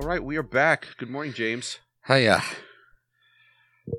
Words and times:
All 0.00 0.06
right, 0.06 0.22
we 0.22 0.36
are 0.36 0.44
back. 0.44 0.86
Good 0.96 1.10
morning, 1.10 1.32
James. 1.32 1.80
Hiya. 2.06 2.40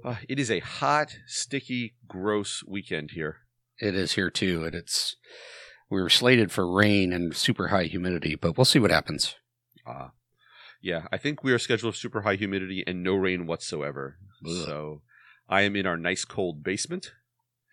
Uh, 0.01 0.15
it 0.29 0.39
is 0.39 0.49
a 0.49 0.59
hot, 0.59 1.17
sticky, 1.27 1.95
gross 2.07 2.63
weekend 2.65 3.11
here. 3.11 3.39
It 3.79 3.95
is 3.95 4.13
here 4.13 4.29
too, 4.29 4.63
and 4.63 4.73
it's 4.73 5.17
we 5.89 6.01
were 6.01 6.09
slated 6.09 6.53
for 6.53 6.71
rain 6.71 7.11
and 7.11 7.35
super 7.35 7.67
high 7.67 7.83
humidity, 7.83 8.35
but 8.35 8.57
we'll 8.57 8.63
see 8.63 8.79
what 8.79 8.91
happens. 8.91 9.35
Uh, 9.85 10.11
yeah, 10.81 11.07
I 11.11 11.17
think 11.17 11.43
we 11.43 11.51
are 11.51 11.59
scheduled 11.59 11.95
for 11.95 11.99
super 11.99 12.21
high 12.21 12.35
humidity 12.35 12.81
and 12.87 13.03
no 13.03 13.15
rain 13.15 13.45
whatsoever. 13.45 14.15
Ugh. 14.47 14.65
So 14.65 15.01
I 15.49 15.63
am 15.63 15.75
in 15.75 15.85
our 15.85 15.97
nice 15.97 16.23
cold 16.23 16.63
basement. 16.63 17.11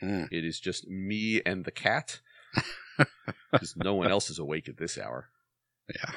Mm. 0.03 0.27
It 0.33 0.45
is 0.45 0.59
just 0.59 0.89
me 0.89 1.43
and 1.47 1.65
the 1.65 1.71
cat 1.71 2.19
because 3.53 3.77
no 3.77 3.95
one 3.95 4.11
else 4.11 4.31
is 4.31 4.41
awake 4.41 4.69
at 4.69 4.79
this 4.79 4.99
hour. 4.99 5.29
Yeah. 5.95 6.11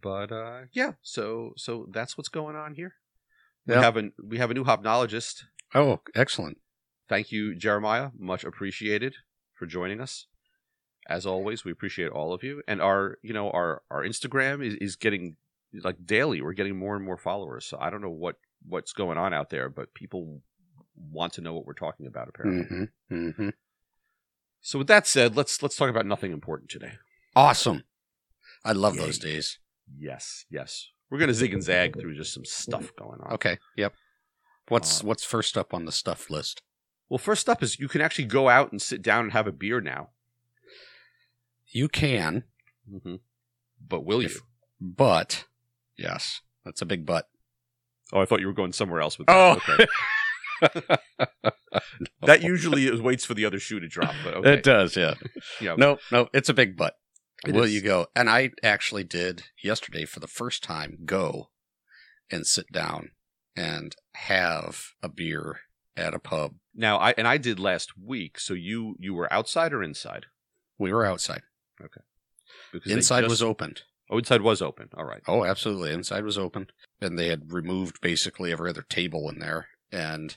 But 0.00 0.32
uh, 0.32 0.62
yeah, 0.72 0.92
so 1.02 1.52
so 1.56 1.86
that's 1.90 2.16
what's 2.16 2.28
going 2.28 2.56
on 2.56 2.74
here. 2.74 2.94
Yeah. 3.66 3.76
We 3.76 3.82
have 3.82 3.96
a 3.96 4.10
we 4.22 4.38
have 4.38 4.50
a 4.50 4.54
new 4.54 4.64
hopnologist. 4.64 5.44
Oh, 5.74 6.00
excellent. 6.14 6.58
Thank 7.08 7.32
you, 7.32 7.54
Jeremiah. 7.54 8.10
Much 8.18 8.44
appreciated 8.44 9.16
for 9.54 9.66
joining 9.66 10.00
us. 10.00 10.26
As 11.08 11.26
always, 11.26 11.64
we 11.64 11.72
appreciate 11.72 12.10
all 12.10 12.32
of 12.32 12.42
you. 12.42 12.62
And 12.68 12.80
our, 12.80 13.18
you 13.22 13.32
know, 13.32 13.50
our 13.50 13.82
our 13.90 14.02
Instagram 14.02 14.64
is, 14.64 14.74
is 14.74 14.96
getting 14.96 15.36
like 15.72 16.04
daily. 16.04 16.40
We're 16.40 16.52
getting 16.52 16.76
more 16.76 16.96
and 16.96 17.04
more 17.04 17.16
followers. 17.16 17.66
So 17.66 17.78
I 17.80 17.90
don't 17.90 18.00
know 18.00 18.10
what 18.10 18.36
what's 18.66 18.92
going 18.92 19.18
on 19.18 19.34
out 19.34 19.50
there, 19.50 19.68
but 19.68 19.94
people 19.94 20.42
want 21.10 21.32
to 21.34 21.40
know 21.40 21.54
what 21.54 21.66
we're 21.66 21.72
talking 21.74 22.06
about. 22.06 22.28
Apparently. 22.28 22.88
hmm 23.08 23.32
hmm 23.34 23.48
So 24.60 24.78
with 24.78 24.88
that 24.88 25.06
said, 25.06 25.36
let's 25.36 25.62
let's 25.62 25.76
talk 25.76 25.90
about 25.90 26.06
nothing 26.06 26.32
important 26.32 26.70
today. 26.70 26.92
Awesome. 27.34 27.84
I 28.64 28.72
love 28.72 28.96
Yay. 28.96 29.02
those 29.02 29.18
days. 29.18 29.58
Yes, 29.98 30.44
yes. 30.50 30.88
We're 31.10 31.18
gonna 31.18 31.34
zig 31.34 31.52
and 31.52 31.62
zag 31.62 31.98
through 31.98 32.14
just 32.16 32.32
some 32.32 32.44
stuff 32.44 32.92
going 32.96 33.20
on. 33.20 33.32
Okay. 33.34 33.58
Yep. 33.76 33.94
What's 34.68 35.00
Uh, 35.02 35.06
what's 35.06 35.24
first 35.24 35.58
up 35.58 35.74
on 35.74 35.84
the 35.84 35.92
stuff 35.92 36.30
list? 36.30 36.62
Well, 37.08 37.18
first 37.18 37.48
up 37.48 37.62
is 37.62 37.80
you 37.80 37.88
can 37.88 38.00
actually 38.00 38.26
go 38.26 38.48
out 38.48 38.70
and 38.70 38.80
sit 38.80 39.02
down 39.02 39.24
and 39.24 39.32
have 39.32 39.46
a 39.48 39.52
beer 39.52 39.80
now. 39.80 40.10
You 41.66 41.88
can, 41.88 42.44
hmm 42.88 43.16
But 43.86 44.04
will 44.04 44.22
you? 44.22 44.30
But 44.80 45.44
yes, 45.96 46.40
that's 46.64 46.82
a 46.82 46.86
big 46.86 47.04
but. 47.06 47.28
Oh, 48.12 48.20
I 48.20 48.24
thought 48.24 48.40
you 48.40 48.46
were 48.46 48.52
going 48.52 48.72
somewhere 48.72 49.00
else 49.00 49.18
with 49.18 49.26
that. 49.28 49.58
Okay. 49.68 49.86
That 52.22 52.42
usually 52.42 52.90
waits 53.00 53.24
for 53.24 53.34
the 53.34 53.44
other 53.46 53.58
shoe 53.58 53.80
to 53.80 53.88
drop. 53.88 54.14
But 54.22 54.34
okay. 54.34 54.54
It 54.54 54.62
does, 54.62 54.96
yeah. 54.96 55.14
Yeah. 55.60 55.74
No, 55.78 55.98
no, 56.12 56.28
it's 56.34 56.48
a 56.48 56.54
big 56.54 56.76
but. 56.76 56.96
It 57.46 57.54
Will 57.54 57.64
is. 57.64 57.74
you 57.74 57.80
go? 57.80 58.06
And 58.14 58.28
I 58.28 58.50
actually 58.62 59.04
did 59.04 59.44
yesterday 59.62 60.04
for 60.04 60.20
the 60.20 60.26
first 60.26 60.62
time 60.62 60.98
go 61.04 61.50
and 62.30 62.46
sit 62.46 62.66
down 62.72 63.10
and 63.56 63.96
have 64.14 64.88
a 65.02 65.08
beer 65.08 65.60
at 65.96 66.14
a 66.14 66.18
pub. 66.18 66.54
Now, 66.74 66.98
I 66.98 67.12
and 67.16 67.26
I 67.26 67.38
did 67.38 67.58
last 67.58 67.92
week. 67.98 68.38
So 68.38 68.54
you 68.54 68.94
you 68.98 69.14
were 69.14 69.32
outside 69.32 69.72
or 69.72 69.82
inside? 69.82 70.26
We 70.78 70.92
were 70.92 71.04
outside. 71.04 71.42
Okay. 71.82 72.00
Because 72.72 72.92
Inside 72.92 73.22
just- 73.22 73.30
was 73.30 73.42
opened. 73.42 73.82
Oh, 74.10 74.18
inside 74.18 74.42
was 74.42 74.60
open. 74.60 74.88
All 74.96 75.04
right. 75.04 75.22
Oh, 75.28 75.44
absolutely. 75.44 75.92
Inside 75.92 76.24
was 76.24 76.36
open. 76.36 76.66
And 77.00 77.16
they 77.18 77.28
had 77.28 77.52
removed 77.52 78.00
basically 78.00 78.50
every 78.50 78.68
other 78.70 78.82
table 78.82 79.28
in 79.30 79.38
there 79.38 79.68
and 79.92 80.36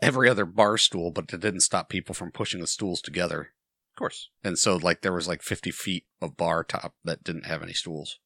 every 0.00 0.28
other 0.28 0.46
bar 0.46 0.78
stool, 0.78 1.10
but 1.10 1.30
it 1.34 1.40
didn't 1.40 1.60
stop 1.60 1.90
people 1.90 2.14
from 2.14 2.30
pushing 2.32 2.60
the 2.62 2.66
stools 2.66 3.02
together. 3.02 3.50
Course. 4.00 4.30
And 4.42 4.58
so, 4.58 4.76
like, 4.76 5.02
there 5.02 5.12
was 5.12 5.28
like 5.28 5.42
50 5.42 5.70
feet 5.70 6.06
of 6.22 6.38
bar 6.38 6.64
top 6.64 6.94
that 7.04 7.22
didn't 7.22 7.44
have 7.44 7.62
any 7.62 7.74
stools. 7.74 8.18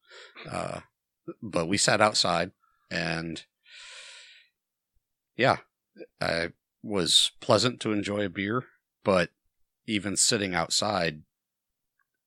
Uh, 0.49 0.83
but 1.43 1.67
we 1.67 1.77
sat 1.77 2.01
outside 2.01 2.53
and 2.93 3.45
yeah, 5.37 5.57
I 6.21 6.51
was 6.81 7.33
pleasant 7.41 7.81
to 7.81 7.93
enjoy 7.93 8.25
a 8.25 8.29
beer, 8.29 8.67
but 9.03 9.31
even 9.85 10.17
sitting 10.17 10.55
outside, 10.55 11.23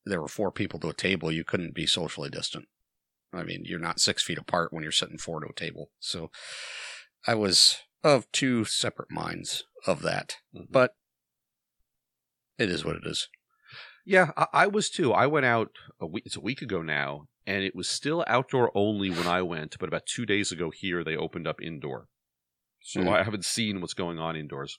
there 0.04 0.20
were 0.20 0.28
four 0.28 0.52
people 0.52 0.78
to 0.80 0.90
a 0.90 0.94
table. 0.94 1.32
You 1.32 1.42
couldn't 1.42 1.74
be 1.74 1.86
socially 1.86 2.28
distant. 2.28 2.66
I 3.32 3.44
mean, 3.44 3.62
you're 3.64 3.78
not 3.78 3.98
six 3.98 4.22
feet 4.22 4.36
apart 4.36 4.74
when 4.74 4.82
you're 4.82 4.92
sitting 4.92 5.16
four 5.16 5.40
to 5.40 5.46
a 5.48 5.54
table. 5.54 5.90
So 6.00 6.30
I 7.26 7.34
was 7.34 7.78
of 8.04 8.30
two 8.30 8.66
separate 8.66 9.10
minds 9.10 9.64
of 9.86 10.02
that, 10.02 10.36
Mhm. 10.54 10.66
but 10.70 10.96
it 12.58 12.68
is 12.68 12.84
what 12.84 12.96
it 12.96 13.06
is. 13.06 13.28
Yeah, 14.08 14.30
I, 14.38 14.46
I 14.52 14.66
was 14.66 14.88
too. 14.88 15.12
I 15.12 15.26
went 15.26 15.44
out 15.44 15.70
a 16.00 16.06
week. 16.06 16.22
It's 16.24 16.36
a 16.36 16.40
week 16.40 16.62
ago 16.62 16.80
now, 16.80 17.28
and 17.46 17.62
it 17.62 17.76
was 17.76 17.88
still 17.88 18.24
outdoor 18.26 18.72
only 18.74 19.10
when 19.10 19.26
I 19.26 19.42
went. 19.42 19.76
But 19.78 19.88
about 19.88 20.06
two 20.06 20.24
days 20.24 20.50
ago 20.50 20.70
here, 20.70 21.04
they 21.04 21.14
opened 21.14 21.46
up 21.46 21.60
indoor. 21.60 22.08
So 22.80 23.02
Hmm. 23.02 23.08
I 23.10 23.22
haven't 23.22 23.44
seen 23.44 23.82
what's 23.82 23.92
going 23.92 24.18
on 24.18 24.34
indoors. 24.34 24.78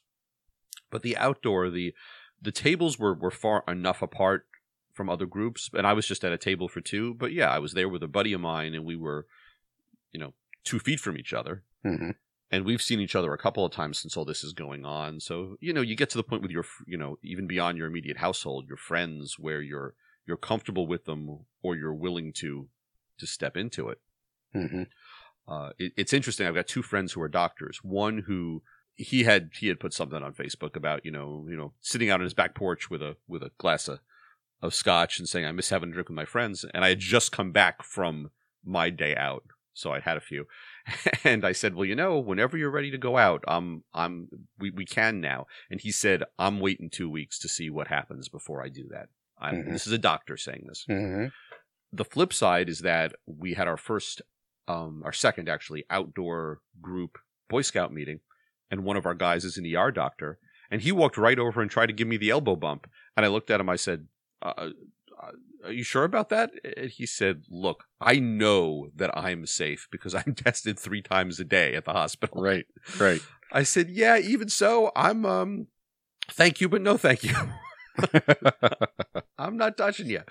But 0.90 1.04
the 1.04 1.16
outdoor, 1.16 1.70
the 1.70 1.94
the 2.42 2.52
tables 2.52 2.98
were 2.98 3.14
were 3.14 3.30
far 3.30 3.64
enough 3.68 4.02
apart 4.02 4.48
from 4.94 5.10
other 5.10 5.28
groups, 5.28 5.70
and 5.74 5.86
I 5.86 5.94
was 5.94 6.08
just 6.08 6.26
at 6.26 6.34
a 6.34 6.38
table 6.38 6.68
for 6.68 6.82
two. 6.82 7.14
But 7.14 7.32
yeah, 7.32 7.52
I 7.52 7.60
was 7.60 7.74
there 7.74 7.88
with 7.88 8.02
a 8.02 8.08
buddy 8.08 8.34
of 8.34 8.42
mine, 8.42 8.74
and 8.74 8.84
we 8.84 8.96
were, 8.96 9.28
you 10.12 10.20
know, 10.20 10.34
two 10.64 10.80
feet 10.80 11.00
from 11.00 11.18
each 11.18 11.34
other. 11.34 11.64
hmm 11.84 12.12
and 12.52 12.66
we've 12.66 12.82
seen 12.82 13.00
each 13.00 13.16
other 13.16 13.34
a 13.34 13.38
couple 13.38 13.66
of 13.66 13.72
times 13.72 14.00
since 14.00 14.18
all 14.18 14.26
this 14.26 14.44
is 14.44 14.54
going 14.54 14.86
on. 14.86 15.20
So 15.20 15.58
you 15.60 15.74
know, 15.74 15.82
you 15.82 15.96
get 15.96 16.10
to 16.12 16.18
the 16.18 16.24
point 16.24 16.42
with 16.42 16.52
your, 16.52 16.66
you 16.88 16.98
know, 16.98 17.18
even 17.24 17.48
beyond 17.48 17.78
your 17.78 17.88
immediate 17.88 18.18
household, 18.18 18.68
your 18.68 18.78
friends, 18.78 19.38
where 19.38 19.62
you're 19.62 19.94
you're 20.26 20.38
comfortable 20.38 20.88
with 20.88 21.06
them 21.06 21.40
or 21.62 21.76
you're 21.76 21.94
willing 21.94 22.34
to 22.34 22.68
to 23.18 23.28
step 23.28 23.58
into 23.58 23.90
it. 23.90 24.00
hmm 24.54 24.84
Uh, 25.48 25.72
it 25.78 25.94
it's 25.98 26.14
interesting. 26.14 26.48
I've 26.48 26.56
got 26.56 26.68
two 26.68 26.84
friends 26.84 27.14
who 27.14 27.22
are 27.22 27.28
doctors. 27.30 27.80
One 27.84 28.20
who 28.28 28.62
he 28.96 29.24
had 29.24 29.52
he 29.60 29.68
had 29.68 29.80
put 29.80 29.94
something 29.94 30.22
on 30.22 30.34
Facebook 30.34 30.76
about 30.76 31.06
you 31.06 31.12
know 31.12 31.46
you 31.50 31.56
know 31.56 31.74
sitting 31.81 32.10
out 32.10 32.20
on 32.20 32.26
his 32.26 32.34
back 32.34 32.54
porch 32.56 32.90
with 32.90 33.02
a 33.02 33.16
with 33.28 33.44
a 33.44 33.52
glass 33.58 33.88
of, 33.88 34.00
of 34.62 34.74
scotch 34.74 35.20
and 35.20 35.28
saying 35.28 35.46
I 35.46 35.52
miss 35.52 35.70
having 35.70 35.90
a 35.90 35.94
drink 35.94 36.10
with 36.10 36.16
my 36.16 36.26
friends. 36.26 36.66
And 36.74 36.84
I 36.84 36.90
had 36.90 37.00
just 37.00 37.31
come 37.31 37.52
back 37.52 37.84
from 37.84 38.31
my 38.64 38.90
day 38.90 39.16
out, 39.16 39.44
so 39.74 39.92
I 39.94 40.00
had 40.02 40.18
a 40.18 40.22
few. 40.22 40.46
And 41.24 41.46
I 41.46 41.52
said, 41.52 41.76
well, 41.76 41.86
you 41.86 41.96
know, 41.96 42.18
whenever 42.18 42.58
you're 42.58 42.72
ready 42.72 42.92
to 42.92 42.98
go 42.98 43.18
out, 43.18 43.44
I'm 43.48 43.84
I'm 43.94 44.30
we 44.58 44.72
we 44.72 44.86
can 44.86 45.22
now. 45.22 45.48
And 45.70 45.80
he 45.82 45.92
said, 45.92 46.24
I'm 46.38 46.60
waiting 46.60 46.90
two 46.90 47.10
weeks 47.10 47.38
to 47.40 47.50
see 47.50 47.70
what 47.70 47.88
happens 47.88 48.30
before 48.30 48.64
I 48.64 48.70
do 48.70 48.88
that. 48.92 49.10
I'm, 49.40 49.64
Mhm. 49.64 49.72
This 49.72 49.88
is 49.88 49.94
a 49.94 49.98
doctor 49.98 50.38
saying 50.38 50.66
this 50.68 50.86
hmm 50.88 51.28
the 51.92 52.06
flip 52.06 52.32
side 52.32 52.70
is 52.70 52.82
that 52.82 53.14
we 53.26 53.56
had 53.56 53.68
our 53.68 53.78
first 53.78 54.22
um 54.68 55.02
our 55.04 55.12
second 55.14 55.50
actually 55.50 55.84
outdoor 55.90 56.60
group 56.82 57.18
boy 57.50 57.62
scout 57.64 57.92
meeting 57.92 58.20
and 58.70 58.84
one 58.84 58.96
of 58.96 59.08
our 59.08 59.16
guys 59.16 59.44
is 59.44 59.58
an 59.58 59.66
er 59.76 59.92
doctor 59.92 60.38
and 60.70 60.82
he 60.82 60.92
walked 60.92 61.18
right 61.18 61.40
over 61.40 61.62
and 61.62 61.72
tried 61.72 61.88
to 61.88 61.94
give 61.94 62.08
me 62.08 62.18
the 62.18 62.30
elbow 62.30 62.56
bump 62.56 62.88
and 63.18 63.26
i 63.26 63.30
looked 63.30 63.50
at 63.50 63.60
him 63.60 63.70
i 63.70 63.76
said 63.76 64.06
uh, 64.44 64.54
uh, 64.58 64.70
are 65.66 65.72
you 65.72 65.84
sure 65.84 66.03
about 66.03 66.30
that 66.30 66.52
and 66.78 66.90
he 66.90 67.06
said 67.06 67.44
look 67.50 67.86
i 68.00 68.20
know 68.20 68.90
that 68.96 69.16
i'm 69.18 69.46
safe 69.46 69.88
because 69.92 70.14
i'm 70.16 70.34
tested 70.46 70.80
three 70.80 71.02
times 71.02 71.40
a 71.40 71.44
day 71.46 71.75
at 71.75 71.86
the 71.86 71.94
hospital 71.94 72.42
Right, 72.42 72.66
right. 73.00 73.22
i 73.52 73.64
said 73.64 73.90
yeah 73.90 74.18
even 74.18 74.50
so 74.50 74.92
i'm 74.96 75.25
um 75.25 75.68
thank 76.31 76.62
you 76.62 76.69
but 76.69 76.81
no 76.81 76.98
thank 76.98 77.24
you 77.24 77.36
I'm 79.38 79.58
not 79.58 79.78
touching 79.78 80.08
you. 80.08 80.22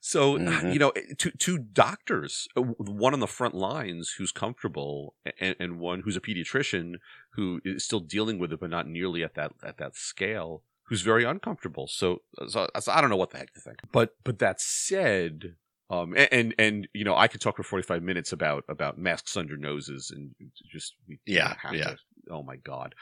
So 0.00 0.38
Mhm. 0.38 0.72
you 0.72 0.78
know, 0.78 0.92
two 1.18 1.30
two 1.32 1.58
doctors, 1.58 2.48
uh, 2.56 2.62
one 2.62 3.12
on 3.14 3.20
the 3.20 3.26
front 3.26 3.54
lines 3.54 4.14
who's 4.16 4.32
comfortable, 4.32 5.14
and, 5.40 5.56
and 5.58 5.78
one 5.80 6.00
who's 6.00 6.16
a 6.16 6.20
pediatrician 6.20 6.94
who 7.34 7.60
is 7.64 7.84
still 7.84 8.00
dealing 8.00 8.38
with 8.38 8.52
it, 8.52 8.60
but 8.60 8.70
not 8.70 8.86
nearly 8.86 9.22
at 9.22 9.34
that 9.34 9.52
at 9.62 9.78
that 9.78 9.96
scale, 9.96 10.62
who's 10.90 11.00
very 11.00 11.24
uncomfortable. 11.24 11.86
So, 11.88 12.20
so, 12.48 12.68
so 12.78 12.92
I 12.92 13.00
don't 13.00 13.08
know 13.08 13.16
what 13.16 13.30
the 13.30 13.38
heck 13.38 13.54
to 13.54 13.60
think. 13.60 13.78
But 13.90 14.10
but 14.22 14.38
that 14.40 14.60
said. 14.60 15.54
Um, 15.88 16.14
and, 16.16 16.28
and 16.32 16.54
and 16.58 16.88
you 16.92 17.04
know 17.04 17.16
I 17.16 17.26
could 17.26 17.40
talk 17.40 17.56
for 17.56 17.64
forty 17.64 17.82
five 17.82 18.02
minutes 18.02 18.30
about 18.32 18.64
about 18.68 18.96
masks 18.98 19.36
under 19.36 19.56
noses 19.56 20.12
and 20.14 20.34
just 20.70 20.94
we 21.08 21.18
Yeah, 21.26 21.54
have 21.62 21.74
yeah. 21.74 21.84
to- 21.84 21.96
oh 22.30 22.42
my 22.44 22.54
god, 22.56 22.94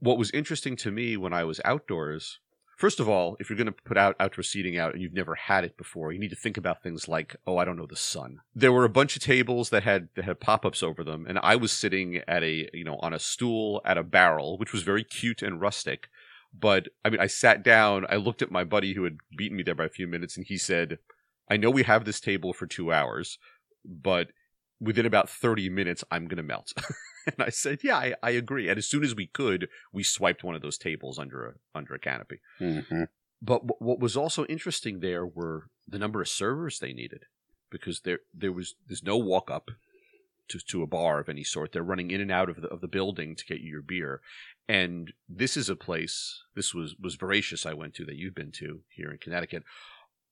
what 0.00 0.18
was 0.18 0.30
interesting 0.32 0.76
to 0.76 0.90
me 0.90 1.16
when 1.16 1.32
I 1.32 1.44
was 1.44 1.60
outdoors 1.64 2.40
First 2.76 3.00
of 3.00 3.08
all, 3.08 3.36
if 3.40 3.50
you're 3.50 3.56
going 3.56 3.66
to 3.66 3.72
put 3.72 3.96
out 3.98 4.14
outdoor 4.20 4.44
seating 4.44 4.78
out 4.78 4.92
and 4.92 5.02
you've 5.02 5.12
never 5.12 5.34
had 5.34 5.64
it 5.64 5.76
before, 5.76 6.12
you 6.12 6.18
need 6.20 6.30
to 6.30 6.36
think 6.36 6.56
about 6.56 6.80
things 6.80 7.08
like, 7.08 7.34
oh, 7.44 7.56
I 7.56 7.64
don't 7.64 7.76
know, 7.76 7.86
the 7.86 7.96
sun. 7.96 8.38
There 8.54 8.70
were 8.72 8.84
a 8.84 8.88
bunch 8.88 9.16
of 9.16 9.22
tables 9.22 9.70
that 9.70 9.82
had 9.82 10.10
that 10.14 10.24
had 10.26 10.38
pop-ups 10.38 10.80
over 10.80 11.02
them, 11.02 11.26
and 11.28 11.40
I 11.42 11.56
was 11.56 11.72
sitting 11.72 12.18
at 12.28 12.44
a 12.44 12.70
you 12.72 12.84
know 12.84 12.98
on 13.00 13.12
a 13.12 13.18
stool 13.18 13.80
at 13.84 13.98
a 13.98 14.04
barrel, 14.04 14.58
which 14.58 14.72
was 14.72 14.84
very 14.84 15.02
cute 15.02 15.42
and 15.42 15.60
rustic. 15.60 16.08
But 16.52 16.88
I 17.04 17.10
mean, 17.10 17.20
I 17.20 17.26
sat 17.26 17.62
down, 17.62 18.06
I 18.08 18.16
looked 18.16 18.42
at 18.42 18.50
my 18.50 18.64
buddy 18.64 18.94
who 18.94 19.04
had 19.04 19.18
beaten 19.36 19.56
me 19.56 19.62
there 19.62 19.74
by 19.74 19.84
a 19.84 19.88
few 19.90 20.06
minutes, 20.08 20.36
and 20.36 20.46
he 20.46 20.58
said, 20.58 20.98
"I 21.50 21.56
know 21.56 21.70
we 21.70 21.82
have 21.84 22.04
this 22.04 22.20
table 22.20 22.52
for 22.52 22.66
two 22.66 22.92
hours, 22.92 23.38
but 23.84 24.28
within 24.80 25.06
about 25.06 25.28
thirty 25.30 25.68
minutes, 25.68 26.04
I'm 26.10 26.26
going 26.26 26.38
to 26.38 26.42
melt." 26.42 26.72
and 27.26 27.36
I 27.38 27.50
said, 27.50 27.80
"Yeah, 27.82 27.96
I, 27.96 28.14
I 28.22 28.30
agree." 28.30 28.68
And 28.68 28.78
as 28.78 28.88
soon 28.88 29.04
as 29.04 29.14
we 29.14 29.26
could, 29.26 29.68
we 29.92 30.02
swiped 30.02 30.42
one 30.44 30.54
of 30.54 30.62
those 30.62 30.78
tables 30.78 31.18
under 31.18 31.46
a 31.46 31.52
under 31.74 31.94
a 31.94 31.98
canopy. 31.98 32.40
hmm 32.58 33.04
But 33.42 33.66
w- 33.66 33.78
what 33.78 34.00
was 34.00 34.16
also 34.16 34.44
interesting 34.46 35.00
there 35.00 35.26
were 35.26 35.68
the 35.86 35.98
number 35.98 36.20
of 36.20 36.28
servers 36.28 36.78
they 36.78 36.92
needed. 36.92 37.24
because 37.70 38.00
there 38.00 38.20
there 38.32 38.52
was 38.52 38.74
there's 38.86 39.02
no 39.04 39.18
walk 39.18 39.50
up 39.50 39.70
to 40.48 40.58
to 40.58 40.82
a 40.82 40.86
bar 40.86 41.20
of 41.20 41.28
any 41.28 41.44
sort. 41.44 41.72
They're 41.72 41.82
running 41.82 42.10
in 42.10 42.20
and 42.20 42.32
out 42.32 42.48
of 42.48 42.60
the 42.60 42.68
of 42.68 42.80
the 42.80 42.88
building 42.88 43.36
to 43.36 43.44
get 43.44 43.60
you 43.60 43.70
your 43.70 43.82
beer. 43.82 44.20
And 44.68 45.12
this 45.28 45.56
is 45.56 45.68
a 45.68 45.76
place. 45.76 46.42
This 46.54 46.74
was 46.74 46.94
was 47.00 47.14
voracious. 47.14 47.64
I 47.64 47.74
went 47.74 47.94
to 47.94 48.04
that 48.04 48.16
you've 48.16 48.34
been 48.34 48.52
to 48.52 48.80
here 48.88 49.10
in 49.10 49.18
Connecticut. 49.18 49.64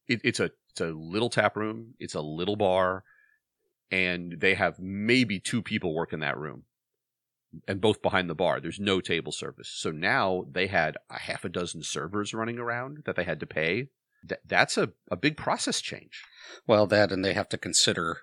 It, 0.09 0.21
it's 0.25 0.41
a 0.41 0.51
it's 0.71 0.81
a 0.81 0.87
little 0.87 1.31
tap 1.31 1.57
room. 1.57 1.95
It's 1.99 2.15
a 2.15 2.21
little 2.21 2.57
bar, 2.57 3.05
and 3.91 4.37
they 4.39 4.55
have 4.55 4.79
maybe 4.79 5.41
two 5.41 5.63
people 5.63 5.95
work 5.95 6.13
in 6.13 6.21
that 6.21 6.37
room, 6.37 6.65
and 7.67 7.81
both 7.81 8.03
behind 8.03 8.29
the 8.29 8.35
bar. 8.35 8.61
There's 8.61 8.81
no 8.81 9.01
table 9.01 9.33
service. 9.33 9.73
So 9.75 9.91
now 9.91 10.45
they 10.51 10.67
had 10.67 10.97
a 11.11 11.19
half 11.19 11.45
a 11.45 11.49
dozen 11.49 11.83
servers 11.83 12.35
running 12.35 12.59
around 12.59 13.05
that 13.07 13.17
they 13.17 13.25
had 13.25 13.41
to 13.41 13.47
pay. 13.47 13.89
Th- 14.29 14.41
that's 14.45 14.77
a, 14.77 14.91
a 15.11 15.17
big 15.17 15.37
process 15.37 15.81
change. 15.81 16.25
Well, 16.67 16.87
that 16.89 17.11
and 17.11 17.25
they 17.25 17.33
have 17.33 17.49
to 17.51 17.59
consider 17.59 18.19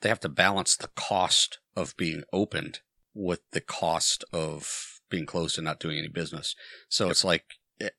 they 0.00 0.08
have 0.08 0.20
to 0.20 0.28
balance 0.28 0.76
the 0.76 0.90
cost 0.94 1.58
of 1.74 1.96
being 1.96 2.24
opened 2.32 2.80
with 3.14 3.40
the 3.52 3.60
cost 3.60 4.24
of 4.32 5.00
being 5.08 5.26
closed 5.26 5.58
and 5.58 5.64
not 5.64 5.80
doing 5.80 5.98
any 5.98 6.08
business. 6.08 6.54
So 6.88 7.08
it's 7.08 7.24
like 7.24 7.44
it, 7.78 7.94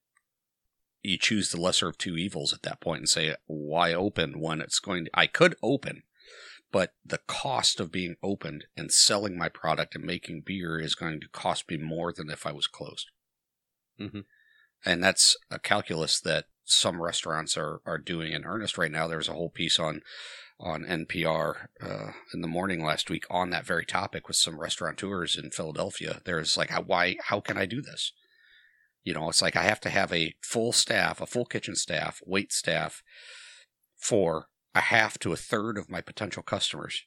you 1.01 1.17
choose 1.17 1.49
the 1.51 1.61
lesser 1.61 1.87
of 1.87 1.97
two 1.97 2.17
evils 2.17 2.53
at 2.53 2.63
that 2.63 2.81
point 2.81 2.99
and 2.99 3.09
say, 3.09 3.35
why 3.45 3.93
open 3.93 4.39
when 4.39 4.61
it's 4.61 4.79
going 4.79 5.05
to, 5.05 5.11
I 5.13 5.27
could 5.27 5.55
open, 5.63 6.03
but 6.71 6.93
the 7.05 7.19
cost 7.27 7.79
of 7.79 7.91
being 7.91 8.17
opened 8.21 8.65
and 8.75 8.91
selling 8.91 9.37
my 9.37 9.49
product 9.49 9.95
and 9.95 10.03
making 10.03 10.41
beer 10.45 10.79
is 10.79 10.95
going 10.95 11.19
to 11.21 11.29
cost 11.29 11.69
me 11.69 11.77
more 11.77 12.11
than 12.11 12.29
if 12.29 12.45
I 12.45 12.51
was 12.51 12.67
closed. 12.67 13.09
Mhm. 13.99 14.25
And 14.85 15.03
that's 15.03 15.35
a 15.49 15.59
calculus 15.59 16.19
that 16.21 16.45
some 16.63 17.01
restaurants 17.01 17.57
are, 17.57 17.81
are 17.85 17.97
doing 17.97 18.33
in 18.33 18.45
earnest 18.45 18.77
right 18.77 18.91
now. 18.91 19.07
There's 19.07 19.29
a 19.29 19.33
whole 19.33 19.49
piece 19.49 19.79
on 19.79 20.01
on 20.59 20.83
NPR 20.83 21.67
uh, 21.81 22.11
in 22.33 22.41
the 22.41 22.47
morning 22.47 22.83
last 22.83 23.09
week 23.09 23.25
on 23.29 23.49
that 23.51 23.65
very 23.65 23.85
topic 23.85 24.27
with 24.27 24.37
some 24.37 24.59
restaurateurs 24.59 25.37
in 25.37 25.51
Philadelphia. 25.51 26.21
There's 26.25 26.57
like, 26.57 26.71
why? 26.87 27.17
How 27.25 27.39
can 27.39 27.57
I 27.57 27.65
do 27.65 27.81
this? 27.81 28.13
You 29.03 29.13
know, 29.13 29.29
it's 29.29 29.41
like 29.41 29.55
I 29.55 29.63
have 29.63 29.79
to 29.81 29.89
have 29.89 30.11
a 30.11 30.35
full 30.41 30.73
staff, 30.73 31.21
a 31.21 31.25
full 31.25 31.45
kitchen 31.45 31.75
staff, 31.75 32.21
wait 32.25 32.51
staff 32.51 33.03
for 33.95 34.47
a 34.75 34.81
half 34.81 35.17
to 35.19 35.31
a 35.31 35.37
third 35.37 35.77
of 35.77 35.89
my 35.89 36.01
potential 36.01 36.43
customers. 36.43 37.03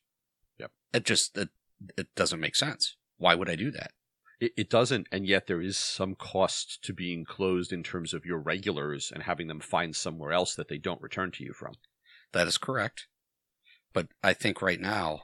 Yep. 0.58 0.70
It 0.94 1.05
just 1.05 1.37
it, 1.37 1.50
it 1.96 2.14
doesn't 2.14 2.41
make 2.41 2.56
sense. 2.56 2.96
Why 3.19 3.35
would 3.35 3.50
I 3.50 3.56
do 3.56 3.70
that? 3.73 3.93
It, 4.41 4.53
it 4.56 4.70
doesn't, 4.70 5.08
and 5.12 5.26
yet 5.26 5.46
there 5.46 5.61
is 5.61 5.76
some 5.76 6.14
cost 6.14 6.82
to 6.85 6.94
being 6.94 7.25
closed 7.25 7.73
in 7.73 7.82
terms 7.82 8.14
of 8.14 8.25
your 8.25 8.38
regulars 8.38 9.12
and 9.12 9.25
having 9.25 9.49
them 9.49 9.61
find 9.61 9.94
somewhere 9.94 10.32
else 10.32 10.55
that 10.55 10.69
they 10.69 10.79
don't 10.79 11.03
return 11.03 11.31
to 11.32 11.44
you 11.44 11.53
from. 11.53 11.75
That 12.32 12.46
is 12.46 12.56
correct. 12.56 13.06
But 13.92 14.08
I 14.22 14.32
think 14.32 14.62
right 14.62 14.81
now, 14.81 15.22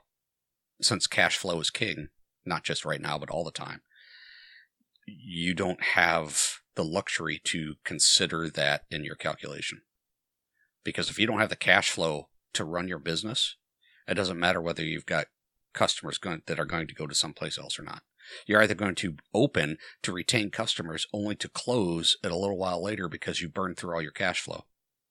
since 0.80 1.06
cash 1.06 1.36
flow 1.36 1.60
is 1.60 1.70
king, 1.70 2.08
not 2.44 2.64
just 2.64 2.84
right 2.84 3.00
now, 3.00 3.18
but 3.18 3.30
all 3.30 3.44
the 3.44 3.50
time, 3.50 3.82
you 5.06 5.54
don't 5.54 5.82
have 5.82 6.60
the 6.74 6.84
luxury 6.84 7.40
to 7.44 7.76
consider 7.84 8.50
that 8.50 8.82
in 8.90 9.04
your 9.04 9.14
calculation. 9.14 9.82
Because 10.84 11.10
if 11.10 11.18
you 11.18 11.26
don't 11.26 11.40
have 11.40 11.48
the 11.48 11.56
cash 11.56 11.90
flow 11.90 12.28
to 12.54 12.64
run 12.64 12.88
your 12.88 12.98
business, 12.98 13.56
it 14.06 14.14
doesn't 14.14 14.38
matter 14.38 14.60
whether 14.60 14.84
you've 14.84 15.06
got 15.06 15.26
customers 15.72 16.19
going, 16.19 16.42
that 16.46 16.60
are 16.60 16.64
going 16.64 16.86
to 16.86 16.94
go 16.94 17.06
to 17.06 17.14
someplace 17.14 17.58
else 17.58 17.78
or 17.78 17.82
not. 17.82 18.02
You're 18.46 18.62
either 18.62 18.74
going 18.74 18.94
to 18.96 19.16
open 19.32 19.78
to 20.02 20.12
retain 20.12 20.50
customers 20.50 21.06
only 21.12 21.36
to 21.36 21.48
close 21.48 22.16
at 22.24 22.32
a 22.32 22.36
little 22.36 22.58
while 22.58 22.82
later 22.82 23.08
because 23.08 23.40
you 23.40 23.48
burned 23.48 23.76
through 23.76 23.94
all 23.94 24.02
your 24.02 24.10
cash 24.10 24.40
flow. 24.40 24.66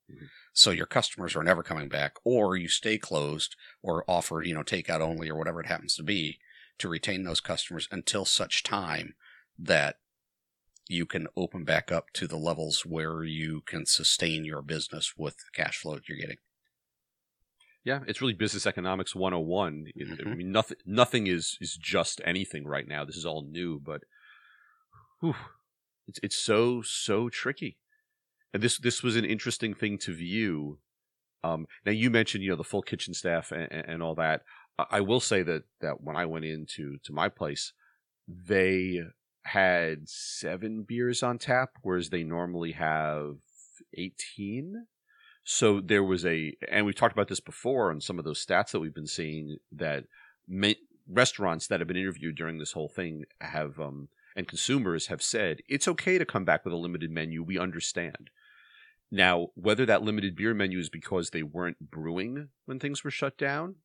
Mhm. 0.09 0.29
So 0.55 0.71
your 0.71 0.85
customers 0.85 1.35
are 1.35 1.43
never 1.43 1.63
coming 1.63 1.89
back, 1.89 2.15
or 2.23 2.55
you 2.55 2.69
stay 2.69 2.97
closed 2.97 3.57
or 3.83 4.05
offer, 4.07 4.41
you 4.41 4.55
know, 4.55 4.63
takeout 4.63 5.01
only 5.01 5.29
or 5.29 5.35
whatever 5.35 5.59
it 5.59 5.67
happens 5.67 5.95
to 5.97 6.03
be 6.03 6.39
to 6.79 6.87
retain 6.87 7.23
those 7.23 7.41
customers 7.41 7.89
until 7.91 8.23
such 8.23 8.63
time 8.63 9.15
that 9.59 9.97
you 10.87 11.05
can 11.05 11.27
open 11.35 11.65
back 11.65 11.91
up 11.91 12.11
to 12.13 12.25
the 12.25 12.37
levels 12.37 12.85
where 12.85 13.23
you 13.25 13.61
can 13.65 13.85
sustain 13.85 14.45
your 14.45 14.61
business 14.61 15.13
with 15.17 15.35
the 15.37 15.51
cash 15.53 15.77
flow 15.77 15.95
that 15.95 16.07
you're 16.07 16.17
getting. 16.17 16.37
Yeah, 17.83 17.99
it's 18.07 18.21
really 18.21 18.33
business 18.33 18.65
economics 18.65 19.13
101. 19.13 19.87
It- 19.93 20.07
I 20.07 20.11
mm-hmm. 20.13 20.37
mean, 20.37 20.51
nothing 20.53 20.77
nothing 20.85 21.27
is 21.27 21.57
is 21.59 21.75
just 21.75 22.21
anything 22.23 22.65
right 22.65 22.87
now. 22.87 23.03
This 23.03 23.17
is 23.17 23.25
all 23.25 23.43
new, 23.43 23.77
but 23.77 24.03
whew, 25.19 25.35
it's 26.07 26.19
it's 26.23 26.37
so 26.37 26.81
so 26.81 27.27
tricky. 27.27 27.77
And 28.55 28.63
this 28.63 28.77
this 28.77 29.03
was 29.03 29.17
an 29.17 29.25
interesting 29.25 29.73
thing 29.73 29.97
to 29.97 30.15
view. 30.15 30.79
Um, 31.43 31.67
now 31.85 31.91
you 31.91 32.09
mentioned 32.09 32.41
you 32.41 32.51
know 32.51 32.55
the 32.55 32.63
full 32.63 32.81
kitchen 32.81 33.13
staff 33.13 33.51
and, 33.51 33.69
and 33.69 34.01
all 34.01 34.15
that. 34.15 34.43
I, 34.79 35.01
will 35.01 35.19
say 35.19 35.43
that 35.43 35.63
that 35.81 35.99
when 35.99 36.15
I 36.15 36.25
went 36.25 36.45
into 36.45 36.97
to 37.03 37.11
my 37.11 37.27
place, 37.27 37.73
they 38.29 39.01
had 39.43 40.07
seven 40.07 40.83
beers 40.83 41.21
on 41.21 41.37
tap, 41.37 41.71
whereas 41.81 42.11
they 42.11 42.23
normally 42.23 42.71
have 42.71 43.39
eighteen. 43.93 44.87
So 45.43 45.81
there 45.81 46.05
was 46.05 46.25
a, 46.25 46.55
and 46.71 46.85
we've 46.85 46.95
talked 46.95 47.13
about 47.13 47.27
this 47.27 47.41
before 47.41 47.91
on 47.91 47.99
some 47.99 48.19
of 48.19 48.23
those 48.23 48.43
stats 48.43 48.71
that 48.71 48.79
we've 48.79 48.95
been 48.95 49.05
seeing 49.05 49.57
that 49.73 50.05
ma- 50.47 50.79
restaurants 51.09 51.67
that 51.67 51.81
have 51.81 51.89
been 51.89 51.97
interviewed 51.97 52.37
during 52.37 52.57
this 52.59 52.71
whole 52.71 52.87
thing 52.87 53.25
have, 53.41 53.81
um, 53.81 54.07
and 54.33 54.47
consumers 54.47 55.07
have 55.07 55.21
said 55.21 55.59
it's 55.67 55.89
okay 55.89 56.17
to 56.17 56.25
come 56.25 56.45
back 56.45 56.63
with 56.63 56.73
a 56.73 56.77
limited 56.77 57.11
menu. 57.11 57.43
We 57.43 57.59
understand. 57.59 58.29
Now, 59.11 59.47
whether 59.55 59.85
that 59.85 60.01
limited 60.03 60.35
beer 60.35 60.53
menu 60.53 60.79
is 60.79 60.89
because 60.89 61.29
they 61.29 61.43
weren't 61.43 61.77
brewing 61.91 62.49
when 62.65 62.79
things 62.79 63.03
were 63.03 63.11
shut 63.11 63.37
down 63.37 63.75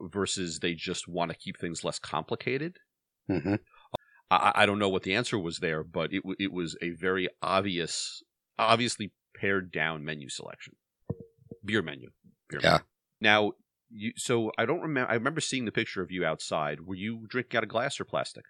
versus 0.00 0.60
they 0.60 0.74
just 0.74 1.08
want 1.08 1.30
to 1.32 1.36
keep 1.36 1.58
things 1.58 1.84
less 1.84 1.98
complicated, 1.98 2.76
Mm-hmm. 3.30 3.56
I, 4.30 4.52
I 4.54 4.66
don't 4.66 4.78
know 4.78 4.88
what 4.88 5.02
the 5.04 5.14
answer 5.14 5.38
was 5.38 5.58
there, 5.58 5.84
but 5.84 6.12
it 6.12 6.22
it 6.38 6.52
was 6.52 6.76
a 6.82 6.90
very 6.90 7.28
obvious, 7.42 8.22
obviously 8.58 9.12
pared 9.36 9.70
down 9.72 10.04
menu 10.04 10.28
selection, 10.28 10.74
beer 11.64 11.82
menu. 11.82 12.10
Beer 12.48 12.60
Yeah. 12.62 12.70
Menu. 12.70 12.84
Now, 13.20 13.52
you 13.90 14.12
so 14.16 14.50
I 14.58 14.66
don't 14.66 14.80
remember. 14.80 15.10
I 15.10 15.14
remember 15.14 15.40
seeing 15.40 15.64
the 15.64 15.72
picture 15.72 16.02
of 16.02 16.10
you 16.10 16.24
outside. 16.24 16.80
Were 16.80 16.94
you 16.94 17.26
drinking 17.28 17.58
out 17.58 17.62
of 17.64 17.68
glass 17.68 18.00
or 18.00 18.04
plastic? 18.04 18.44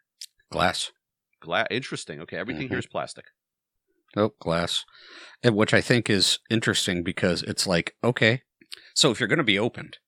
Glass. 0.50 0.92
Glass. 1.40 1.66
Interesting. 1.70 2.20
Okay, 2.22 2.36
everything 2.36 2.66
Mhm. 2.68 2.70
here 2.70 2.78
is 2.78 2.86
plastic. 2.86 3.24
Oh, 4.16 4.32
glass. 4.40 4.84
And 5.42 5.54
which 5.56 5.72
I 5.72 5.80
think 5.80 6.10
is 6.10 6.38
interesting 6.50 7.02
because 7.02 7.42
it's 7.42 7.66
like, 7.66 7.94
okay, 8.02 8.42
so 8.94 9.10
if 9.10 9.20
you're 9.20 9.28
going 9.28 9.38
to 9.38 9.44
be 9.44 9.58
opened 9.58 9.98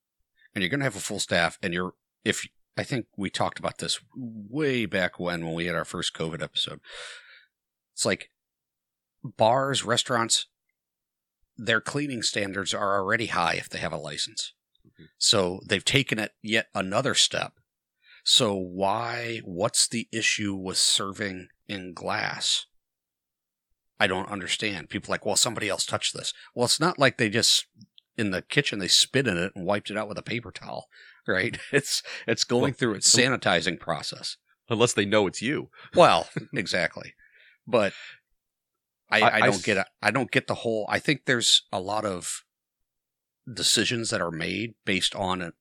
and 0.55 0.63
you're 0.63 0.69
going 0.69 0.81
to 0.81 0.85
have 0.85 0.97
a 0.97 1.01
full 1.01 1.21
staff 1.21 1.59
and 1.63 1.73
you're, 1.73 1.95
if 2.25 2.47
I 2.77 2.85
think 2.85 3.07
we 3.17 3.31
talked 3.31 3.59
about 3.59 3.79
this 3.79 4.01
way 4.15 4.87
back 4.87 5.19
when, 5.21 5.45
when 5.45 5.55
we 5.55 5.67
had 5.67 5.77
our 5.77 5.85
first 5.85 6.15
COVID 6.15 6.43
episode, 6.43 6.81
it's 7.95 8.05
like 8.05 8.31
bars, 9.23 9.85
restaurants, 9.85 10.47
their 11.57 11.81
cleaning 11.81 12.23
standards 12.23 12.75
are 12.75 12.95
already 12.99 13.27
high 13.27 13.55
if 13.55 13.69
they 13.69 13.79
have 13.79 13.93
a 13.93 13.99
license. 13.99 14.55
Mhm. 14.87 15.07
So 15.19 15.61
they've 15.67 15.85
taken 15.85 16.19
it 16.19 16.33
yet 16.43 16.69
another 16.75 17.15
step. 17.15 17.55
So 18.25 18.55
why, 18.55 19.41
what's 19.45 19.87
the 19.87 20.09
issue 20.13 20.55
with 20.55 20.79
serving 20.79 21.49
in 21.69 21.93
glass? 21.93 22.67
I 24.01 24.07
don't 24.07 24.29
understand. 24.31 24.89
People 24.91 25.13
like, 25.13 25.25
well, 25.25 25.37
somebody 25.37 25.69
else 25.69 25.87
touched 25.87 26.15
this. 26.15 26.33
Well, 26.55 26.65
it's 26.65 26.81
not 26.81 26.99
like 26.99 27.19
they 27.19 27.29
just 27.29 27.67
in 28.17 28.31
the 28.31 28.43
kitchen 28.43 28.79
they 28.79 28.89
spit 28.89 29.27
in 29.27 29.37
it 29.39 29.53
and 29.55 29.65
wiped 29.65 29.91
it 29.91 29.97
out 29.97 30.09
with 30.09 30.19
a 30.19 30.23
paper 30.23 30.51
towel, 30.51 30.87
right? 31.27 31.59
It's 31.73 32.03
it's 32.27 32.45
going 32.45 32.63
Well, 32.63 32.73
through 32.73 32.95
its 32.95 33.15
sanitizing 33.15 33.79
process. 33.79 34.37
Unless 34.69 34.95
they 34.95 35.05
know 35.05 35.27
it's 35.27 35.43
you. 35.43 35.69
Well, 35.95 36.29
exactly. 36.55 37.15
But 37.67 37.93
I, 39.11 39.21
I- 39.21 39.29
I, 39.29 39.35
I 39.37 39.41
don't 39.41 39.55
s- 39.55 39.63
get 39.63 39.77
it. 39.77 39.87
I 40.01 40.11
don't 40.11 40.31
get 40.31 40.47
the 40.47 40.55
whole. 40.57 40.87
I 40.89 40.99
think 40.99 41.23
there's 41.27 41.63
a 41.73 41.81
lot 41.81 42.05
of 42.05 42.43
decisions 43.53 44.11
that 44.11 44.21
are 44.21 44.31
made 44.31 44.75
based 44.85 45.15
on 45.15 45.53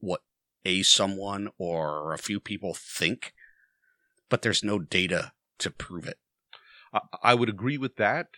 what 0.00 0.20
a 0.64 0.82
someone 0.82 1.48
or 1.58 2.12
a 2.12 2.18
few 2.18 2.40
people 2.40 2.74
think, 2.74 3.32
but 4.28 4.42
there's 4.42 4.62
no 4.64 4.78
data 4.78 5.32
to 5.58 5.70
prove 5.70 6.06
it. 6.06 6.18
I, 6.92 7.00
I 7.22 7.34
would 7.34 7.48
agree 7.48 7.78
with 7.78 7.96
that. 7.96 8.28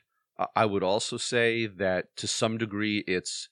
I- 0.56 0.66
would 0.66 0.82
also 0.82 1.16
say 1.16 1.66
that 1.66 2.16
to 2.16 2.26
some 2.26 2.58
degree 2.58 3.04
it's 3.06 3.48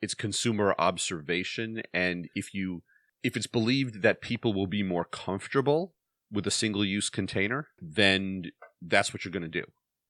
it's 0.00 0.14
consumer 0.14 0.74
observation 0.78 1.82
and 1.92 2.28
if 2.34 2.54
you 2.54 2.82
if 3.22 3.36
it's 3.36 3.46
believed 3.46 4.02
that 4.02 4.20
people 4.20 4.52
will 4.52 4.66
be 4.66 4.82
more 4.82 5.04
comfortable 5.04 5.94
with 6.30 6.46
a 6.46 6.50
single 6.50 6.84
use 6.84 7.10
container, 7.10 7.68
then 7.80 8.44
that's 8.80 9.12
what 9.12 9.24
you're 9.24 9.32
going 9.32 9.42
to 9.42 9.48
do. 9.48 9.64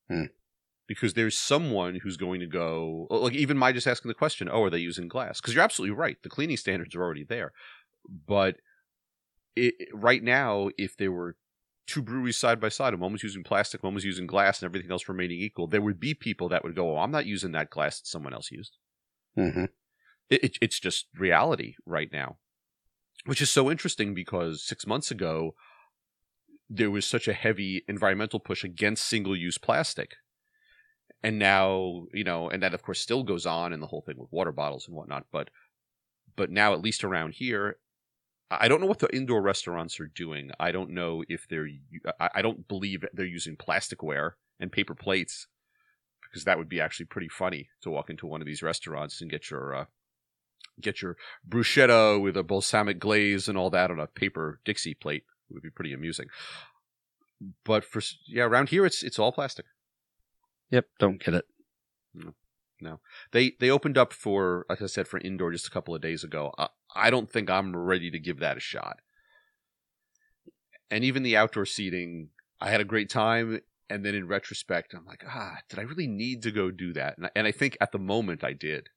Hmm. 0.09 0.25
Because 0.87 1.15
there's 1.15 1.37
someone 1.37 2.01
who's 2.03 2.17
going 2.17 2.41
to 2.41 2.47
go 2.47 3.07
like 3.11 3.35
even 3.35 3.59
my 3.59 3.73
just 3.73 3.87
asking 3.87 4.09
the 4.09 4.15
question, 4.15 4.49
oh, 4.51 4.65
are 4.65 4.71
they 4.71 4.79
using 4.79 5.09
glass? 5.09 5.41
Because 5.41 5.55
you're 5.55 5.65
absolutely 5.65 5.97
right. 5.97 6.17
The 6.23 6.29
cleaning 6.29 6.57
standards 6.57 6.95
are 6.95 7.03
already 7.03 7.25
there. 7.25 7.53
But 8.27 8.57
it, 9.57 9.75
right 9.93 10.23
now, 10.23 10.71
if 10.79 10.97
there 10.97 11.13
were 11.13 11.37
two 11.87 12.03
breweries 12.03 12.37
side 12.37 12.61
by 12.61 12.69
side, 12.69 12.93
and 12.93 13.03
one 13.03 13.13
was 13.13 13.23
using 13.23 13.43
plastic, 13.43 13.83
one 13.83 13.95
was 13.95 14.05
using 14.05 14.27
glass, 14.27 14.61
and 14.61 14.69
everything 14.69 14.91
else 14.91 15.09
remaining 15.09 15.41
equal, 15.41 15.67
there 15.67 15.83
would 15.83 16.01
be 16.01 16.15
people 16.15 16.49
that 16.49 16.65
would 16.65 16.75
go, 16.75 16.97
"Oh, 16.97 17.01
I'm 17.01 17.11
not 17.11 17.27
using 17.27 17.53
that 17.53 17.71
glass 17.71 18.01
that 18.01 18.07
someone 18.07 18.33
else 18.33 18.51
used." 18.51 18.77
Mm-hmm. 19.37 19.65
It, 20.31 20.45
it, 20.45 20.59
it's 20.61 20.81
just 20.81 21.07
reality 21.19 21.75
right 21.85 22.11
now, 22.13 22.39
which 23.27 23.41
is 23.41 23.51
so 23.51 23.71
interesting 23.71 24.15
because 24.15 24.63
six 24.63 24.87
months 24.87 25.11
ago 25.11 25.55
there 26.71 26.91
was 26.91 27.05
such 27.05 27.29
a 27.29 27.35
heavy 27.35 27.85
environmental 27.87 28.41
push 28.41 28.65
against 28.65 29.05
single-use 29.07 29.59
plastic, 29.59 30.17
and 31.23 31.39
now 31.39 32.07
you 32.15 32.25
know, 32.25 32.49
and 32.49 32.63
that 32.63 32.75
of 32.75 32.83
course 32.83 33.01
still 33.01 33.23
goes 33.23 33.47
on 33.47 33.73
in 33.73 33.81
the 33.81 33.87
whole 33.89 34.03
thing 34.03 34.19
with 34.19 34.33
water 34.33 34.53
bottles 34.53 34.87
and 34.87 34.97
whatnot. 34.97 35.27
But 35.33 35.51
but 36.37 36.51
now 36.51 36.73
at 36.73 36.81
least 36.81 37.05
around 37.05 37.35
here, 37.35 37.77
I 38.61 38.69
don't 38.69 38.81
know 38.81 38.87
what 38.87 38.99
the 38.99 39.15
indoor 39.15 39.41
restaurants 39.41 39.99
are 40.01 40.07
doing. 40.07 40.51
I 40.61 40.73
don't 40.73 40.91
know 40.91 41.25
if 41.29 41.47
they're. 41.49 41.69
I 42.19 42.43
don't 42.43 42.67
believe 42.69 43.05
they're 43.13 43.25
using 43.25 43.57
plasticware 43.57 44.33
and 44.61 44.71
paper 44.71 44.95
plates 44.95 45.47
because 46.23 46.45
that 46.45 46.59
would 46.59 46.69
be 46.69 46.81
actually 46.81 47.07
pretty 47.07 47.29
funny 47.29 47.69
to 47.83 47.91
walk 47.91 48.11
into 48.11 48.27
one 48.27 48.41
of 48.41 48.47
these 48.47 48.63
restaurants 48.63 49.21
and 49.21 49.31
get 49.31 49.51
your 49.51 49.75
uh, 49.75 49.85
get 50.81 51.03
your 51.03 51.17
bruschetta 51.49 52.21
with 52.21 52.37
a 52.37 52.43
balsamic 52.43 52.99
glaze 52.99 53.49
and 53.49 53.59
all 53.59 53.71
that 53.71 53.91
on 53.91 54.01
a 54.01 54.07
paper 54.07 54.61
Dixie 54.65 54.95
plate. 54.95 55.25
It 55.51 55.55
would 55.55 55.63
be 55.63 55.71
pretty 55.71 55.93
amusing. 55.93 56.29
But 57.65 57.85
for 57.85 58.01
yeah, 58.27 58.45
around 58.45 58.69
here 58.69 58.87
it's 58.87 59.03
it's 59.03 59.19
all 59.19 59.33
plastic. 59.33 59.67
Yep, 60.71 60.87
don't 60.99 61.23
get 61.23 61.35
it. 61.35 61.45
No, 62.15 62.35
no. 62.83 63.01
They 63.33 63.53
they 63.61 63.71
opened 63.71 63.97
up 63.97 64.13
for 64.13 64.67
like 64.69 64.83
I 64.83 64.87
said 64.87 65.09
for 65.09 65.19
indoor 65.19 65.53
just 65.53 65.67
a 65.67 65.71
couple 65.71 65.95
of 65.95 66.03
days 66.03 66.25
ago. 66.25 66.53
I, 66.59 66.69
I 66.95 67.11
don't 67.11 67.31
think 67.31 67.49
I'm 67.49 67.75
ready 67.75 68.11
to 68.11 68.19
give 68.19 68.41
that 68.41 68.57
a 68.57 68.61
shot. 68.61 69.01
And 70.91 71.05
even 71.05 71.23
the 71.23 71.37
outdoor 71.37 71.65
seating, 71.65 72.29
I 72.61 72.71
had 72.71 72.83
a 72.83 72.85
great 72.85 73.09
time 73.09 73.61
and 73.93 74.07
then 74.07 74.15
in 74.15 74.27
retrospect, 74.27 74.95
I'm 74.95 75.05
like, 75.05 75.23
ah, 75.29 75.59
did 75.69 75.79
I 75.79 75.83
really 75.83 76.07
need 76.07 76.43
to 76.45 76.51
go 76.51 76.71
do 76.71 76.95
that? 76.95 77.19
And 77.19 77.27
I, 77.27 77.31
and 77.37 77.47
I 77.47 77.53
think 77.53 77.77
at 77.79 77.93
the 77.93 77.99
moment 77.99 78.43
I 78.43 78.55
did. 78.55 78.89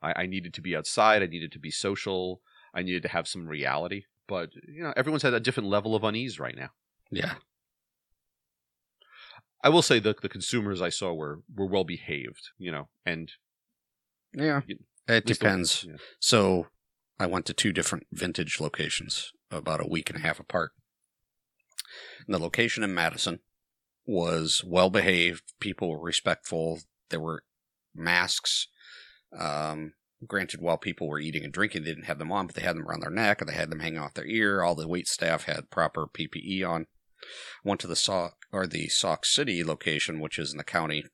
I, 0.00 0.22
I 0.22 0.26
needed 0.26 0.54
to 0.54 0.62
be 0.62 0.74
outside. 0.74 1.22
I 1.22 1.26
needed 1.26 1.52
to 1.52 1.58
be 1.58 1.70
social. 1.70 2.40
I 2.72 2.82
needed 2.82 3.02
to 3.02 3.08
have 3.08 3.28
some 3.28 3.46
reality. 3.46 4.04
But 4.26 4.50
you 4.66 4.82
know, 4.82 4.94
everyone's 4.96 5.24
at 5.26 5.34
a 5.34 5.40
different 5.40 5.68
level 5.68 5.94
of 5.94 6.04
unease 6.04 6.40
right 6.40 6.56
now. 6.56 6.70
Yeah. 7.10 7.34
I 9.62 9.68
will 9.68 9.82
say 9.82 9.98
that 10.00 10.22
the 10.22 10.28
consumers 10.28 10.80
I 10.80 10.88
saw 10.88 11.12
were 11.12 11.40
were 11.54 11.66
well 11.66 11.84
behaved, 11.84 12.50
you 12.58 12.72
know, 12.72 12.88
and 13.04 13.30
yeah, 14.32 14.62
You- 14.66 14.84
it 15.08 15.26
depends. 15.26 15.84
yeah. 15.84 15.96
So 16.18 16.68
I 17.18 17.26
went 17.26 17.46
to 17.46 17.52
two 17.54 17.72
different 17.72 18.06
vintage 18.12 18.60
locations 18.60 19.32
about 19.50 19.80
a 19.84 19.88
week 19.88 20.08
and 20.10 20.18
a 20.18 20.22
half 20.22 20.40
apart. 20.40 20.72
And 22.26 22.34
the 22.34 22.38
location 22.38 22.82
in 22.82 22.94
Madison 22.94 23.40
was 24.06 24.62
well 24.64 24.90
behaved. 24.90 25.52
People 25.60 25.90
were 25.90 26.00
respectful. 26.00 26.80
There 27.10 27.20
were 27.20 27.42
masks. 27.94 28.68
Um, 29.38 29.92
granted, 30.26 30.60
while 30.60 30.78
people 30.78 31.08
were 31.08 31.18
eating 31.18 31.44
and 31.44 31.52
drinking, 31.52 31.82
they 31.84 31.90
didn't 31.90 32.04
have 32.06 32.18
them 32.18 32.32
on, 32.32 32.46
but 32.46 32.54
they 32.56 32.62
had 32.62 32.76
them 32.76 32.86
around 32.86 33.00
their 33.00 33.10
neck 33.10 33.42
or 33.42 33.44
they 33.44 33.52
had 33.54 33.70
them 33.70 33.80
hanging 33.80 33.98
off 33.98 34.14
their 34.14 34.26
ear. 34.26 34.62
All 34.62 34.74
the 34.74 34.88
wait 34.88 35.08
staff 35.08 35.44
had 35.44 35.70
proper 35.70 36.06
PPE 36.06 36.64
on. 36.68 36.86
Went 37.64 37.80
to 37.80 37.86
the 37.86 37.96
Sauk 37.96 38.36
or 38.52 38.66
the 38.66 38.88
Sauk 38.88 39.24
City 39.24 39.62
location, 39.64 40.20
which 40.20 40.38
is 40.38 40.52
in 40.52 40.58
the 40.58 40.64
county 40.64 41.04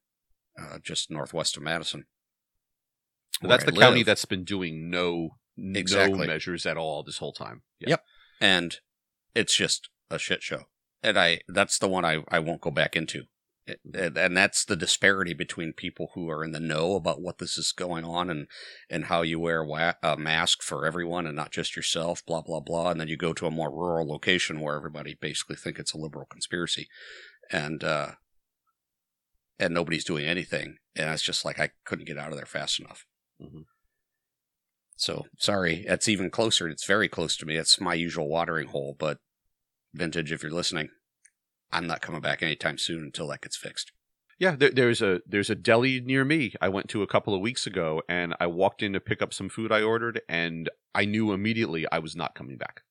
uh, 0.60 0.78
just 0.82 1.10
northwest 1.10 1.56
of 1.56 1.62
Madison. 1.62 2.06
That's 3.42 3.64
where 3.64 3.72
the 3.72 3.80
I 3.80 3.82
county 3.82 4.02
that's 4.02 4.24
been 4.24 4.44
doing 4.44 4.90
no 4.90 5.36
no 5.56 6.08
measures 6.08 6.66
at 6.66 6.76
all 6.76 7.02
this 7.02 7.18
whole 7.18 7.32
time. 7.32 7.62
Yeah. 7.80 7.90
Yep. 7.90 8.04
and 8.40 8.76
it's 9.34 9.54
just 9.54 9.88
a 10.10 10.18
shit 10.18 10.42
show. 10.42 10.64
And 11.02 11.18
I 11.18 11.40
that's 11.48 11.78
the 11.78 11.88
one 11.88 12.04
I, 12.04 12.24
I 12.28 12.38
won't 12.38 12.60
go 12.60 12.70
back 12.70 12.96
into. 12.96 13.24
And, 13.66 14.16
and 14.16 14.36
that's 14.36 14.64
the 14.64 14.76
disparity 14.76 15.34
between 15.34 15.72
people 15.72 16.10
who 16.14 16.30
are 16.30 16.44
in 16.44 16.52
the 16.52 16.60
know 16.60 16.94
about 16.94 17.20
what 17.20 17.38
this 17.38 17.58
is 17.58 17.72
going 17.72 18.04
on 18.04 18.30
and 18.30 18.46
and 18.88 19.06
how 19.06 19.22
you 19.22 19.40
wear 19.40 19.64
wa- 19.64 19.94
a 20.02 20.16
mask 20.16 20.62
for 20.62 20.86
everyone 20.86 21.26
and 21.26 21.34
not 21.34 21.50
just 21.50 21.74
yourself, 21.74 22.24
blah 22.24 22.42
blah 22.42 22.60
blah. 22.60 22.90
And 22.90 23.00
then 23.00 23.08
you 23.08 23.16
go 23.16 23.32
to 23.32 23.46
a 23.46 23.50
more 23.50 23.70
rural 23.72 24.06
location 24.08 24.60
where 24.60 24.76
everybody 24.76 25.16
basically 25.20 25.56
think 25.56 25.78
it's 25.78 25.92
a 25.94 25.98
liberal 25.98 26.26
conspiracy, 26.26 26.88
and 27.50 27.82
uh, 27.82 28.12
and 29.58 29.74
nobody's 29.74 30.04
doing 30.04 30.26
anything. 30.26 30.76
And 30.94 31.10
it's 31.10 31.22
just 31.22 31.44
like 31.44 31.58
I 31.58 31.70
couldn't 31.84 32.06
get 32.06 32.18
out 32.18 32.30
of 32.30 32.36
there 32.36 32.46
fast 32.46 32.78
enough. 32.78 33.04
Mhm. 33.42 33.64
So 34.96 35.26
sorry, 35.38 35.84
it's 35.88 36.08
even 36.08 36.30
closer. 36.30 36.68
It's 36.68 36.86
very 36.86 37.08
close 37.08 37.36
to 37.38 37.46
me. 37.46 37.56
It's 37.56 37.80
my 37.80 37.94
usual 37.94 38.28
watering 38.28 38.68
hole, 38.68 38.96
but 38.98 39.18
vintage, 39.92 40.30
if 40.30 40.42
you're 40.42 40.52
listening, 40.52 40.90
I'm 41.72 41.86
not 41.86 42.00
coming 42.00 42.20
back 42.20 42.42
anytime 42.42 42.78
soon 42.78 43.04
until 43.04 43.28
that 43.28 43.42
gets 43.42 43.56
fixed. 43.56 43.92
Yeah, 44.38 44.54
there, 44.54 44.70
there's 44.70 45.00
a 45.00 45.20
there's 45.26 45.50
a 45.50 45.54
deli 45.54 46.00
near 46.00 46.24
me. 46.24 46.52
I 46.60 46.68
went 46.68 46.88
to 46.90 47.02
a 47.02 47.06
couple 47.06 47.34
of 47.34 47.40
weeks 47.40 47.66
ago, 47.66 48.02
and 48.08 48.34
I 48.38 48.46
walked 48.46 48.82
in 48.82 48.92
to 48.92 49.00
pick 49.00 49.22
up 49.22 49.32
some 49.32 49.48
food 49.48 49.72
I 49.72 49.82
ordered, 49.82 50.20
and 50.28 50.68
I 50.94 51.06
knew 51.06 51.32
immediately 51.32 51.86
I 51.90 51.98
was 52.00 52.14
not 52.14 52.34
coming 52.34 52.56
back. 52.58 52.82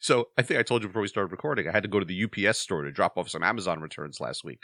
So 0.00 0.28
I 0.38 0.42
think 0.42 0.58
I 0.58 0.62
told 0.62 0.82
you 0.82 0.88
before 0.88 1.02
we 1.02 1.08
started 1.08 1.30
recording, 1.30 1.68
I 1.68 1.72
had 1.72 1.82
to 1.82 1.88
go 1.88 2.00
to 2.00 2.06
the 2.06 2.24
UPS 2.24 2.58
store 2.58 2.82
to 2.82 2.90
drop 2.90 3.18
off 3.18 3.28
some 3.28 3.42
Amazon 3.42 3.80
returns 3.80 4.20
last 4.20 4.42
week. 4.44 4.62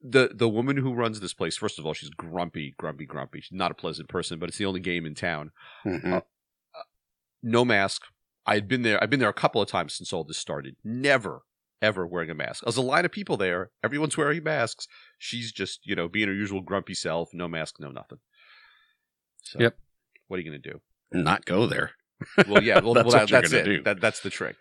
The 0.00 0.30
the 0.32 0.48
woman 0.48 0.76
who 0.76 0.94
runs 0.94 1.18
this 1.18 1.34
place, 1.34 1.56
first 1.56 1.78
of 1.78 1.84
all, 1.84 1.92
she's 1.92 2.10
grumpy, 2.10 2.74
grumpy, 2.78 3.06
grumpy. 3.06 3.40
She's 3.40 3.58
not 3.58 3.72
a 3.72 3.74
pleasant 3.74 4.08
person, 4.08 4.38
but 4.38 4.48
it's 4.48 4.58
the 4.58 4.66
only 4.66 4.80
game 4.80 5.04
in 5.04 5.14
town. 5.16 5.50
Mhm. 5.84 6.22
No 7.42 7.64
mask. 7.64 8.02
I 8.46 8.54
had 8.54 8.68
been 8.68 8.82
there. 8.82 9.02
I've 9.02 9.10
been 9.10 9.20
there 9.20 9.28
a 9.28 9.34
couple 9.34 9.60
of 9.60 9.68
times 9.68 9.94
since 9.94 10.12
all 10.12 10.24
this 10.24 10.38
started. 10.38 10.76
Never, 10.84 11.42
ever 11.82 12.06
wearing 12.06 12.30
a 12.30 12.34
mask. 12.34 12.62
There's 12.64 12.76
a 12.76 12.82
line 12.82 13.04
of 13.04 13.12
people 13.12 13.36
there. 13.36 13.70
Everyone's 13.82 14.16
wearing 14.16 14.42
masks. 14.44 14.86
She's 15.18 15.52
just, 15.52 15.80
you 15.84 15.94
know, 15.94 16.08
being 16.08 16.28
her 16.28 16.34
usual 16.34 16.60
grumpy 16.60 16.94
self. 16.94 17.30
No 17.32 17.48
mask, 17.48 17.76
no 17.80 17.90
nothing. 17.90 18.18
So, 19.42 19.58
Yep. 19.60 19.76
What 20.28 20.36
are 20.38 20.42
you 20.42 20.50
going 20.50 20.62
to 20.62 20.70
do? 20.70 20.80
Not 21.12 21.44
go 21.44 21.66
there. 21.66 21.92
Well, 22.48 22.62
yeah. 22.62 22.80
Well, 22.80 22.94
That's 22.94 23.06
well, 23.06 23.20
what 23.20 23.28
that, 23.28 23.30
you're 23.30 23.40
that's 23.42 23.52
it. 23.52 23.64
do. 23.64 23.82
That, 23.82 24.00
that's 24.00 24.20
the 24.20 24.30
trick. 24.30 24.56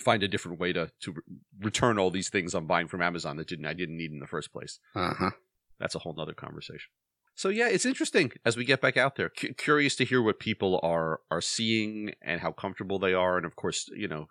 Find 0.00 0.22
a 0.22 0.28
different 0.28 0.58
way 0.58 0.72
to 0.72 0.90
to 1.02 1.12
re- 1.12 1.22
return 1.60 1.98
all 1.98 2.10
these 2.10 2.30
things 2.30 2.54
I'm 2.54 2.66
buying 2.66 2.88
from 2.88 3.02
Amazon 3.02 3.36
that 3.36 3.46
didn't 3.48 3.66
I 3.66 3.74
didn't 3.74 3.96
need 3.98 4.10
in 4.10 4.20
the 4.20 4.26
first 4.26 4.50
place. 4.52 4.78
Uh 4.94 5.12
huh. 5.14 5.30
That's 5.78 5.94
a 5.94 5.98
whole 5.98 6.14
nother 6.14 6.32
conversation. 6.32 6.88
So 7.34 7.48
yeah, 7.50 7.68
it's 7.68 7.84
interesting 7.84 8.32
as 8.44 8.56
we 8.56 8.64
get 8.64 8.80
back 8.80 8.96
out 8.96 9.16
there. 9.16 9.30
C- 9.36 9.52
curious 9.52 9.94
to 9.96 10.04
hear 10.06 10.22
what 10.22 10.38
people 10.38 10.80
are 10.82 11.20
are 11.30 11.42
seeing 11.42 12.12
and 12.22 12.40
how 12.40 12.52
comfortable 12.52 12.98
they 12.98 13.12
are, 13.12 13.36
and 13.36 13.44
of 13.44 13.54
course, 13.56 13.88
you 13.94 14.08
know, 14.08 14.28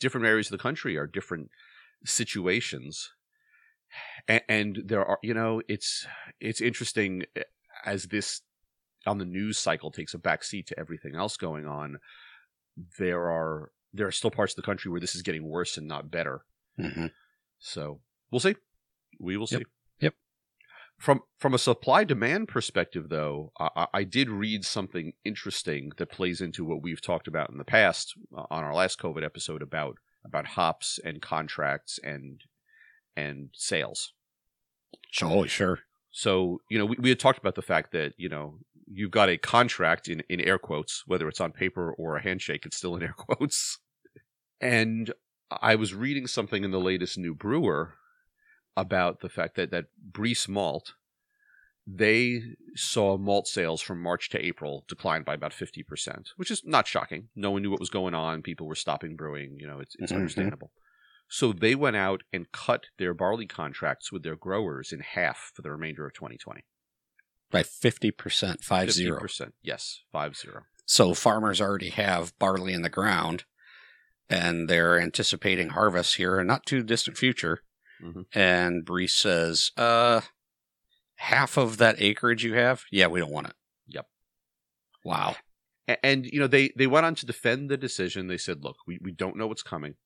different 0.00 0.26
areas 0.26 0.46
of 0.48 0.52
the 0.52 0.62
country 0.62 0.96
are 0.96 1.06
different 1.06 1.50
situations, 2.04 3.12
and, 4.26 4.42
and 4.48 4.82
there 4.84 5.04
are, 5.04 5.18
you 5.22 5.34
know, 5.34 5.62
it's 5.68 6.06
it's 6.40 6.60
interesting 6.60 7.24
eh, 7.36 7.42
as 7.84 8.06
this 8.06 8.42
on 9.06 9.18
the 9.18 9.24
news 9.24 9.58
cycle 9.58 9.90
takes 9.90 10.14
a 10.14 10.18
backseat 10.18 10.66
to 10.66 10.78
everything 10.78 11.14
else 11.14 11.36
going 11.36 11.66
on. 11.66 11.98
There 12.98 13.28
are 13.30 13.70
there 13.92 14.06
are 14.06 14.12
still 14.12 14.30
parts 14.30 14.52
of 14.52 14.56
the 14.56 14.62
country 14.62 14.90
where 14.90 15.00
this 15.00 15.14
is 15.14 15.22
getting 15.22 15.48
worse 15.48 15.76
and 15.76 15.88
not 15.88 16.10
better. 16.10 16.42
hmm 16.78 17.06
So 17.58 18.00
we'll 18.30 18.40
see. 18.40 18.56
We 19.18 19.36
will 19.36 19.46
see. 19.46 19.58
Yep. 19.58 19.66
From 20.98 21.22
from 21.38 21.54
a 21.54 21.58
supply 21.58 22.02
demand 22.02 22.48
perspective, 22.48 23.08
though, 23.08 23.52
I, 23.58 23.86
I- 23.94 24.04
did 24.04 24.28
read 24.28 24.64
something 24.64 25.12
interesting 25.24 25.92
that 25.96 26.10
plays 26.10 26.40
into 26.40 26.64
what 26.64 26.82
we've 26.82 27.00
talked 27.00 27.28
about 27.28 27.50
in 27.50 27.58
the 27.58 27.64
past 27.64 28.14
uh, 28.36 28.44
on 28.50 28.64
our 28.64 28.74
last 28.74 28.98
COVID 28.98 29.24
episode 29.24 29.62
about 29.62 29.98
about 30.24 30.46
hops 30.48 30.98
and 31.04 31.22
contracts 31.22 32.00
and 32.02 32.42
and 33.16 33.50
sales. 33.54 34.12
Oh, 35.22 35.46
sure. 35.46 35.80
So 36.10 36.60
you 36.68 36.78
know, 36.78 36.86
we, 36.86 36.96
we 36.98 37.08
had 37.10 37.20
talked 37.20 37.38
about 37.38 37.54
the 37.54 37.62
fact 37.62 37.92
that 37.92 38.14
you 38.16 38.28
know 38.28 38.58
you've 38.90 39.12
got 39.12 39.28
a 39.28 39.38
contract 39.38 40.08
in 40.08 40.24
in 40.28 40.40
air 40.40 40.58
quotes, 40.58 41.04
whether 41.06 41.28
it's 41.28 41.40
on 41.40 41.52
paper 41.52 41.92
or 41.92 42.16
a 42.16 42.22
handshake, 42.22 42.66
it's 42.66 42.76
still 42.76 42.96
in 42.96 43.04
air 43.04 43.14
quotes. 43.16 43.78
And 44.60 45.12
I 45.50 45.76
was 45.76 45.94
reading 45.94 46.26
something 46.26 46.64
in 46.64 46.72
the 46.72 46.80
latest 46.80 47.16
New 47.18 47.34
Brewer 47.34 47.94
about 48.80 49.20
the 49.20 49.28
fact 49.28 49.56
that 49.56 49.70
that 49.70 49.86
Briess 50.12 50.48
Malt 50.48 50.94
they 51.90 52.42
saw 52.74 53.16
malt 53.16 53.48
sales 53.48 53.80
from 53.80 54.02
March 54.02 54.28
to 54.28 54.44
April 54.44 54.84
decline 54.88 55.22
by 55.22 55.32
about 55.32 55.52
50%, 55.52 56.32
which 56.36 56.50
is 56.50 56.62
not 56.62 56.86
shocking. 56.86 57.28
No 57.34 57.50
one 57.50 57.62
knew 57.62 57.70
what 57.70 57.80
was 57.80 57.88
going 57.88 58.14
on. 58.14 58.42
People 58.42 58.66
were 58.66 58.74
stopping 58.74 59.16
brewing. 59.16 59.56
You 59.58 59.66
know, 59.66 59.80
it's, 59.80 59.96
it's 59.98 60.12
Mhm. 60.12 60.16
understandable. 60.16 60.70
So 61.30 61.50
they 61.54 61.74
went 61.74 61.96
out 61.96 62.24
and 62.30 62.52
cut 62.52 62.88
their 62.98 63.14
barley 63.14 63.46
contracts 63.46 64.12
with 64.12 64.22
their 64.22 64.36
growers 64.36 64.92
in 64.92 65.00
half 65.00 65.50
for 65.54 65.62
the 65.62 65.70
remainder 65.70 66.06
of 66.06 66.12
2020. 66.12 66.66
By 67.50 67.62
50%, 67.62 68.62
5 68.62 68.92
0. 68.92 69.18
50%. 69.20 69.54
Yes, 69.62 70.02
5 70.12 70.36
0. 70.36 70.64
So 70.84 71.14
farmers 71.14 71.58
already 71.58 71.88
have 71.90 72.38
barley 72.38 72.74
in 72.74 72.82
the 72.82 72.90
ground 72.90 73.44
and 74.28 74.68
they're 74.68 75.00
anticipating 75.00 75.70
harvest 75.70 76.16
here 76.16 76.38
in 76.38 76.46
not 76.46 76.66
too 76.66 76.82
distant 76.82 77.16
future. 77.16 77.62
Mhm. 78.02 78.26
And 78.32 78.84
Briess 78.86 79.10
says, 79.10 79.72
uh, 79.76 80.20
half 81.16 81.56
of 81.56 81.78
that 81.78 82.00
acreage 82.00 82.44
you 82.44 82.54
have? 82.54 82.84
Yeah, 82.90 83.08
we 83.08 83.20
don't 83.20 83.32
want 83.32 83.48
it. 83.48 83.54
Yep. 83.88 84.06
Wow. 85.04 85.36
A- 85.88 86.04
And, 86.04 86.26
you 86.26 86.38
know, 86.38 86.46
they, 86.46 86.70
they 86.76 86.86
went 86.86 87.06
on 87.06 87.14
to 87.16 87.26
defend 87.26 87.70
the 87.70 87.76
decision. 87.76 88.28
They 88.28 88.38
said, 88.38 88.62
look, 88.62 88.76
we, 88.86 88.98
we 89.02 89.12
don't 89.12 89.36
know 89.36 89.46
what's 89.46 89.62
coming. 89.62 89.96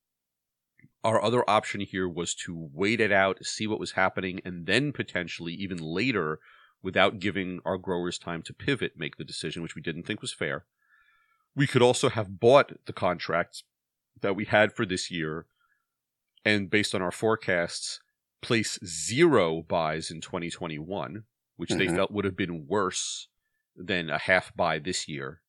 Our 1.03 1.21
other 1.21 1.47
option 1.49 1.81
here 1.81 2.07
was 2.07 2.33
to 2.45 2.69
wait 2.73 3.01
it 3.01 3.11
out, 3.11 3.45
see 3.45 3.67
what 3.67 3.79
was 3.79 3.91
happening, 3.91 4.39
and 4.45 4.65
then 4.65 4.93
potentially, 4.93 5.53
even 5.53 5.77
later, 5.77 6.39
without 6.81 7.19
giving 7.19 7.59
our 7.65 7.77
growers 7.77 8.17
time 8.17 8.41
to 8.43 8.53
pivot, 8.53 8.93
make 8.97 9.17
the 9.17 9.23
decision, 9.25 9.61
which 9.61 9.75
we 9.75 9.81
didn't 9.81 10.03
think 10.03 10.21
was 10.21 10.33
fair. 10.33 10.65
We 11.55 11.67
could 11.67 11.81
also 11.81 12.09
have 12.09 12.39
bought 12.39 12.85
the 12.85 12.93
contracts 12.93 13.63
that 14.21 14.35
we 14.35 14.45
had 14.45 14.73
for 14.73 14.85
this 14.85 15.11
year 15.11 15.45
and 16.45 16.69
based 16.69 16.93
on 16.93 17.01
our 17.01 17.11
forecasts, 17.11 17.99
place 18.41 18.79
zero 18.85 19.61
buys 19.61 20.11
in 20.11 20.21
2021, 20.21 21.23
which 21.55 21.69
mm-hmm. 21.69 21.79
they 21.79 21.87
felt 21.87 22.11
would 22.11 22.25
have 22.25 22.37
been 22.37 22.67
worse 22.67 23.27
than 23.75 24.09
a 24.09 24.17
half 24.17 24.55
buy 24.55 24.79
this 24.79 25.07
year. 25.07 25.41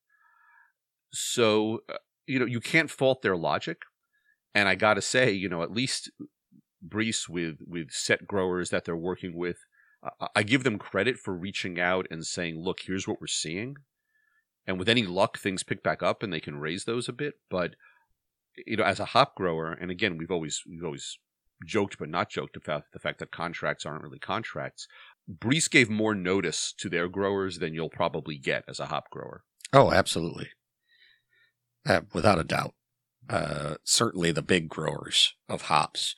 So, 1.13 1.81
uh, 1.89 1.97
you 2.27 2.39
know, 2.39 2.47
you 2.47 2.61
can't 2.61 2.91
fault 2.91 3.23
their 3.23 3.37
logic. 3.37 3.83
And 4.55 4.69
I 4.69 4.77
got 4.77 4.95
to 4.95 5.03
say, 5.03 5.33
you 5.33 5.49
know, 5.49 5.63
at 5.63 5.73
least 5.73 6.11
Briess 6.87 7.29
with 7.29 7.57
with 7.67 7.91
set 7.91 8.27
growers 8.27 8.71
that 8.71 8.85
they're 8.85 8.97
working 8.97 9.37
with, 9.37 9.57
I 10.35 10.43
give 10.43 10.65
them 10.65 10.79
credit 10.79 11.19
for 11.19 11.35
reaching 11.35 11.81
out 11.81 12.07
and 12.11 12.25
saying, 12.25 12.61
"Look, 12.61 12.81
here's 12.83 13.09
what 13.09 13.21
we're 13.21 13.27
seeing," 13.27 13.77
and 14.67 14.79
with 14.79 14.89
any 14.89 15.03
luck, 15.05 15.39
things 15.39 15.63
pick 15.63 15.83
back 15.83 16.03
up 16.03 16.23
and 16.23 16.33
they 16.33 16.41
can 16.41 16.59
raise 16.59 16.85
those 16.85 17.09
a 17.09 17.13
bit. 17.13 17.35
But 17.51 17.75
you 18.67 18.77
know, 18.77 18.85
as 18.85 19.01
a 19.01 19.07
hop 19.07 19.35
grower, 19.35 19.73
and 19.73 19.91
again, 19.91 20.17
we've 20.17 20.31
always 20.31 20.63
we've 20.69 20.85
always 20.85 21.19
joked 21.65 21.99
but 21.99 22.09
not 22.09 22.31
joked 22.31 22.57
about 22.57 22.85
the 22.93 22.99
fact 22.99 23.19
that 23.19 23.31
contracts 23.31 23.87
aren't 23.87 24.03
really 24.03 24.19
contracts. 24.19 24.87
Briess 25.31 25.71
gave 25.71 25.89
more 25.89 26.15
notice 26.15 26.75
to 26.79 26.89
their 26.89 27.09
growers 27.09 27.59
than 27.59 27.73
you'll 27.73 27.89
probably 27.89 28.37
get 28.37 28.65
as 28.69 28.81
a 28.81 28.87
hop 28.87 29.11
grower. 29.11 29.45
Oh, 29.73 29.93
absolutely, 29.93 30.49
uh, 31.87 32.03
without 32.13 32.39
a 32.39 32.45
doubt. 32.45 32.75
Uh, 33.29 33.77
certainly, 33.85 34.33
the 34.33 34.43
big 34.43 34.69
growers 34.69 35.35
of 35.49 35.63
hops 35.63 36.15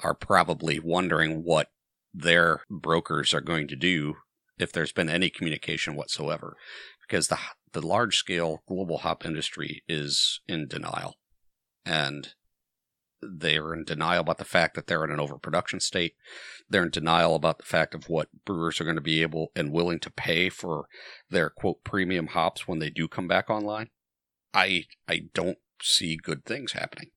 are 0.00 0.14
probably 0.14 0.78
wondering 0.78 1.42
what 1.42 1.68
their 2.12 2.62
brokers 2.68 3.32
are 3.32 3.40
going 3.40 3.66
to 3.68 3.76
do 3.76 4.16
if 4.58 4.72
there's 4.72 4.92
been 4.92 5.08
any 5.08 5.30
communication 5.30 5.94
whatsoever, 5.94 6.56
because 7.00 7.28
the 7.28 7.38
the 7.72 7.80
large 7.80 8.16
scale 8.16 8.62
global 8.66 8.98
hop 8.98 9.24
industry 9.24 9.82
is 9.88 10.40
in 10.48 10.66
denial 10.66 11.14
and 11.84 12.34
they're 13.22 13.74
in 13.74 13.84
denial 13.84 14.22
about 14.22 14.38
the 14.38 14.44
fact 14.44 14.74
that 14.74 14.86
they're 14.86 15.04
in 15.04 15.10
an 15.10 15.20
overproduction 15.20 15.80
state. 15.80 16.14
They're 16.68 16.84
in 16.84 16.90
denial 16.90 17.34
about 17.34 17.58
the 17.58 17.64
fact 17.64 17.94
of 17.94 18.08
what 18.08 18.28
brewers 18.44 18.80
are 18.80 18.84
going 18.84 18.96
to 18.96 19.02
be 19.02 19.22
able 19.22 19.52
and 19.54 19.72
willing 19.72 20.00
to 20.00 20.10
pay 20.10 20.48
for 20.48 20.86
their 21.28 21.50
quote 21.50 21.84
premium 21.84 22.28
hops 22.28 22.66
when 22.66 22.78
they 22.78 22.90
do 22.90 23.08
come 23.08 23.28
back 23.28 23.50
online. 23.50 23.90
I 24.54 24.84
I 25.06 25.22
don't 25.34 25.58
see 25.82 26.16
good 26.16 26.44
things 26.44 26.72
happening 26.72 27.10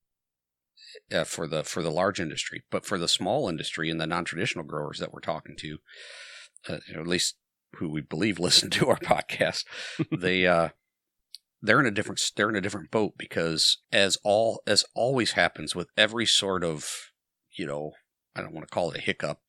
uh, 1.12 1.24
for 1.24 1.48
the 1.48 1.64
for 1.64 1.82
the 1.82 1.92
large 1.92 2.20
industry, 2.20 2.64
but 2.70 2.86
for 2.86 2.98
the 2.98 3.08
small 3.08 3.48
industry 3.48 3.90
and 3.90 4.00
the 4.00 4.08
non 4.08 4.26
traditional 4.26 4.66
growers 4.66 5.00
that 5.00 5.14
we're 5.14 5.20
talking 5.20 5.56
to, 5.58 5.78
uh, 6.70 6.78
at 6.94 7.08
least 7.08 7.36
who 7.76 7.90
we 7.90 8.02
believe 8.02 8.40
listen 8.40 8.70
to 8.72 8.90
our 8.90 9.00
podcast, 9.00 9.66
they 10.12 10.46
uh, 10.46 10.70
they're 11.64 11.80
in 11.80 11.86
a 11.86 11.92
different 11.92 12.22
they're 12.36 12.50
in 12.50 12.56
a 12.56 12.62
different 12.62 12.92
boat 12.92 13.14
because 13.18 13.78
as 13.92 14.18
all 14.24 14.62
as 14.68 14.86
always 14.94 15.32
happens 15.32 15.74
with 15.74 15.88
every 15.98 16.26
sort 16.26 16.64
of 16.64 17.12
you 17.54 17.66
know 17.66 17.94
I 18.36 18.42
don't 18.42 18.54
want 18.54 18.68
to 18.68 18.74
call 18.74 18.92
it 18.92 18.98
a 18.98 19.02
hiccup. 19.02 19.40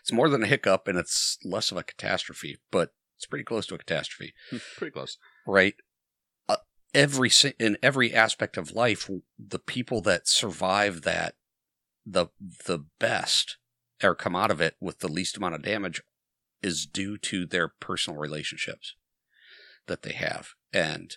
It's 0.00 0.12
more 0.12 0.28
than 0.28 0.42
a 0.42 0.48
hiccup 0.48 0.86
and 0.86 0.98
it's 0.98 1.38
less 1.44 1.70
of 1.70 1.78
a 1.78 1.82
catastrophe, 1.82 2.58
but 2.70 2.90
it's 3.16 3.26
pretty 3.26 3.44
close 3.44 3.66
to 3.66 3.74
a 3.74 3.78
catastrophe. 3.78 4.34
Hmm, 4.50 4.56
pretty 4.76 4.90
close, 4.90 5.16
right? 5.46 5.74
Uh, 6.48 6.56
every 6.92 7.30
in 7.58 7.78
every 7.82 8.12
aspect 8.12 8.56
of 8.56 8.72
life, 8.72 9.08
the 9.38 9.58
people 9.58 10.02
that 10.02 10.28
survive 10.28 11.02
that 11.02 11.36
the 12.04 12.26
the 12.66 12.84
best 12.98 13.56
or 14.02 14.14
come 14.14 14.36
out 14.36 14.50
of 14.50 14.60
it 14.60 14.76
with 14.78 14.98
the 14.98 15.08
least 15.08 15.38
amount 15.38 15.54
of 15.54 15.62
damage 15.62 16.02
is 16.62 16.84
due 16.84 17.16
to 17.16 17.46
their 17.46 17.68
personal 17.68 18.18
relationships 18.18 18.94
that 19.86 20.02
they 20.02 20.12
have 20.12 20.50
and 20.72 21.16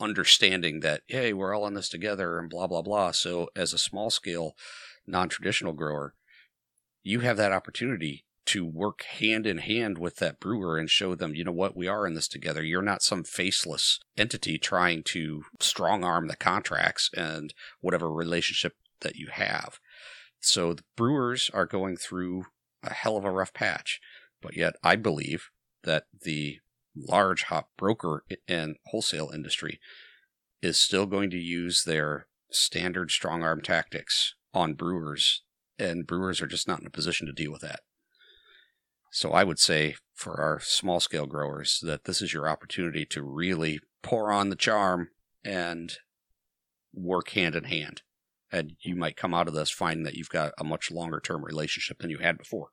understanding 0.00 0.80
that 0.80 1.02
hey 1.06 1.32
we're 1.32 1.54
all 1.54 1.66
in 1.66 1.74
this 1.74 1.88
together 1.88 2.38
and 2.38 2.50
blah 2.50 2.66
blah 2.66 2.82
blah. 2.82 3.10
So 3.12 3.48
as 3.54 3.72
a 3.72 3.78
small 3.78 4.10
scale 4.10 4.56
non-traditional 5.06 5.72
grower 5.72 6.14
you 7.02 7.20
have 7.20 7.36
that 7.36 7.52
opportunity 7.52 8.24
to 8.46 8.64
work 8.64 9.02
hand 9.04 9.46
in 9.46 9.58
hand 9.58 9.98
with 9.98 10.16
that 10.16 10.40
brewer 10.40 10.78
and 10.78 10.90
show 10.90 11.14
them 11.14 11.34
you 11.34 11.44
know 11.44 11.52
what? 11.52 11.76
We 11.76 11.88
are 11.88 12.06
in 12.06 12.14
this 12.14 12.28
together. 12.28 12.62
You're 12.62 12.82
not 12.82 13.02
some 13.02 13.24
faceless 13.24 14.00
entity 14.16 14.58
trying 14.58 15.02
to 15.04 15.44
strong 15.60 16.04
arm 16.04 16.28
the 16.28 16.36
contracts 16.36 17.10
and 17.16 17.54
whatever 17.80 18.10
relationship 18.12 18.74
that 19.00 19.16
you 19.16 19.28
have. 19.30 19.78
So 20.40 20.74
the 20.74 20.84
brewers 20.96 21.50
are 21.54 21.66
going 21.66 21.96
through 21.96 22.46
a 22.82 22.92
hell 22.92 23.16
of 23.16 23.24
a 23.24 23.30
rough 23.30 23.54
patch. 23.54 24.00
But 24.42 24.56
yet 24.56 24.74
i 24.82 24.96
believe 24.96 25.50
that 25.84 26.04
the 26.22 26.58
large 26.96 27.44
hop 27.44 27.70
broker 27.76 28.24
and 28.48 28.76
wholesale 28.86 29.30
industry 29.34 29.80
is 30.62 30.78
still 30.78 31.06
going 31.06 31.30
to 31.30 31.38
use 31.38 31.84
their 31.84 32.26
standard 32.50 33.10
strong 33.10 33.42
arm 33.42 33.60
tactics 33.60 34.34
on 34.52 34.74
brewers, 34.74 35.42
and 35.78 36.06
brewers 36.06 36.40
are 36.40 36.46
just 36.46 36.68
not 36.68 36.80
in 36.80 36.86
a 36.86 36.90
position 36.90 37.26
to 37.26 37.32
deal 37.32 37.52
with 37.52 37.60
that. 37.62 37.80
So 39.10 39.32
I 39.32 39.44
would 39.44 39.58
say 39.58 39.96
for 40.14 40.40
our 40.40 40.60
small 40.60 41.00
scale 41.00 41.26
growers 41.26 41.80
that 41.82 42.04
this 42.04 42.22
is 42.22 42.32
your 42.32 42.48
opportunity 42.48 43.04
to 43.06 43.22
really 43.22 43.80
pour 44.02 44.32
on 44.32 44.48
the 44.48 44.56
charm 44.56 45.08
and 45.44 45.92
work 46.92 47.30
hand 47.30 47.54
in 47.54 47.64
hand. 47.64 48.02
And 48.50 48.72
you 48.80 48.94
might 48.94 49.16
come 49.16 49.34
out 49.34 49.48
of 49.48 49.54
this 49.54 49.70
finding 49.70 50.04
that 50.04 50.14
you've 50.14 50.28
got 50.28 50.52
a 50.58 50.64
much 50.64 50.90
longer 50.90 51.20
term 51.20 51.44
relationship 51.44 51.98
than 51.98 52.10
you 52.10 52.18
had 52.18 52.38
before 52.38 52.68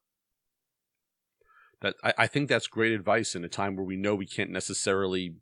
that 1.82 1.96
I, 2.04 2.14
I 2.20 2.28
think 2.28 2.50
that's 2.50 2.68
great 2.68 2.94
advice 2.94 3.36
in 3.36 3.44
a 3.44 3.50
time 3.50 3.76
where 3.76 3.86
we 3.86 3.98
know 3.98 4.16
we 4.16 4.26
can't 4.26 4.52
necessarily 4.52 5.36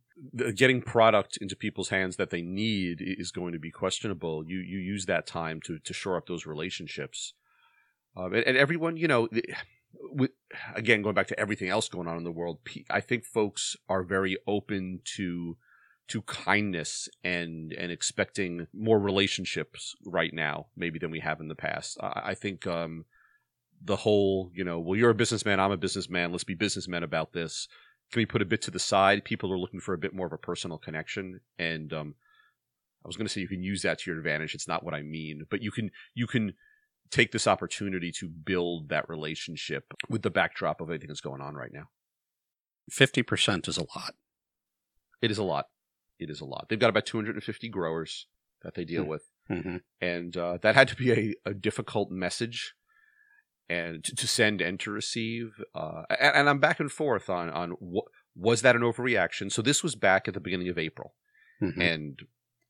getting 0.55 0.81
product 0.81 1.37
into 1.37 1.55
people's 1.55 1.89
hands 1.89 2.17
that 2.17 2.29
they 2.29 2.41
need 2.41 2.97
is 3.01 3.31
going 3.31 3.53
to 3.53 3.59
be 3.59 3.71
questionable. 3.71 4.43
You 4.45 4.59
you 4.59 4.79
use 4.79 5.05
that 5.05 5.27
time 5.27 5.61
to 5.65 5.79
to 5.79 5.93
shore 5.93 6.17
up 6.17 6.27
those 6.27 6.45
relationships, 6.45 7.33
um, 8.15 8.33
and, 8.33 8.43
and, 8.45 8.57
everyone 8.57 8.97
you 8.97 9.07
know. 9.07 9.27
With, 10.11 10.31
again, 10.75 11.01
going 11.01 11.15
back 11.15 11.27
to 11.27 11.39
everything 11.39 11.69
else 11.69 11.89
going 11.89 12.07
on 12.07 12.15
in 12.15 12.23
the 12.23 12.31
world, 12.31 12.59
I 12.91 13.01
think 13.01 13.25
folks 13.25 13.75
are 13.89 14.03
very 14.03 14.37
open 14.45 15.01
to 15.15 15.57
to 16.09 16.21
kindness 16.23 17.09
and 17.23 17.73
and 17.73 17.91
expecting 17.91 18.67
more 18.71 18.99
relationships 18.99 19.95
right 20.05 20.33
now, 20.33 20.67
maybe 20.77 20.99
than 20.99 21.09
we 21.09 21.21
have 21.21 21.39
in 21.39 21.47
the 21.47 21.55
past. 21.55 21.97
I, 22.01 22.21
I 22.25 22.33
think 22.35 22.67
um, 22.67 23.05
the 23.83 23.95
whole, 23.95 24.51
you 24.53 24.63
know, 24.63 24.79
well, 24.79 24.97
you're 24.97 25.09
a 25.09 25.15
businessman, 25.15 25.59
I'm 25.59 25.71
a 25.71 25.77
businessman, 25.77 26.31
let's 26.31 26.43
be 26.43 26.55
businessmen 26.55 27.03
about 27.03 27.33
this. 27.33 27.67
Can 28.11 28.21
we 28.21 28.25
put 28.25 28.41
a 28.41 28.45
bit 28.45 28.61
to 28.63 28.71
the 28.71 28.79
side? 28.79 29.23
People 29.23 29.53
are 29.53 29.57
looking 29.57 29.79
for 29.79 29.93
a 29.93 29.97
bit 29.97 30.13
more 30.13 30.27
of 30.27 30.33
a 30.33 30.37
personal 30.37 30.77
connection, 30.77 31.41
and 31.57 31.93
um, 31.93 32.15
I 33.03 33.07
was 33.07 33.15
going 33.15 33.27
to 33.27 33.33
say 33.33 33.41
you 33.41 33.47
can 33.47 33.63
use 33.63 33.83
that 33.83 33.99
to 33.99 34.09
your 34.09 34.17
advantage. 34.17 34.55
It's 34.55 34.67
not 34.67 34.83
what 34.83 34.93
I 34.93 35.01
mean, 35.03 35.45
but 35.49 35.61
you 35.61 35.71
can 35.71 35.91
you 36.15 36.25
can 36.25 36.53
take 37.11 37.31
this 37.31 37.47
opportunity 37.47 38.11
to 38.19 38.27
build 38.27 38.89
that 38.89 39.07
relationship 39.09 39.93
with 40.09 40.23
the 40.23 40.31
backdrop 40.31 40.81
of 40.81 40.87
everything 40.87 41.07
that's 41.07 41.21
going 41.21 41.41
on 41.41 41.53
right 41.53 41.71
now. 41.71 41.89
Fifty 42.89 43.21
percent 43.21 43.67
is 43.67 43.77
a 43.77 43.85
lot. 43.95 44.15
It 45.21 45.29
is 45.29 45.37
a 45.37 45.43
lot. 45.43 45.65
It 46.17 46.29
is 46.29 46.41
a 46.41 46.45
lot. 46.45 46.65
They've 46.69 46.79
got 46.79 46.89
about 46.89 47.05
250 47.05 47.69
growers 47.69 48.27
that 48.63 48.75
they 48.75 48.83
deal 48.83 49.03
mm-hmm. 49.03 49.09
with, 49.09 49.23
and 50.01 50.35
uh, 50.35 50.57
that 50.61 50.75
had 50.75 50.87
to 50.89 50.95
be 50.95 51.11
a, 51.11 51.35
a 51.45 51.53
difficult 51.53 52.11
message 52.11 52.73
and 53.69 54.03
to, 54.03 54.15
to 54.15 54.27
send 54.27 54.61
and 54.61 54.79
to 54.79 54.91
receive. 54.91 55.61
Uh, 55.75 56.03
and, 56.09 56.35
and, 56.35 56.49
I'm 56.49 56.59
back 56.59 56.79
and 56.79 56.91
forth 56.91 57.29
on 57.29 57.49
on 57.49 57.71
what 57.79 58.05
was 58.35 58.61
that 58.61 58.75
an 58.75 58.81
overreaction. 58.81 59.51
So 59.51 59.61
this 59.61 59.83
was 59.83 59.95
back 59.95 60.27
at 60.27 60.33
the 60.33 60.39
beginning 60.39 60.69
of 60.69 60.77
April, 60.77 61.13
mm-hmm. 61.61 61.79
and 61.79 62.19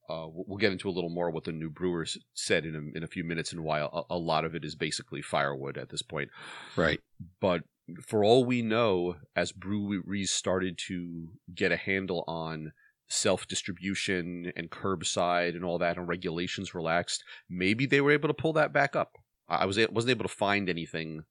uh, 0.09 0.25
we'll 0.27 0.57
get 0.57 0.71
into 0.71 0.89
a 0.89 0.91
little 0.91 1.09
more 1.09 1.29
what 1.29 1.43
the 1.43 1.51
new 1.51 1.69
brewers 1.69 2.17
said 2.33 2.65
in 2.65 2.75
a, 2.75 2.97
in 2.97 3.03
a 3.03 3.07
few 3.07 3.23
minutes 3.23 3.51
and 3.51 3.63
why 3.63 3.79
a, 3.79 4.01
a 4.09 4.17
lot 4.17 4.43
of 4.43 4.55
it 4.55 4.65
is 4.65 4.75
basically 4.75 5.21
firewood 5.21 5.77
at 5.77 5.89
this 5.89 6.01
point. 6.01 6.29
Right. 6.75 6.99
But 7.39 7.63
for 8.05 8.23
all 8.23 8.43
we 8.43 8.61
know, 8.61 9.15
as 9.35 9.51
breweries 9.51 10.31
started 10.31 10.77
to 10.87 11.29
get 11.53 11.71
a 11.71 11.77
handle 11.77 12.23
on 12.27 12.73
self 13.07 13.47
distribution 13.47 14.51
and 14.55 14.69
curbside 14.69 15.55
and 15.55 15.63
all 15.63 15.77
that, 15.79 15.97
and 15.97 16.07
regulations 16.07 16.73
relaxed, 16.73 17.23
maybe 17.49 17.85
they 17.85 18.01
were 18.01 18.11
able 18.11 18.29
to 18.29 18.33
pull 18.33 18.53
that 18.53 18.73
back 18.73 18.95
up. 18.95 19.17
I 19.49 19.65
was 19.65 19.77
wasn't 19.91 20.11
able 20.11 20.25
to 20.25 20.33
find 20.33 20.69
anything 20.69 21.23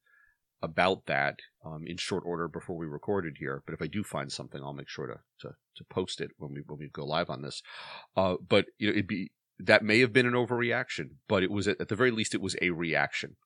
about 0.61 1.07
that 1.07 1.39
um, 1.65 1.85
in 1.87 1.97
short 1.97 2.25
order 2.27 2.49
before 2.49 2.77
we 2.77 2.87
recorded 2.87 3.37
here. 3.39 3.63
But 3.65 3.75
if 3.75 3.83
I 3.83 3.87
do 3.87 4.03
find 4.03 4.31
something, 4.31 4.61
I'll 4.63 4.73
make 4.73 4.89
sure 4.89 5.07
to 5.07 5.21
to, 5.41 5.55
to 5.77 5.85
post 5.85 6.21
it 6.21 6.31
when 6.37 6.53
we 6.53 6.63
when 6.67 6.79
we 6.79 6.89
go 6.89 7.07
live 7.07 7.31
on 7.31 7.43
this. 7.43 7.63
Uh, 8.17 8.35
but 8.47 8.67
you 8.79 8.89
know, 8.89 8.93
it'd 8.93 9.07
be 9.07 9.31
that 9.59 9.85
may 9.85 10.01
have 10.01 10.13
been 10.13 10.27
an 10.27 10.35
overreaction, 10.35 11.11
but 11.29 11.43
it 11.43 11.51
was 11.51 11.67
at, 11.69 11.81
at 11.81 11.89
the 11.89 11.97
very 11.97 12.11
least 12.11 12.35
it 12.35 12.41
was 12.41 12.57
a 12.61 12.71
reaction, 12.71 13.37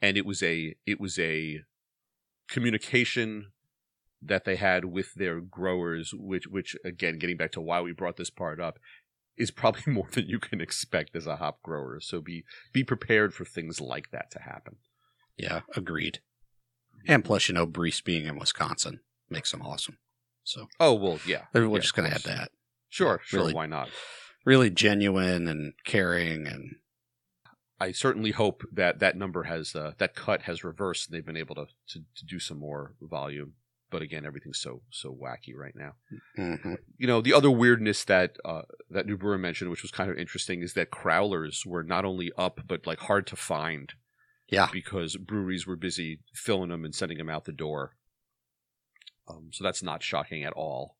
and 0.00 0.16
it 0.16 0.26
was 0.26 0.42
a 0.42 0.74
it 0.86 1.00
was 1.00 1.18
a 1.18 1.60
communication 2.48 3.52
that 4.22 4.44
they 4.44 4.56
had 4.56 4.84
with 4.84 5.14
their 5.14 5.40
growers, 5.40 6.12
which 6.14 6.46
which 6.46 6.76
again, 6.84 7.18
getting 7.18 7.36
back 7.36 7.52
to 7.52 7.60
why 7.60 7.80
we 7.80 7.92
brought 7.92 8.16
this 8.16 8.30
part 8.30 8.60
up, 8.60 8.78
is 9.40 9.50
probably 9.50 9.82
more 9.92 10.06
than 10.12 10.26
you 10.28 10.38
can 10.38 10.60
expect 10.60 11.16
as 11.16 11.26
a 11.26 11.36
hop 11.36 11.62
grower. 11.62 11.98
So 12.00 12.20
be 12.20 12.44
be 12.72 12.84
prepared 12.84 13.34
for 13.34 13.44
things 13.44 13.80
like 13.80 14.10
that 14.12 14.30
to 14.32 14.40
happen. 14.40 14.76
Yeah, 15.36 15.60
agreed. 15.74 16.20
And 17.06 17.24
plus, 17.24 17.48
you 17.48 17.54
know, 17.54 17.66
Briess 17.66 18.04
being 18.04 18.26
in 18.26 18.38
Wisconsin, 18.38 19.00
makes 19.30 19.50
them 19.50 19.62
awesome. 19.62 19.96
So 20.44 20.68
Oh 20.78 20.94
well, 20.94 21.18
yeah. 21.26 21.44
we're 21.54 21.66
Yeah, 21.66 21.78
just 21.78 21.94
going 21.94 22.08
to 22.10 22.14
add 22.14 22.22
that. 22.24 22.50
Sure, 22.90 23.20
sure. 23.24 23.40
Really. 23.40 23.54
Why 23.54 23.66
not? 23.66 23.88
Really 24.44 24.70
genuine 24.70 25.48
and 25.48 25.72
caring, 25.84 26.46
and 26.46 26.76
I 27.78 27.92
certainly 27.92 28.32
hope 28.32 28.64
that 28.72 28.98
that 28.98 29.16
number 29.16 29.44
has 29.44 29.74
uh, 29.74 29.92
that 29.98 30.14
cut 30.14 30.42
has 30.42 30.64
reversed 30.64 31.08
and 31.08 31.16
they've 31.16 31.24
been 31.24 31.36
able 31.36 31.54
to, 31.54 31.66
to 31.88 32.00
to 32.16 32.24
do 32.26 32.38
some 32.38 32.58
more 32.58 32.94
volume. 33.00 33.54
But 33.90 34.02
again, 34.02 34.24
everything's 34.24 34.60
so 34.60 34.82
so 34.90 35.12
wacky 35.12 35.54
right 35.54 35.74
now. 35.74 35.94
Mhm. 36.38 36.78
You 36.96 37.06
know, 37.06 37.20
the 37.20 37.34
other 37.34 37.50
weirdness 37.50 38.04
that 38.04 38.36
uh, 38.44 38.62
that 38.88 39.06
New 39.06 39.16
Brewer 39.16 39.38
mentioned, 39.38 39.70
which 39.70 39.82
was 39.82 39.90
kind 39.90 40.10
of 40.10 40.18
interesting, 40.18 40.62
is 40.62 40.74
that 40.74 40.90
crowlers 40.90 41.66
were 41.66 41.82
not 41.82 42.04
only 42.04 42.30
up 42.38 42.60
but 42.66 42.86
like 42.86 43.00
hard 43.00 43.26
to 43.28 43.36
find 43.36 43.94
yeah, 44.48 44.68
because 44.72 45.16
breweries 45.16 45.66
were 45.66 45.76
busy 45.76 46.20
filling 46.32 46.70
them 46.70 46.84
and 46.84 46.94
sending 46.94 47.18
them 47.18 47.28
out 47.30 47.44
the 47.44 47.52
door. 47.52 47.96
Um, 49.28 49.50
so 49.52 49.64
that's 49.64 49.82
not 49.82 50.02
shocking 50.02 50.44
at 50.44 50.52
all. 50.52 50.96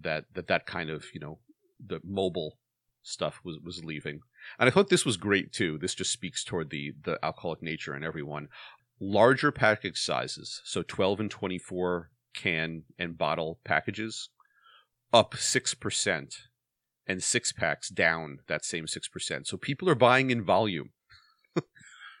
That 0.00 0.26
that 0.34 0.46
that 0.46 0.66
kind 0.66 0.90
of 0.90 1.06
you 1.12 1.20
know 1.20 1.40
the 1.84 2.00
mobile 2.04 2.58
stuff 3.02 3.40
was 3.44 3.58
was 3.64 3.84
leaving, 3.84 4.20
and 4.58 4.68
I 4.68 4.70
thought 4.70 4.88
this 4.88 5.04
was 5.06 5.16
great 5.16 5.52
too. 5.52 5.78
This 5.78 5.94
just 5.94 6.12
speaks 6.12 6.44
toward 6.44 6.70
the 6.70 6.94
the 7.02 7.18
alcoholic 7.24 7.62
nature 7.62 7.96
in 7.96 8.04
everyone. 8.04 8.48
Larger 9.00 9.52
package 9.52 9.98
sizes, 10.00 10.60
so 10.64 10.82
twelve 10.82 11.20
and 11.20 11.30
twenty 11.30 11.58
four 11.58 12.10
can 12.34 12.82
and 12.98 13.16
bottle 13.16 13.60
packages, 13.64 14.30
up 15.12 15.36
six 15.36 15.74
percent, 15.74 16.34
and 17.06 17.22
six 17.22 17.52
packs 17.52 17.88
down 17.88 18.40
that 18.48 18.64
same 18.64 18.86
six 18.86 19.08
percent. 19.08 19.46
So 19.46 19.56
people 19.56 19.88
are 19.88 19.94
buying 19.94 20.30
in 20.30 20.44
volume. 20.44 20.90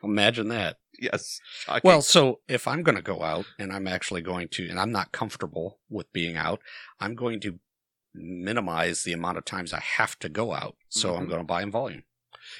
imagine 0.02 0.48
that. 0.48 0.76
Yes. 1.00 1.40
Shocking. 1.64 1.80
Well, 1.88 2.02
so 2.02 2.40
if 2.48 2.66
I'm 2.68 2.82
going 2.82 2.96
to 2.96 3.02
go 3.02 3.22
out 3.22 3.46
and 3.58 3.72
I'm 3.72 3.86
actually 3.86 4.22
going 4.22 4.48
to, 4.52 4.68
and 4.68 4.78
I'm 4.78 4.92
not 4.92 5.12
comfortable 5.12 5.80
with 5.88 6.12
being 6.12 6.36
out, 6.36 6.60
I'm 7.00 7.14
going 7.14 7.40
to 7.40 7.58
minimize 8.14 9.02
the 9.02 9.12
amount 9.12 9.38
of 9.38 9.44
times 9.44 9.72
I 9.72 9.80
have 9.80 10.18
to 10.20 10.28
go 10.28 10.52
out. 10.52 10.76
So 10.88 11.14
I'm 11.14 11.26
Mhm. 11.26 11.28
going 11.28 11.40
to 11.40 11.46
buy 11.46 11.62
in 11.62 11.70
volume. 11.70 12.04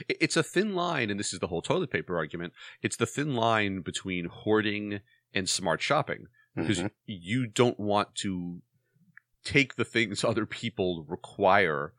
It- 0.08 0.16
it's 0.20 0.36
a 0.36 0.42
thin 0.42 0.74
line, 0.74 1.10
and 1.10 1.18
this 1.18 1.32
is 1.32 1.40
the 1.40 1.46
whole 1.48 1.62
toilet 1.62 1.90
paper 1.90 2.16
argument. 2.16 2.52
It's 2.82 2.96
the 2.96 3.06
thin 3.06 3.34
line 3.34 3.80
between 3.82 4.26
hoarding 4.26 5.00
and 5.34 5.48
smart 5.48 5.82
shopping 5.82 6.26
because 6.56 6.78
Mhm. 6.80 6.90
you 7.06 7.46
don't 7.46 7.78
want 7.78 8.14
to 8.16 8.62
take 9.44 9.76
the 9.76 9.84
things 9.84 10.24
other 10.24 10.46
people 10.46 11.04
require. 11.08 11.92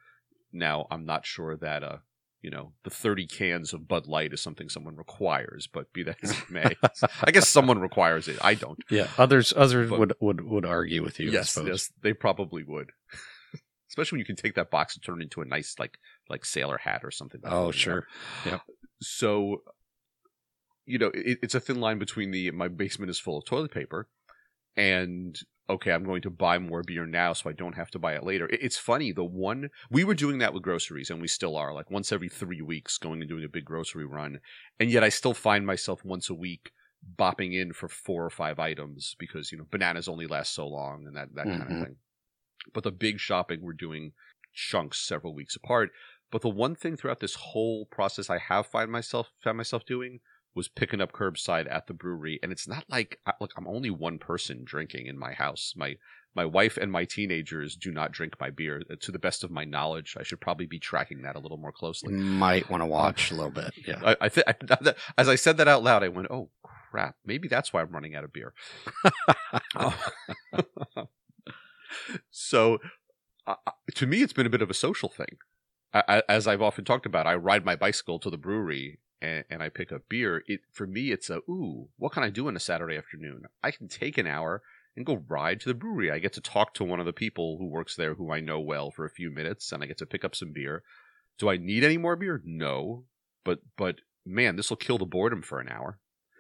Now, 0.52 0.88
I'm 0.91 1.06
not 1.06 1.25
sure 1.25 1.56
that 1.58 1.84
uh, 1.84 1.97
you 2.41 2.49
know, 2.49 2.71
the 2.84 2.89
30 2.89 3.28
cans 3.28 3.73
of 3.73 3.86
Bud 3.89 4.08
Light 4.08 4.32
is 4.32 4.39
something 4.41 4.69
someone 4.69 4.95
requires, 4.95 5.67
but 5.67 5.91
be 5.91 6.04
that 6.04 6.17
as 6.23 6.32
it 6.32 6.49
may, 6.49 6.73
I 7.21 7.32
guess 7.32 7.49
someone 7.49 7.80
requires 7.80 8.30
it. 8.30 8.38
I 8.41 8.54
don't. 8.54 8.80
Yeah, 8.89 9.10
others 9.17 9.54
others 9.56 9.89
But- 9.89 9.99
would, 9.99 10.13
would 10.21 10.41
would 10.41 10.65
argue 10.65 11.04
with 11.04 11.19
you. 11.19 11.30
I 11.32 11.34
yes, 11.34 11.52
suppose. 11.52 11.67
yes, 11.67 11.91
they 12.02 12.13
probably 12.13 12.63
would. 12.63 12.91
Especially 13.89 14.15
when 14.17 14.19
you 14.19 14.25
can 14.25 14.36
take 14.38 14.56
that 14.56 14.69
box 14.71 14.95
and 14.95 15.04
turn 15.04 15.19
it 15.19 15.23
into 15.23 15.41
a 15.41 15.45
nice, 15.45 15.75
like, 15.80 15.97
like 16.30 16.46
sailor 16.46 16.78
hat 16.78 17.02
or 17.04 17.12
something. 17.12 17.42
Oh, 17.44 17.60
You 17.62 17.65
know? 17.68 17.72
sure. 17.72 18.08
so 19.02 19.63
you 20.86 20.98
know 20.98 21.12
it, 21.13 21.39
it's 21.42 21.56
a 21.56 21.60
thin 21.60 21.80
line 21.80 22.00
between 22.00 22.32
the 22.32 22.52
my 22.52 22.68
basement 22.68 23.10
is 23.10 23.20
full 23.20 23.38
of 23.38 23.46
toilet 23.46 23.72
paper 23.72 24.08
and 24.76 25.39
okay 25.70 25.92
i'm 25.92 26.04
going 26.04 26.22
to 26.22 26.30
buy 26.30 26.58
more 26.58 26.82
beer 26.84 27.06
now 27.06 27.32
so 27.34 27.50
i 27.50 27.54
don't 27.54 27.76
have 27.76 27.92
to 27.92 28.00
buy 28.00 28.13
it 28.13 28.24
later 28.24 28.48
It- 28.48 28.62
it's 28.63 28.78
funny 28.78 29.12
the 29.12 29.24
one 29.24 29.70
we 29.89 30.04
were 30.04 30.13
doing 30.15 30.39
that 30.39 30.54
with 30.54 30.63
groceries 30.63 31.10
and 31.10 31.22
we 31.22 31.28
still 31.28 31.56
are 31.56 31.74
like 31.74 31.89
once 31.92 32.12
every 32.12 32.30
three 32.30 32.62
weeks 32.62 32.98
going 32.98 33.22
and 33.22 33.30
doing 33.30 33.44
a 33.44 33.50
big 33.50 33.65
grocery 33.65 34.06
run 34.06 34.39
and 34.80 34.89
yet 34.89 35.04
i 35.04 35.10
still 35.10 35.34
find 35.34 35.65
myself 35.65 36.04
once 36.04 36.30
a 36.30 36.34
week 36.34 36.72
bopping 37.18 37.54
in 37.54 37.72
for 37.72 37.88
four 37.88 38.26
or 38.26 38.30
five 38.30 38.60
items 38.60 39.15
because 39.20 39.52
you 39.52 39.58
know 39.58 39.65
bananas 39.72 40.08
only 40.10 40.28
last 40.28 40.54
so 40.54 40.68
long 40.68 41.06
and 41.08 41.15
that 41.15 41.30
that 41.36 41.46
kind 41.46 41.62
Mhm. 41.63 41.82
of 41.82 41.88
thing 41.88 41.96
but 42.74 42.84
the 42.84 42.92
big 42.92 43.20
shopping 43.20 43.62
we're 43.62 43.74
doing 43.74 44.12
chunks 44.54 45.00
several 45.00 45.34
weeks 45.34 45.56
apart 45.56 45.92
but 46.32 46.42
the 46.42 46.50
one 46.50 46.76
thing 46.76 46.96
throughout 46.96 47.20
this 47.20 47.36
whole 47.36 47.86
process 47.86 48.30
I 48.30 48.38
have 48.38 48.68
find 48.68 48.92
myself 48.92 49.30
found 49.44 49.58
myself 49.58 49.86
doing 49.86 50.20
was 50.56 50.68
picking 50.68 51.00
up 51.00 51.12
curbside 51.13 51.72
at 51.72 51.88
the 51.88 51.94
brewery, 51.94 52.39
and 52.42 52.52
it's 52.52 52.68
not 52.68 52.84
like 52.89 53.20
I- 53.26 53.34
look, 53.39 53.52
I'm 53.58 53.68
only 53.68 53.89
one 53.92 54.18
person 54.20 54.63
drinking 54.63 55.06
in 55.08 55.18
my 55.18 55.34
house. 55.34 55.74
My 55.76 55.96
my 56.36 56.46
wife 56.46 56.78
and 56.78 56.92
my 56.92 57.06
teenagers 57.06 57.76
do 57.76 57.92
not 57.92 58.12
drink 58.12 58.34
my 58.39 58.50
beer. 58.52 58.82
Uh, 58.89 58.96
To 59.02 59.12
the 59.12 59.20
best 59.20 59.44
of 59.44 59.50
my 59.52 59.63
knowledge, 59.63 60.15
I 60.20 60.24
should 60.24 60.39
probably 60.42 60.65
be 60.68 60.80
tracking 60.80 61.22
that 61.24 61.36
a 61.36 61.39
little 61.39 61.58
more 61.58 61.72
closely. 61.72 62.13
might 62.13 62.70
want 62.70 62.82
to 62.82 62.86
watch 62.88 63.32
a 63.32 63.36
little 63.36 63.52
bit. 63.52 63.72
Yeah. 63.86 64.00
I, 64.06 64.15
I 64.22 64.30
think 64.30 64.46
as 65.18 65.28
I 65.30 65.36
said 65.36 65.58
that 65.58 65.68
out 65.68 65.84
loud, 65.84 66.04
I 66.04 66.08
went, 66.10 66.28
"Oh 66.32 66.50
crap! 66.63 67.15
Maybe 67.26 67.48
that's 67.48 67.72
why 67.74 67.82
I'm 67.82 67.92
running 67.92 68.15
out 68.15 68.24
of 68.24 68.34
beer." 68.34 68.54
Oh. 69.76 69.96
so, 72.32 72.80
uh, 73.48 73.56
to 73.96 74.08
me, 74.08 74.22
it's 74.22 74.34
been 74.34 74.46
a 74.46 74.50
bit 74.50 74.62
of 74.62 74.70
a 74.70 74.74
social 74.76 75.10
thing. 75.10 75.38
I, 75.93 76.21
as 76.30 76.47
I've 76.47 76.62
often 76.62 76.86
talked 76.86 77.06
about, 77.06 77.25
I 77.25 77.36
ride 77.36 77.65
my 77.65 77.75
bicycle 77.75 78.19
to 78.19 78.30
the 78.30 78.38
brewery 78.38 78.99
and, 79.21 79.43
and 79.49 79.63
I 79.63 79.69
pick 79.69 79.91
up 79.91 80.04
beer. 80.08 80.43
It 80.47 80.62
for 80.71 80.86
me, 80.86 81.12
it's 81.12 81.30
a 81.30 81.38
ooh, 81.49 81.89
what 81.97 82.12
can 82.12 82.23
I 82.23 82.30
do 82.30 82.47
on 82.47 82.56
a 82.56 82.60
Saturday 82.60 82.95
afternoon? 82.95 83.43
I 83.63 83.71
can 83.71 83.88
take 83.88 84.17
an 84.17 84.28
hour 84.28 84.62
and 84.95 85.06
go 85.06 85.23
ride 85.28 85.60
to 85.62 85.69
the 85.69 85.73
brewery. 85.73 86.12
I 86.12 86.19
get 86.19 86.34
to 86.34 86.41
talk 86.41 86.73
to 86.75 86.84
one 86.84 86.99
of 86.99 87.06
the 87.06 87.13
people 87.13 87.58
who 87.58 87.67
works 87.67 87.95
there, 87.95 88.15
who 88.15 88.32
I 88.32 88.39
know 88.39 88.60
well, 88.60 88.91
for 88.91 89.06
a 89.06 89.10
few 89.10 89.32
minutes, 89.32 89.71
and 89.71 89.84
I 89.84 89.88
get 89.88 89.97
to 89.99 90.06
pick 90.06 90.23
up 90.23 90.36
some 90.36 90.52
beer. 90.54 90.84
Do 91.38 91.49
I 91.49 91.58
need 91.58 91.84
any 91.84 91.97
more 91.97 92.15
beer? 92.15 92.41
No, 92.43 93.06
but 93.43 93.60
but 93.78 94.02
man, 94.25 94.56
this 94.56 94.69
will 94.69 94.78
kill 94.78 94.97
the 94.97 95.06
boredom 95.06 95.41
for 95.41 95.60
an 95.60 95.69
hour, 95.69 95.99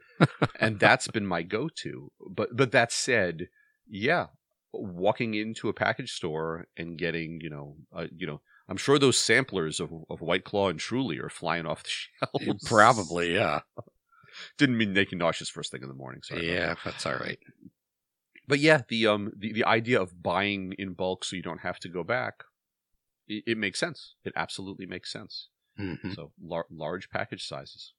and 0.59 0.79
that's 0.79 1.07
been 1.07 1.25
my 1.25 1.41
go-to. 1.41 2.11
But 2.29 2.55
but 2.55 2.71
that 2.71 2.91
said, 2.91 3.47
yeah, 3.87 4.27
walking 4.73 5.33
into 5.33 5.69
a 5.69 5.73
package 5.73 6.11
store 6.11 6.67
and 6.77 6.97
getting 6.97 7.39
you 7.41 7.49
know 7.49 7.77
uh, 7.95 8.07
you 8.15 8.27
know 8.27 8.41
I'm 8.69 8.77
sure 8.77 8.99
those 8.99 9.17
samplers 9.17 9.79
of 9.79 9.89
of 10.09 10.21
White 10.21 10.43
Claw 10.43 10.69
and 10.69 10.79
Truly 10.79 11.17
are 11.19 11.29
flying 11.29 11.65
off 11.65 11.83
the 11.83 11.89
shelves. 12.45 12.63
Probably, 12.67 13.33
yeah. 13.33 13.61
didn't 14.57 14.77
mean 14.77 14.93
make 14.93 15.11
you 15.11 15.17
nauseous 15.17 15.49
first 15.49 15.71
thing 15.71 15.81
in 15.81 15.89
the 15.89 15.95
morning. 15.95 16.21
Sorry. 16.23 16.51
yeah, 16.53 16.75
that's 16.85 17.05
all 17.05 17.15
right. 17.15 17.39
but 18.47 18.59
yeah, 18.59 18.81
the 18.87 19.07
um 19.07 19.31
the, 19.37 19.51
the 19.53 19.65
idea 19.65 19.99
of 20.01 20.21
buying 20.21 20.73
in 20.77 20.93
bulk 20.93 21.25
so 21.25 21.35
you 21.35 21.41
don't 21.41 21.61
have 21.61 21.79
to 21.79 21.89
go 21.89 22.03
back, 22.03 22.43
it, 23.27 23.43
it 23.47 23.57
makes 23.57 23.79
sense. 23.79 24.15
It 24.23 24.33
absolutely 24.35 24.85
makes 24.85 25.11
sense. 25.11 25.49
Mhm. 25.79 26.13
So 26.15 26.31
lar- 26.41 26.67
large 26.69 27.09
package 27.09 27.45
sizes. 27.47 27.93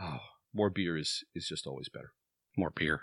Oh, 0.00 0.20
more 0.54 0.70
beer 0.70 0.96
is 0.96 1.24
is 1.34 1.46
just 1.46 1.66
always 1.66 1.88
better. 1.88 2.12
More 2.56 2.70
beer. 2.70 3.02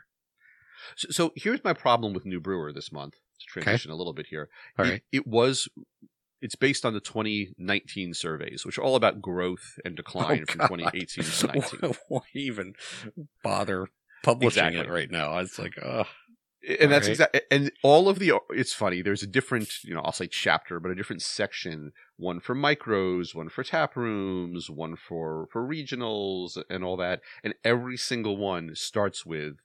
So, 0.98 1.08
so 1.12 1.34
here's 1.36 1.64
my 1.64 1.74
problem 1.74 2.14
with 2.14 2.26
New 2.26 2.40
Brewer 2.42 2.74
this 2.74 2.92
month. 2.92 3.14
To 3.40 3.46
transition 3.48 3.92
a 3.92 3.96
little 3.96 4.14
bit 4.14 4.28
here. 4.28 4.50
All 4.80 4.86
it, 4.86 4.90
right. 4.90 5.02
it 5.12 5.28
was. 5.28 5.68
It's 6.42 6.56
based 6.56 6.86
on 6.86 6.94
the 6.94 7.00
2019 7.00 8.14
surveys, 8.14 8.66
which 8.66 8.78
are 8.78 8.84
all 8.84 8.96
about 8.96 9.22
growth 9.22 9.80
and 9.84 9.94
oh, 9.94 9.96
decline 9.96 10.46
Oh, 10.48 10.52
from 10.52 10.60
God. 10.60 10.68
2018 10.68 11.24
to 11.24 11.48
19. 11.82 11.96
Why 12.10 12.20
even 12.34 12.74
bother 13.44 13.88
publishing 14.24 14.64
Exactly. 14.66 14.82
it 14.82 14.90
right 14.94 15.12
now? 15.12 15.38
It's 15.40 15.58
like, 15.60 15.74
oh, 15.84 16.06
and 16.68 16.92
that's 16.92 17.06
Right. 17.08 17.12
exactly 17.12 17.42
and 17.52 17.72
all 17.84 18.10
of 18.10 18.18
the 18.18 18.34
it's 18.50 18.74
funny 18.74 19.04
there's 19.04 19.22
a 19.22 19.28
different 19.28 19.70
you 19.84 19.94
know 19.94 20.02
i'll 20.02 20.12
say 20.12 20.26
chapter 20.26 20.80
but 20.80 20.90
a 20.90 20.96
different 20.96 21.22
section 21.22 21.92
one 22.18 22.40
for 22.40 22.56
micros 22.56 23.36
one 23.36 23.50
for 23.50 23.64
tap 23.64 23.96
rooms 23.96 24.68
one 24.68 24.96
for 24.96 25.48
for 25.52 25.62
regionals 25.62 26.58
and 26.68 26.84
all 26.84 26.98
that 26.98 27.22
and 27.44 27.54
every 27.64 27.96
single 27.98 28.36
one 28.36 28.72
starts 28.74 29.24
with 29.28 29.58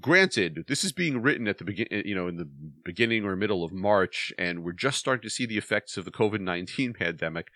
granted 0.00 0.64
this 0.68 0.84
is 0.84 0.92
being 0.92 1.20
written 1.22 1.48
at 1.48 1.58
the 1.58 1.64
begin 1.64 1.86
you 1.90 2.14
know 2.14 2.28
in 2.28 2.36
the 2.36 2.48
beginning 2.84 3.24
or 3.24 3.34
middle 3.36 3.64
of 3.64 3.72
march 3.72 4.32
and 4.38 4.62
we're 4.62 4.72
just 4.72 4.98
starting 4.98 5.22
to 5.22 5.30
see 5.30 5.46
the 5.46 5.58
effects 5.58 5.96
of 5.96 6.04
the 6.04 6.10
covid-19 6.10 6.96
pandemic 6.98 7.48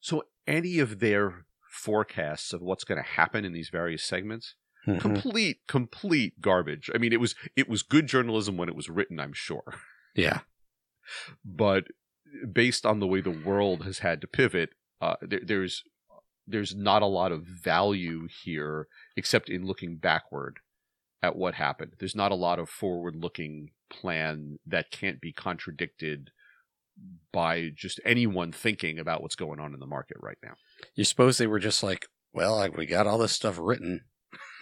so 0.00 0.22
any 0.46 0.78
of 0.78 0.98
their 0.98 1.46
forecasts 1.70 2.52
of 2.52 2.60
what's 2.60 2.84
going 2.84 3.02
to 3.02 3.08
happen 3.10 3.44
in 3.44 3.52
these 3.52 3.70
various 3.70 4.04
segments 4.04 4.54
Mhm. 4.86 5.00
complete 5.00 5.58
complete 5.68 6.40
garbage 6.40 6.90
i 6.92 6.98
mean 6.98 7.12
it 7.12 7.20
was 7.20 7.36
it 7.54 7.68
was 7.68 7.82
good 7.84 8.08
journalism 8.08 8.56
when 8.56 8.68
it 8.68 8.74
was 8.74 8.90
written 8.90 9.20
i'm 9.20 9.32
sure 9.32 9.62
yeah. 10.16 10.40
but 11.44 11.84
based 12.52 12.84
on 12.84 12.98
the 12.98 13.06
way 13.06 13.20
the 13.20 13.30
world 13.30 13.84
has 13.84 14.00
had 14.00 14.20
to 14.20 14.26
pivot 14.26 14.70
uh, 15.00 15.14
there, 15.22 15.38
there's 15.44 15.84
there's 16.48 16.74
not 16.74 17.00
a 17.00 17.06
lot 17.06 17.30
of 17.30 17.44
value 17.44 18.26
here 18.42 18.88
except 19.16 19.48
in 19.48 19.64
looking 19.64 19.98
backward 19.98 20.58
at 21.22 21.36
what 21.36 21.54
happened. 21.54 21.92
There's 21.98 22.16
not 22.16 22.32
a 22.32 22.36
lot 22.36 22.58
of 22.58 22.68
forward 22.68 23.16
looking 23.16 23.70
plan 23.90 24.58
that 24.66 24.90
can't 24.90 25.20
be 25.20 25.32
contradicted 25.32 26.30
by 27.32 27.70
just 27.74 28.00
anyone 28.04 28.52
thinking 28.52 28.98
about 28.98 29.22
what's 29.22 29.36
going 29.36 29.60
on 29.60 29.74
in 29.74 29.80
the 29.80 29.86
market 29.86 30.16
right 30.20 30.38
now. 30.42 30.54
You 30.94 31.04
suppose 31.04 31.38
they 31.38 31.46
were 31.46 31.58
just 31.58 31.82
like, 31.82 32.06
well, 32.32 32.56
like, 32.56 32.76
we 32.76 32.86
got 32.86 33.06
all 33.06 33.18
this 33.18 33.32
stuff 33.32 33.58
written. 33.58 34.02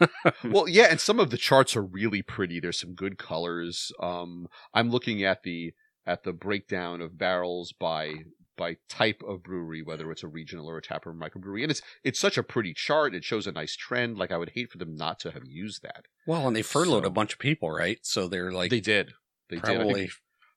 well 0.44 0.66
yeah 0.66 0.87
and 0.90 0.99
some 0.99 1.20
of 1.20 1.31
the 1.31 1.37
charts 1.37 1.77
are 1.77 1.83
really 1.83 2.23
pretty. 2.23 2.59
There's 2.59 2.81
some 2.81 2.94
good 2.94 3.18
colors. 3.18 3.92
Um 4.03 4.49
i'm 4.75 4.90
looking 4.90 5.23
at 5.23 5.42
the 5.44 5.73
at 6.07 6.25
the 6.25 6.33
breakdown 6.33 7.01
of 7.01 7.18
barrels 7.18 7.73
by 7.79 8.14
by 8.61 8.77
type 8.88 9.23
of 9.27 9.42
brewery, 9.42 9.83
whether 9.83 10.12
it's 10.12 10.23
a 10.23 10.29
regional 10.29 10.68
or 10.70 10.77
a 10.77 10.83
tap 10.83 11.07
or 11.07 11.12
microbrewery. 11.14 11.62
And 11.62 11.70
it's 11.73 11.83
it's 12.05 12.20
such 12.20 12.38
a 12.38 12.42
pretty 12.44 12.73
chart. 12.75 13.14
It 13.14 13.25
shows 13.25 13.46
a 13.49 13.53
nice 13.53 13.75
trend. 13.75 14.18
Like 14.18 14.31
I 14.31 14.37
would 14.37 14.51
hate 14.55 14.70
for 14.70 14.79
them 14.79 14.94
not 14.94 15.18
to 15.20 15.31
have 15.33 15.44
used 15.46 15.83
that. 15.83 16.05
Well, 16.27 16.46
and 16.46 16.55
they 16.55 16.62
furloughed 16.62 17.03
So- 17.05 17.09
a 17.09 17.11
bunch 17.11 17.33
of 17.33 17.38
people, 17.40 17.70
right? 17.70 17.99
So 18.03 18.29
they're 18.29 18.53
like 18.53 18.70
they 18.70 18.81
did. 18.81 19.12
They 19.49 19.57
did. 19.57 19.64
I 19.64 19.75
probably 19.77 19.94
think, 20.03 20.11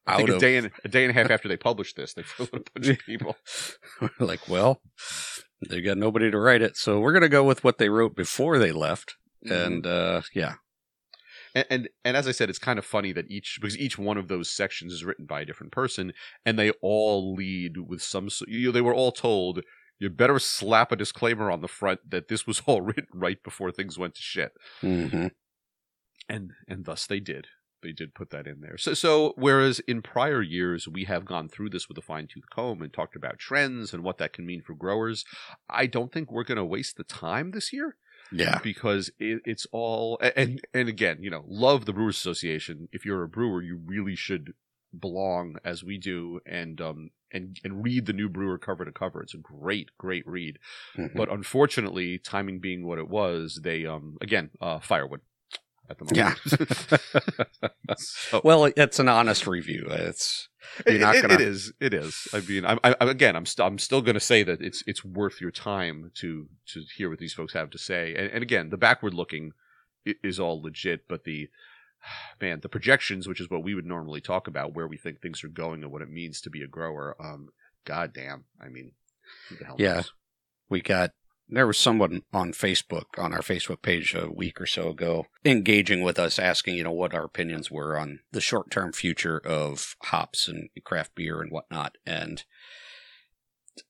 I 0.05 0.17
think 0.17 0.29
a 0.29 0.37
day 0.37 0.57
and 0.57 0.71
a 0.83 0.87
day 0.89 1.03
and 1.05 1.11
a 1.11 1.13
half 1.13 1.31
after 1.31 1.47
they 1.47 1.57
published 1.57 1.95
this, 1.95 2.13
they 2.13 2.23
flew 2.23 2.47
a 2.53 2.59
bunch 2.75 2.87
of 2.89 2.99
people. 2.99 3.37
like, 4.19 4.47
well, 4.49 4.81
they 5.69 5.81
got 5.81 5.97
nobody 5.97 6.29
to 6.29 6.37
write 6.37 6.61
it, 6.61 6.75
so 6.75 6.99
we're 6.99 7.13
gonna 7.13 7.29
go 7.29 7.43
with 7.45 7.63
what 7.63 7.77
they 7.77 7.89
wrote 7.89 8.15
before 8.15 8.59
they 8.59 8.71
left. 8.73 9.15
And 9.49 9.87
uh 9.87 10.21
yeah, 10.35 10.55
and, 11.55 11.65
and 11.69 11.89
and 12.03 12.17
as 12.17 12.27
I 12.27 12.31
said, 12.31 12.49
it's 12.49 12.59
kind 12.59 12.79
of 12.79 12.85
funny 12.85 13.11
that 13.13 13.29
each 13.29 13.57
because 13.61 13.77
each 13.77 13.97
one 13.97 14.17
of 14.17 14.27
those 14.27 14.49
sections 14.49 14.93
is 14.93 15.05
written 15.05 15.25
by 15.25 15.41
a 15.41 15.45
different 15.45 15.71
person, 15.71 16.13
and 16.45 16.57
they 16.57 16.71
all 16.81 17.33
lead 17.33 17.77
with 17.77 18.01
some. 18.01 18.29
You 18.47 18.67
know, 18.67 18.71
they 18.71 18.81
were 18.81 18.93
all 18.93 19.11
told 19.11 19.61
you 19.99 20.09
better 20.09 20.39
slap 20.39 20.91
a 20.91 20.95
disclaimer 20.95 21.51
on 21.51 21.61
the 21.61 21.67
front 21.67 21.99
that 22.09 22.27
this 22.27 22.47
was 22.47 22.61
all 22.65 22.81
written 22.81 23.07
right 23.13 23.41
before 23.43 23.71
things 23.71 23.97
went 23.97 24.15
to 24.15 24.21
shit, 24.21 24.51
hmm 24.81 25.27
and 26.29 26.51
and 26.67 26.85
thus 26.85 27.05
they 27.05 27.19
did. 27.19 27.47
They 27.81 27.91
did 27.91 28.15
put 28.15 28.29
that 28.29 28.47
in 28.47 28.61
there. 28.61 28.77
So 28.77 28.93
so 28.93 29.33
whereas 29.35 29.79
in 29.81 30.01
prior 30.01 30.41
years 30.41 30.87
we 30.87 31.03
have 31.03 31.25
gone 31.25 31.49
through 31.49 31.69
this 31.69 31.89
with 31.89 31.97
a 31.97 32.01
fine 32.01 32.27
tooth 32.27 32.45
comb 32.49 32.81
and 32.81 32.93
talked 32.93 33.15
about 33.15 33.39
trends 33.39 33.93
and 33.93 34.03
what 34.03 34.17
that 34.19 34.31
can 34.31 34.45
mean 34.45 34.61
for 34.61 34.73
growers, 34.73 35.25
I 35.69 35.87
don't 35.87 36.11
think 36.11 36.31
we're 36.31 36.45
going 36.45 36.57
to 36.57 36.65
waste 36.65 36.95
the 36.95 37.03
time 37.03 37.51
this 37.51 37.73
year 37.73 37.97
yeah, 38.33 38.59
because 38.63 39.09
it, 39.19 39.41
it's 39.45 39.65
all 39.71 40.19
and 40.35 40.59
and 40.73 40.89
again 40.89 41.17
you 41.21 41.29
know 41.29 41.43
love 41.47 41.85
the 41.85 41.93
brewers 41.93 42.17
association 42.17 42.89
if 42.91 43.05
you're 43.05 43.23
a 43.23 43.27
brewer 43.27 43.61
you 43.61 43.79
really 43.85 44.15
should 44.15 44.53
belong 44.97 45.55
as 45.63 45.83
we 45.83 45.97
do 45.97 46.39
and 46.45 46.79
um 46.81 47.09
and 47.31 47.57
and 47.63 47.83
read 47.83 48.05
the 48.05 48.13
new 48.13 48.29
brewer 48.29 48.57
cover 48.57 48.85
to 48.85 48.91
cover 48.91 49.21
it's 49.21 49.33
a 49.33 49.37
great 49.37 49.89
great 49.97 50.25
read 50.27 50.59
Mhm. 50.97 51.15
but 51.15 51.31
unfortunately 51.31 52.17
timing 52.19 52.59
being 52.59 52.85
what 52.85 52.99
it 52.99 53.09
was 53.09 53.61
they 53.63 53.85
um 53.85 54.17
again 54.21 54.51
uh 54.61 54.79
firewood 54.79 55.21
at 55.89 55.97
the 55.99 56.05
yeah. 56.15 56.33
moment 56.45 57.73
So- 57.97 58.41
well, 58.43 58.65
it's 58.77 58.99
an 58.99 59.09
honest 59.09 59.45
review. 59.47 59.85
It's 59.89 60.47
It- 60.47 60.52
You're 60.87 60.99
not 60.99 61.15
it- 61.15 61.21
gonna- 61.21 61.33
it 61.35 61.41
is. 61.41 61.73
It 61.79 61.93
is. 61.93 62.27
I 62.33 62.39
mean, 62.41 62.65
I'm, 62.65 62.79
I, 62.83 62.95
again, 62.99 63.35
I'm, 63.35 63.45
st- 63.45 63.65
I'm 63.65 63.77
still 63.79 64.01
going 64.01 64.13
to 64.15 64.19
say 64.19 64.43
that 64.43 64.61
it's 64.61 64.83
it's 64.87 65.03
worth 65.05 65.39
your 65.41 65.51
time 65.51 66.11
to 66.15 66.47
to 66.67 66.83
hear 66.95 67.09
what 67.09 67.19
these 67.19 67.33
folks 67.33 67.53
have 67.53 67.69
to 67.71 67.77
say. 67.77 68.15
And, 68.15 68.31
and 68.31 68.41
again, 68.43 68.69
the 68.69 68.77
backward 68.77 69.13
looking 69.13 69.51
is 70.05 70.39
all 70.39 70.61
legit, 70.61 71.07
but 71.07 71.23
the 71.23 71.49
man, 72.41 72.59
the 72.61 72.69
projections, 72.69 73.27
which 73.27 73.39
is 73.41 73.49
what 73.49 73.63
we 73.63 73.75
would 73.75 73.85
normally 73.85 74.21
talk 74.21 74.47
about, 74.47 74.73
where 74.73 74.87
we 74.87 74.97
think 74.97 75.21
things 75.21 75.43
are 75.43 75.47
going 75.49 75.83
and 75.83 75.91
what 75.91 76.01
it 76.01 76.09
means 76.09 76.41
to 76.41 76.49
be 76.49 76.61
a 76.61 76.67
grower. 76.67 77.15
Um, 77.19 77.49
goddamn. 77.85 78.45
I 78.61 78.69
mean, 78.69 78.91
who 79.49 79.55
the 79.57 79.65
hell 79.65 79.75
Yeah. 79.79 79.95
knows? 79.95 80.13
we 80.69 80.81
got 80.81 81.11
there 81.49 81.67
was 81.67 81.77
someone 81.77 82.23
on 82.33 82.51
Facebook 82.53 83.17
on 83.17 83.33
our 83.33 83.41
Facebook 83.41 83.81
page 83.81 84.15
a 84.15 84.29
week 84.29 84.59
or 84.59 84.65
so 84.65 84.89
ago 84.89 85.25
engaging 85.45 86.01
with 86.01 86.17
us 86.17 86.39
asking 86.39 86.75
you 86.75 86.83
know 86.83 86.91
what 86.91 87.13
our 87.13 87.25
opinions 87.25 87.69
were 87.69 87.97
on 87.97 88.19
the 88.31 88.41
short 88.41 88.71
term 88.71 88.91
future 88.91 89.39
of 89.39 89.95
hops 90.03 90.47
and 90.47 90.69
craft 90.83 91.15
beer 91.15 91.41
and 91.41 91.51
whatnot. 91.51 91.97
And 92.05 92.43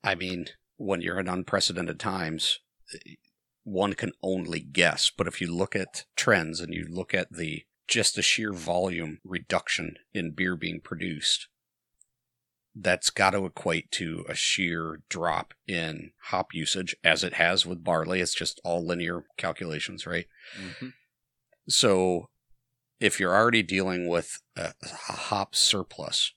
I 0.03 0.15
mean 0.15 0.47
when 0.77 1.01
you're 1.01 1.19
in 1.19 1.27
unprecedented 1.27 1.99
times 1.99 2.59
one 3.63 3.93
can 3.93 4.11
only 4.21 4.59
guess. 4.59 5.11
But 5.15 5.27
if 5.27 5.39
you 5.41 5.53
look 5.53 5.75
at 5.75 6.05
trends 6.15 6.59
and 6.59 6.73
you 6.73 6.85
look 6.89 7.13
at 7.13 7.31
the 7.31 7.63
just 7.87 8.15
the 8.15 8.21
sheer 8.21 8.53
volume 8.53 9.19
reduction 9.23 9.95
in 10.13 10.31
beer 10.31 10.55
being 10.55 10.79
produced 10.81 11.47
that's 12.75 13.09
got 13.09 13.31
to 13.31 13.45
equate 13.45 13.91
to 13.91 14.25
a 14.27 14.36
sheer 14.36 15.01
drop 15.09 15.53
in 15.67 16.12
hop 16.25 16.53
usage, 16.53 16.95
as 17.03 17.23
it 17.23 17.33
has 17.33 17.65
with 17.65 17.83
barley. 17.83 18.19
It's 18.19 18.33
just 18.33 18.59
all 18.63 18.86
linear 18.86 19.25
calculations, 19.38 20.07
right? 20.07 20.25
Mhm. 20.57 20.93
So 21.67 22.29
if 22.99 23.19
you're 23.19 23.36
already 23.36 23.63
dealing 23.63 24.07
with 24.07 24.41
a, 24.55 24.73
a 24.81 25.13
hop 25.13 25.55
surplus 25.55 26.33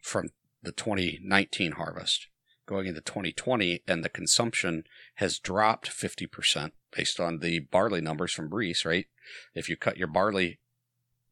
from 0.00 0.30
the 0.62 0.72
2019 0.72 1.72
harvest 1.72 2.28
going 2.66 2.86
into 2.86 3.00
2020, 3.00 3.82
and 3.86 4.02
the 4.02 4.08
consumption 4.08 4.84
has 5.16 5.38
dropped 5.38 5.90
50% 5.90 6.72
based 6.96 7.20
on 7.20 7.40
the 7.40 7.60
barley 7.60 8.00
numbers 8.00 8.32
from 8.32 8.48
Briess, 8.48 8.84
right? 8.84 9.06
If 9.54 9.68
you 9.68 9.76
cut 9.76 9.98
your 9.98 10.08
barley 10.08 10.60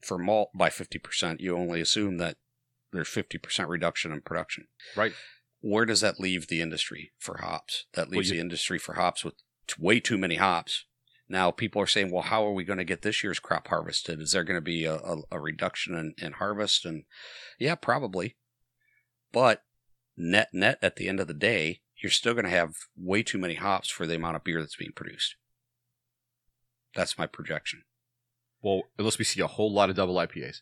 for 0.01 0.19
malt 0.19 0.51
by 0.55 0.69
50%, 0.69 1.41
you 1.41 1.57
only 1.57 1.81
assume 1.81 2.19
that 2.19 2.37
there's 2.93 3.09
50% 3.09 3.69
reduction 3.69 4.13
in 4.13 4.21
production. 4.21 4.69
Right. 4.97 5.13
Where 5.61 5.87
does 5.87 6.01
that 6.01 6.21
leave 6.21 6.49
the 6.49 6.61
industry 6.61 7.13
for 7.19 7.39
hops? 7.39 7.87
That 7.95 8.09
Well, 8.09 8.19
leaves 8.19 8.29
you- 8.31 8.35
the 8.37 8.41
industry 8.41 8.79
for 8.79 8.95
hops 8.95 9.25
with 9.25 9.35
way 9.79 10.01
too 10.01 10.19
many 10.19 10.37
hops. 10.37 10.85
Now 11.29 11.51
people 11.51 11.81
are 11.81 11.87
saying, 11.87 12.11
well, 12.11 12.25
how 12.25 12.45
are 12.45 12.53
we 12.53 12.65
going 12.65 12.79
to 12.79 12.85
get 12.85 13.03
this 13.03 13.23
year's 13.25 13.39
crop 13.39 13.69
harvested? 13.69 14.21
Is 14.21 14.33
there 14.33 14.45
going 14.45 14.57
to 14.59 14.61
be 14.61 14.85
a, 14.85 14.97
a, 14.97 15.17
a 15.31 15.41
reduction 15.41 15.95
in, 15.95 16.15
in 16.23 16.33
harvest? 16.35 16.85
And 16.85 17.05
yeah, 17.59 17.75
probably. 17.77 18.37
But 19.33 19.63
net 20.17 20.49
net 20.53 20.79
at 20.83 20.97
the 20.97 21.09
end 21.09 21.21
of 21.21 21.29
the 21.29 21.33
day, 21.35 21.81
you're 22.03 22.11
still 22.11 22.35
going 22.35 22.45
to 22.45 22.51
have 22.51 22.75
way 22.97 23.23
too 23.23 23.39
many 23.39 23.55
hops 23.55 23.89
for 23.89 24.07
the 24.07 24.17
amount 24.17 24.37
of 24.37 24.45
beer 24.45 24.61
that's 24.61 24.77
being 24.77 24.93
produced. 24.93 25.37
That's 26.95 27.17
my 27.17 27.27
projection. 27.27 27.85
Well, 28.61 28.83
unless 28.99 29.19
we 29.19 29.25
see 29.25 29.41
a 29.41 29.47
whole 29.47 29.73
lot 29.73 29.89
of 29.91 29.97
double 29.97 30.17
IPAs. 30.17 30.59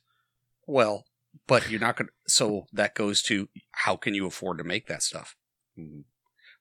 Well, 0.66 1.06
but 1.46 1.70
you're 1.70 1.80
not 1.80 1.96
going 1.96 2.08
to. 2.08 2.12
So 2.26 2.66
that 2.72 2.94
goes 2.94 3.22
to 3.22 3.48
how 3.72 3.96
can 3.96 4.14
you 4.14 4.26
afford 4.26 4.58
to 4.58 4.64
make 4.64 4.86
that 4.86 5.02
stuff 5.02 5.36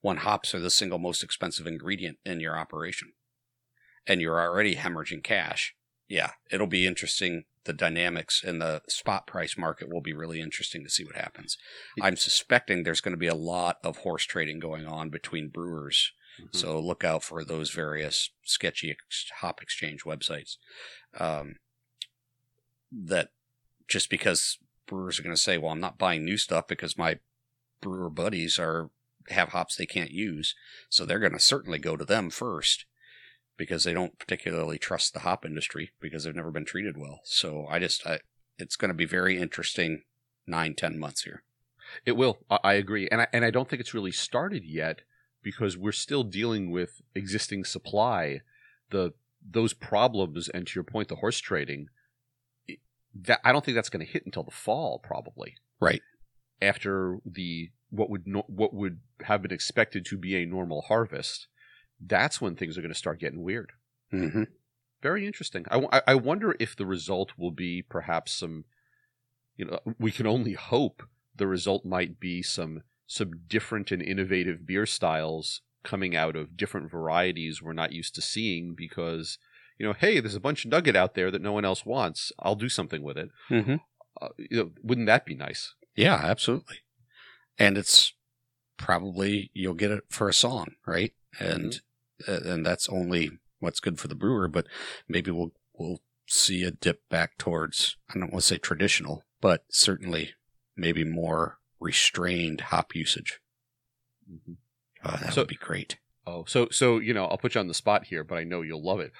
when 0.01 0.17
hops 0.17 0.53
are 0.55 0.59
the 0.59 0.69
single 0.69 0.99
most 0.99 1.23
expensive 1.23 1.67
ingredient 1.67 2.17
in 2.25 2.39
your 2.39 2.57
operation 2.57 3.13
and 4.07 4.21
you're 4.21 4.39
already 4.39 4.75
hemorrhaging 4.75 5.23
cash? 5.23 5.75
Yeah, 6.07 6.31
it'll 6.51 6.67
be 6.67 6.87
interesting. 6.87 7.43
The 7.65 7.73
dynamics 7.73 8.43
in 8.43 8.59
the 8.59 8.81
spot 8.87 9.27
price 9.27 9.55
market 9.57 9.93
will 9.93 10.01
be 10.01 10.13
really 10.13 10.41
interesting 10.41 10.83
to 10.83 10.89
see 10.89 11.03
what 11.03 11.15
happens. 11.15 11.55
I'm 12.01 12.15
suspecting 12.15 12.81
there's 12.83 13.01
going 13.01 13.13
to 13.13 13.17
be 13.17 13.27
a 13.27 13.35
lot 13.35 13.77
of 13.83 13.97
horse 13.97 14.23
trading 14.25 14.59
going 14.59 14.87
on 14.87 15.09
between 15.09 15.49
brewers 15.49 16.11
Mhm. 16.39 16.55
so 16.55 16.79
look 16.79 17.03
out 17.03 17.21
for 17.23 17.43
those 17.43 17.69
various 17.71 18.29
sketchy 18.45 18.91
ex- 18.91 19.29
hop 19.41 19.61
exchange 19.61 20.03
websites. 20.03 20.55
Um, 21.17 21.57
that 22.91 23.31
just 23.89 24.09
because 24.09 24.57
brewers 24.87 25.19
are 25.19 25.23
going 25.23 25.35
to 25.35 25.41
say, 25.41 25.57
"Well, 25.57 25.71
I'm 25.71 25.79
not 25.79 25.97
buying 25.97 26.23
new 26.23 26.37
stuff 26.37 26.67
because 26.67 26.97
my 26.97 27.19
brewer 27.81 28.09
buddies 28.09 28.59
are 28.59 28.89
have 29.29 29.49
hops 29.49 29.75
they 29.75 29.85
can't 29.85 30.11
use," 30.11 30.55
so 30.89 31.05
they're 31.05 31.19
going 31.19 31.33
to 31.33 31.39
certainly 31.39 31.79
go 31.79 31.97
to 31.97 32.05
them 32.05 32.29
first 32.29 32.85
because 33.59 33.83
they 33.83 33.93
don't 33.93 34.17
particularly 34.17 34.77
trust 34.77 35.13
the 35.13 35.19
hop 35.19 35.45
industry 35.45 35.91
because 35.99 36.23
they've 36.23 36.35
never 36.35 36.49
been 36.49 36.65
treated 36.65 36.97
well. 36.97 37.19
So 37.25 37.67
I 37.69 37.77
just, 37.77 38.07
I, 38.07 38.19
it's 38.57 38.77
going 38.77 38.87
to 38.87 38.95
be 38.95 39.05
very 39.05 39.37
interesting 39.37 40.03
nine, 40.47 40.75
ten 40.75 40.97
months 40.97 41.23
here. 41.23 41.43
It 42.05 42.13
will. 42.13 42.39
I, 42.49 42.59
I 42.63 42.73
agree, 42.73 43.07
and 43.11 43.21
I 43.21 43.27
and 43.33 43.43
I 43.43 43.51
don't 43.51 43.69
think 43.69 43.81
it's 43.81 43.93
really 43.93 44.11
started 44.11 44.63
yet 44.63 45.01
because 45.43 45.77
we're 45.77 45.91
still 45.91 46.23
dealing 46.23 46.71
with 46.71 47.01
existing 47.13 47.65
supply. 47.65 48.41
The 48.91 49.13
those 49.45 49.73
problems, 49.73 50.49
and 50.49 50.65
to 50.67 50.75
your 50.75 50.83
point, 50.83 51.07
the 51.09 51.17
horse 51.17 51.39
trading. 51.39 51.89
That 53.23 53.39
I 53.43 53.51
don't 53.51 53.63
think 53.63 53.75
that's 53.75 53.89
going 53.89 54.05
to 54.05 54.11
hit 54.11 54.25
until 54.25 54.43
the 54.43 54.51
fall, 54.51 54.99
probably. 54.99 55.55
Right. 55.79 56.01
After 56.61 57.19
the 57.25 57.69
what 57.89 58.09
would 58.09 58.27
no, 58.27 58.43
what 58.47 58.73
would 58.73 58.99
have 59.23 59.41
been 59.41 59.51
expected 59.51 60.05
to 60.05 60.17
be 60.17 60.35
a 60.35 60.45
normal 60.45 60.81
harvest, 60.81 61.47
that's 61.99 62.39
when 62.39 62.55
things 62.55 62.77
are 62.77 62.81
going 62.81 62.93
to 62.93 62.97
start 62.97 63.19
getting 63.19 63.41
weird. 63.41 63.71
Mm-hmm. 64.13 64.43
Very 65.01 65.25
interesting. 65.25 65.65
I, 65.71 66.01
I 66.07 66.15
wonder 66.15 66.55
if 66.59 66.75
the 66.75 66.85
result 66.85 67.31
will 67.37 67.51
be 67.51 67.81
perhaps 67.81 68.33
some, 68.33 68.65
you 69.55 69.65
know, 69.65 69.79
we 69.97 70.11
can 70.11 70.27
only 70.27 70.53
hope 70.53 71.03
the 71.35 71.47
result 71.47 71.85
might 71.85 72.19
be 72.19 72.43
some 72.43 72.83
some 73.07 73.31
different 73.47 73.91
and 73.91 74.03
innovative 74.03 74.67
beer 74.67 74.85
styles 74.85 75.61
coming 75.83 76.15
out 76.15 76.35
of 76.35 76.55
different 76.57 76.91
varieties 76.91 77.61
we're 77.61 77.73
not 77.73 77.91
used 77.91 78.13
to 78.13 78.21
seeing 78.21 78.75
because 78.75 79.39
you 79.79 79.85
know 79.87 79.93
hey 79.93 80.19
there's 80.19 80.35
a 80.35 80.39
bunch 80.39 80.65
of 80.65 80.71
nugget 80.71 80.95
out 80.95 81.15
there 81.15 81.31
that 81.31 81.41
no 81.41 81.51
one 81.53 81.65
else 81.65 81.85
wants 81.85 82.31
i'll 82.39 82.55
do 82.55 82.69
something 82.69 83.01
with 83.01 83.17
it 83.17 83.29
Mm-hmm. 83.49 83.75
uh, 84.21 84.29
you 84.37 84.57
know, 84.57 84.71
wouldn't 84.83 85.07
that 85.07 85.25
be 85.25 85.33
nice 85.35 85.73
Yeah, 85.95 86.15
absolutely. 86.15 86.77
And 87.57 87.77
it's 87.77 88.13
probably 88.77 89.51
you'll 89.53 89.73
get 89.73 89.91
it 89.91 90.03
for 90.09 90.29
a 90.29 90.33
song, 90.33 90.75
right? 90.87 91.13
And 91.39 91.81
uh, 92.27 92.39
and 92.45 92.65
that's 92.65 92.87
only 92.89 93.31
what's 93.59 93.79
good 93.81 93.99
for 93.99 94.07
the 94.07 94.15
brewer. 94.15 94.47
But 94.47 94.65
maybe 95.07 95.31
we'll 95.31 95.51
we'll 95.77 95.99
see 96.27 96.63
a 96.63 96.71
dip 96.71 97.01
back 97.09 97.37
towards 97.37 97.97
I 98.09 98.13
don't 98.19 98.31
want 98.31 98.43
to 98.43 98.47
say 98.47 98.57
traditional, 98.57 99.23
but 99.41 99.63
certainly 99.69 100.31
maybe 100.77 101.03
more 101.03 101.57
restrained 101.81 102.61
hop 102.71 102.95
usage. 102.95 103.39
Mhm. 104.31 104.55
Uh, 105.03 105.17
that 105.17 105.33
So- 105.33 105.41
would 105.41 105.47
be 105.49 105.55
great. 105.55 105.97
oh 106.27 106.45
so 106.47 106.67
so 106.71 106.99
you 106.99 107.13
know 107.13 107.25
i'll 107.25 107.37
put 107.37 107.55
you 107.55 107.61
on 107.61 107.67
the 107.67 107.73
spot 107.73 108.05
here 108.05 108.23
but 108.23 108.37
i 108.37 108.43
know 108.43 108.61
you'll 108.61 108.83
love 108.83 108.99
it 108.99 109.11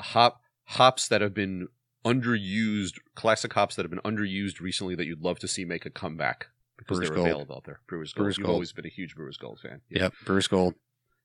hop 0.00 0.40
hops 0.64 1.08
that 1.08 1.20
have 1.20 1.34
been 1.34 1.68
underused 2.04 2.94
classic 3.14 3.52
hops 3.52 3.74
that 3.76 3.82
have 3.82 3.90
been 3.90 4.00
underused 4.00 4.60
recently 4.60 4.94
that 4.94 5.06
you'd 5.06 5.22
love 5.22 5.38
to 5.40 5.48
see 5.48 5.64
make 5.64 5.84
a 5.84 5.90
comeback 5.90 6.46
because 6.76 6.98
Brewers 6.98 7.08
they're 7.08 7.16
Gold. 7.16 7.26
available 7.28 7.56
out 7.56 7.64
there. 7.64 7.80
Brewers 7.88 8.12
Gold. 8.12 8.22
Brewers 8.24 8.38
You've 8.38 8.46
Gold. 8.46 8.54
always 8.54 8.72
been 8.72 8.86
a 8.86 8.90
huge 8.90 9.14
Brewers 9.14 9.36
Gold 9.36 9.60
fan. 9.60 9.80
Yep, 9.90 10.12
Brewers 10.24 10.48
Gold, 10.48 10.74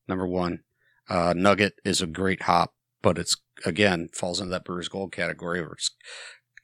number 0.08 0.28
one. 0.28 0.62
Uh, 1.10 1.34
Nugget 1.36 1.74
is 1.84 2.02
a 2.02 2.08
great 2.08 2.44
hop, 2.44 2.74
but 3.02 3.18
it's 3.18 3.36
again 3.66 4.10
falls 4.14 4.40
into 4.40 4.52
that 4.52 4.66
Brewers 4.66 4.88
Gold 4.90 5.12
category 5.12 5.62
where 5.62 5.74
it's 5.74 5.92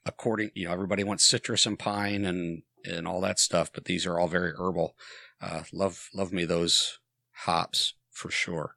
according, 0.06 0.52
you 0.56 0.65
know, 0.67 0.74
everybody 0.74 1.04
wants 1.04 1.26
citrus 1.26 1.65
and 1.65 1.78
pine 1.78 2.26
and 2.26 2.63
and 2.86 3.08
all 3.08 3.19
that 3.22 3.39
stuff, 3.39 3.69
but 3.74 3.86
these 3.86 4.06
are 4.06 4.17
all 4.19 4.28
very 4.30 4.54
herbal. 4.58 4.95
Uh, 5.41 5.63
love 5.74 6.08
love 6.13 6.32
me 6.34 6.45
those 6.45 7.00
hops 7.45 7.93
for 8.12 8.32
sure. 8.32 8.76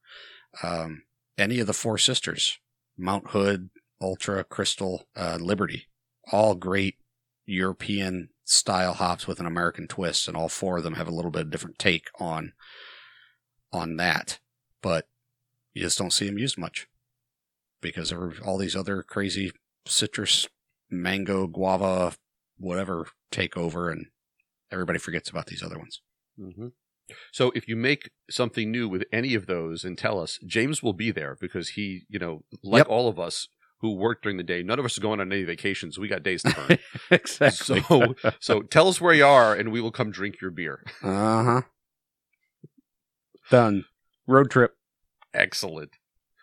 Um, 0.63 1.03
any 1.39 1.61
of 1.61 1.67
the 1.67 1.73
four 1.73 1.97
sisters, 1.99 2.59
Mount 2.97 3.31
Hood, 3.31 3.71
Ultra, 4.01 4.45
Crystal, 4.45 5.05
uh, 5.17 5.39
Liberty, 5.41 5.87
all 6.31 6.55
great 6.55 6.97
European 7.47 8.29
style 8.45 8.95
hops 8.95 9.27
with 9.27 9.41
an 9.41 9.47
American 9.47 9.89
twist, 9.89 10.29
and 10.29 10.37
all 10.37 10.49
four 10.49 10.79
of 10.79 10.85
them 10.85 10.95
have 10.95 11.09
a 11.09 11.13
little 11.15 11.31
bit 11.31 11.43
of 11.43 11.51
different 11.51 11.79
take 11.79 12.09
on 12.19 12.53
on 13.73 13.97
that. 13.97 14.39
But 14.83 15.09
you 15.73 15.83
just 15.83 15.99
don't 15.99 16.13
see 16.13 16.27
them 16.27 16.39
used 16.39 16.59
much 16.59 16.89
because 17.81 18.13
all 18.13 18.59
these 18.59 18.77
other 18.77 19.03
crazy 19.03 19.53
citrus, 19.87 20.49
mango, 20.91 21.47
guava, 21.47 22.15
whatever 22.59 23.09
take 23.31 23.57
over, 23.57 23.91
and 23.91 24.07
everybody 24.71 24.99
forgets 24.99 25.31
about 25.31 25.47
these 25.47 25.63
other 25.63 25.79
ones. 25.79 26.01
hmm 26.39 26.69
So 27.33 27.53
if 27.55 27.69
you 27.69 27.77
make 27.77 28.11
something 28.31 28.71
new 28.71 28.89
with 28.89 29.05
any 29.13 29.35
of 29.35 29.47
those 29.47 29.85
and 29.85 29.97
tell 29.99 30.19
us, 30.21 30.39
James 30.47 30.83
will 30.83 30.93
be 30.93 31.11
there 31.11 31.37
because 31.41 31.71
he, 31.71 32.03
you 32.09 32.19
know, 32.19 32.45
like 32.63 32.81
Yep. 32.81 32.89
all 32.89 33.09
of 33.09 33.19
us 33.19 33.49
who 33.81 33.95
work 33.97 34.23
during 34.23 34.37
the 34.37 34.45
day, 34.45 34.63
none 34.63 34.79
of 34.79 34.85
us 34.85 34.97
are 34.97 35.01
going 35.01 35.21
on 35.21 35.33
any 35.33 35.43
vacations. 35.43 35.99
We 35.99 36.07
got 36.09 36.23
days 36.23 36.43
to 36.43 36.55
burn. 36.55 36.79
exactly. 37.11 37.81
So, 37.83 38.15
so 38.41 38.63
tell 38.63 38.89
us 38.89 39.01
where 39.01 39.15
you 39.15 39.27
are, 39.27 39.55
and 39.55 39.73
we 39.73 39.81
will 39.81 39.91
come 39.91 40.11
drink 40.13 40.41
your 40.41 40.51
beer. 40.53 40.85
uh 41.03 41.45
huh. 41.45 41.63
Done. 43.51 43.85
Road 44.27 44.51
trip. 44.51 44.75
Excellent. 45.35 45.91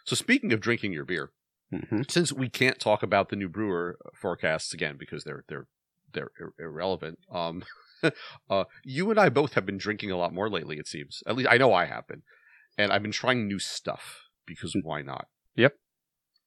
So 0.05 0.15
speaking 0.15 0.51
of 0.53 0.59
drinking 0.59 0.93
your 0.93 1.05
beer, 1.05 1.31
hmm 1.71 2.01
since 2.09 2.33
we 2.33 2.49
can't 2.49 2.79
talk 2.79 3.03
about 3.03 3.29
the 3.29 3.35
new 3.35 3.47
brewer 3.49 3.97
forecasts 4.15 4.73
again 4.73 4.95
because 4.97 5.23
they're 5.23 5.43
they're 5.47 5.67
they're 6.13 6.31
ir- 6.39 6.53
irrelevant. 6.57 7.19
Um, 7.31 7.63
uh, 8.49 8.63
you 8.83 9.09
and 9.09 9.19
I 9.19 9.29
both 9.29 9.53
have 9.53 9.65
been 9.65 9.77
drinking 9.77 10.11
a 10.11 10.17
lot 10.17 10.33
more 10.33 10.49
lately. 10.49 10.77
It 10.77 10.87
seems. 10.87 11.21
At 11.27 11.35
least 11.35 11.49
I 11.51 11.57
know 11.57 11.73
I 11.73 11.85
have 11.85 12.07
been, 12.07 12.23
and 12.77 12.91
I've 12.91 13.01
been 13.01 13.11
trying 13.11 13.47
new 13.47 13.59
stuff 13.59 14.23
because 14.45 14.75
why 14.83 15.01
not? 15.01 15.27
Yep. 15.55 15.75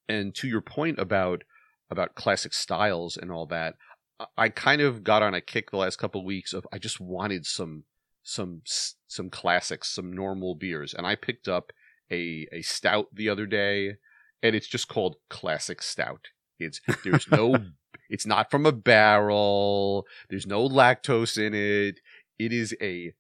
And 0.09 0.35
to 0.37 0.49
your 0.49 0.61
point 0.61 0.99
about 0.99 1.43
about 1.91 2.15
classic 2.15 2.55
styles 2.55 3.17
and 3.17 3.31
all 3.31 3.47
that, 3.47 3.75
I- 4.19 4.27
I 4.37 4.49
kind 4.49 4.81
of 4.81 5.05
got 5.05 5.23
on 5.23 5.35
a 5.35 5.41
kick 5.41 5.71
the 5.71 5.77
last 5.77 5.97
couple 5.99 6.21
of 6.21 6.25
weeks 6.27 6.53
of 6.53 6.67
I 6.73 6.79
just 6.79 7.01
wanted 7.01 7.47
some 7.47 7.85
some 8.23 8.62
some 9.07 9.31
classics, 9.31 9.95
some 9.95 10.12
normal 10.12 10.55
beers, 10.55 10.95
and 10.95 11.07
I 11.07 11.15
picked 11.17 11.49
up 11.49 11.73
a 12.11 12.47
a 12.53 12.62
stout 12.62 13.09
the 13.12 13.29
other 13.29 13.47
day, 13.47 13.97
and 14.43 14.55
it's 14.57 14.69
just 14.69 14.88
called 14.88 15.17
classic 15.29 15.83
stout. 15.83 16.29
It's 16.59 16.81
there's 17.05 17.31
no 17.31 17.57
it's 18.11 18.27
not 18.27 18.51
from 18.51 18.67
a 18.67 18.73
barrel. 18.73 20.07
There's 20.31 20.47
no 20.47 20.69
lactose 20.69 21.38
in 21.38 21.55
it. 21.55 22.01
It 22.38 22.53
is 22.53 22.75
a 22.81 23.12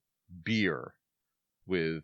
beer 0.44 0.94
with 1.66 2.02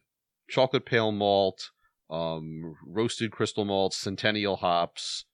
chocolate 0.49 0.87
pale 0.87 1.12
malt, 1.12 1.71
um, 2.11 2.77
roasted 2.87 3.31
crystal 3.33 3.64
malt, 3.64 3.95
centennial 3.95 4.57
hops, 4.57 5.25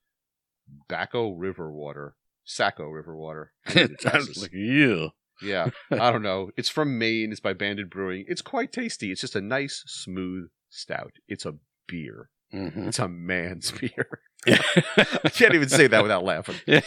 Bacco 0.89 1.31
River 1.31 1.71
water, 1.71 2.17
Saco 2.45 2.89
River 2.89 3.17
water. 3.17 3.53
I 3.67 3.75
need 3.75 3.89
to 3.89 3.97
test 3.97 4.29
this. 4.29 4.49
yeah. 4.53 5.09
Yeah, 5.43 5.71
I 5.91 6.13
don't 6.13 6.23
know. 6.23 6.53
It's 6.57 6.69
from 6.69 6.97
Maine. 6.97 7.33
It's 7.33 7.41
by 7.41 7.55
Banded 7.55 7.91
Brewing. 7.91 8.25
It's 8.29 8.41
quite 8.41 8.73
tasty. 8.73 9.11
It's 9.11 9.21
just 9.21 9.35
a 9.35 9.41
nice, 9.41 9.83
smooth 9.85 10.49
stout. 10.71 11.15
It's 11.27 11.45
a 11.45 11.57
beer. 11.89 12.31
Hmm 12.55 12.89
It's 12.89 12.99
a 12.99 13.09
man's 13.09 13.71
beer. 13.81 14.21
I 14.47 15.31
can't 15.33 15.55
even 15.55 15.69
say 15.69 15.87
that 15.89 16.03
without 16.03 16.25
laughing. 16.25 16.57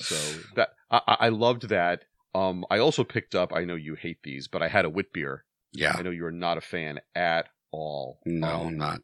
So 0.00 0.14
that 0.54 0.68
I, 0.90 1.16
I 1.20 1.28
loved 1.30 1.68
that. 1.70 2.04
Um, 2.34 2.64
I 2.70 2.78
also 2.78 3.02
picked 3.02 3.34
up. 3.34 3.52
I 3.52 3.64
know 3.64 3.74
you 3.74 3.94
hate 3.96 4.22
these, 4.22 4.46
but 4.46 4.62
I 4.62 4.68
had 4.68 4.84
a 4.84 4.90
wit 4.90 5.12
beer. 5.12 5.44
Yeah. 5.72 5.94
I 5.98 6.02
know 6.02 6.10
you 6.10 6.24
are 6.24 6.30
not 6.32 6.56
a 6.56 6.60
fan 6.60 7.00
at 7.16 7.48
all. 7.72 8.20
No, 8.24 8.46
Um, 8.60 8.66
I'm 8.68 8.78
not. 8.78 9.00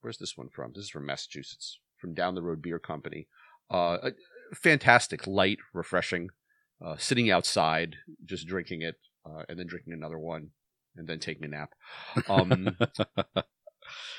Where's 0.00 0.18
this 0.18 0.36
one 0.36 0.48
from? 0.48 0.72
This 0.74 0.84
is 0.84 0.90
from 0.90 1.06
Massachusetts, 1.06 1.78
from 1.96 2.12
Down 2.14 2.34
the 2.34 2.42
Road 2.42 2.60
Beer 2.60 2.78
Company. 2.80 3.28
Uh, 3.70 4.10
fantastic, 4.54 5.26
light, 5.26 5.58
refreshing. 5.72 6.30
Uh, 6.84 6.96
sitting 6.98 7.30
outside, 7.30 7.96
just 8.24 8.46
drinking 8.48 8.82
it, 8.82 8.96
uh, 9.24 9.44
and 9.48 9.58
then 9.58 9.66
drinking 9.66 9.92
another 9.92 10.18
one, 10.18 10.50
and 10.96 11.06
then 11.08 11.18
taking 11.20 11.44
a 11.44 11.48
nap. 11.48 11.70
Um, 12.28 12.76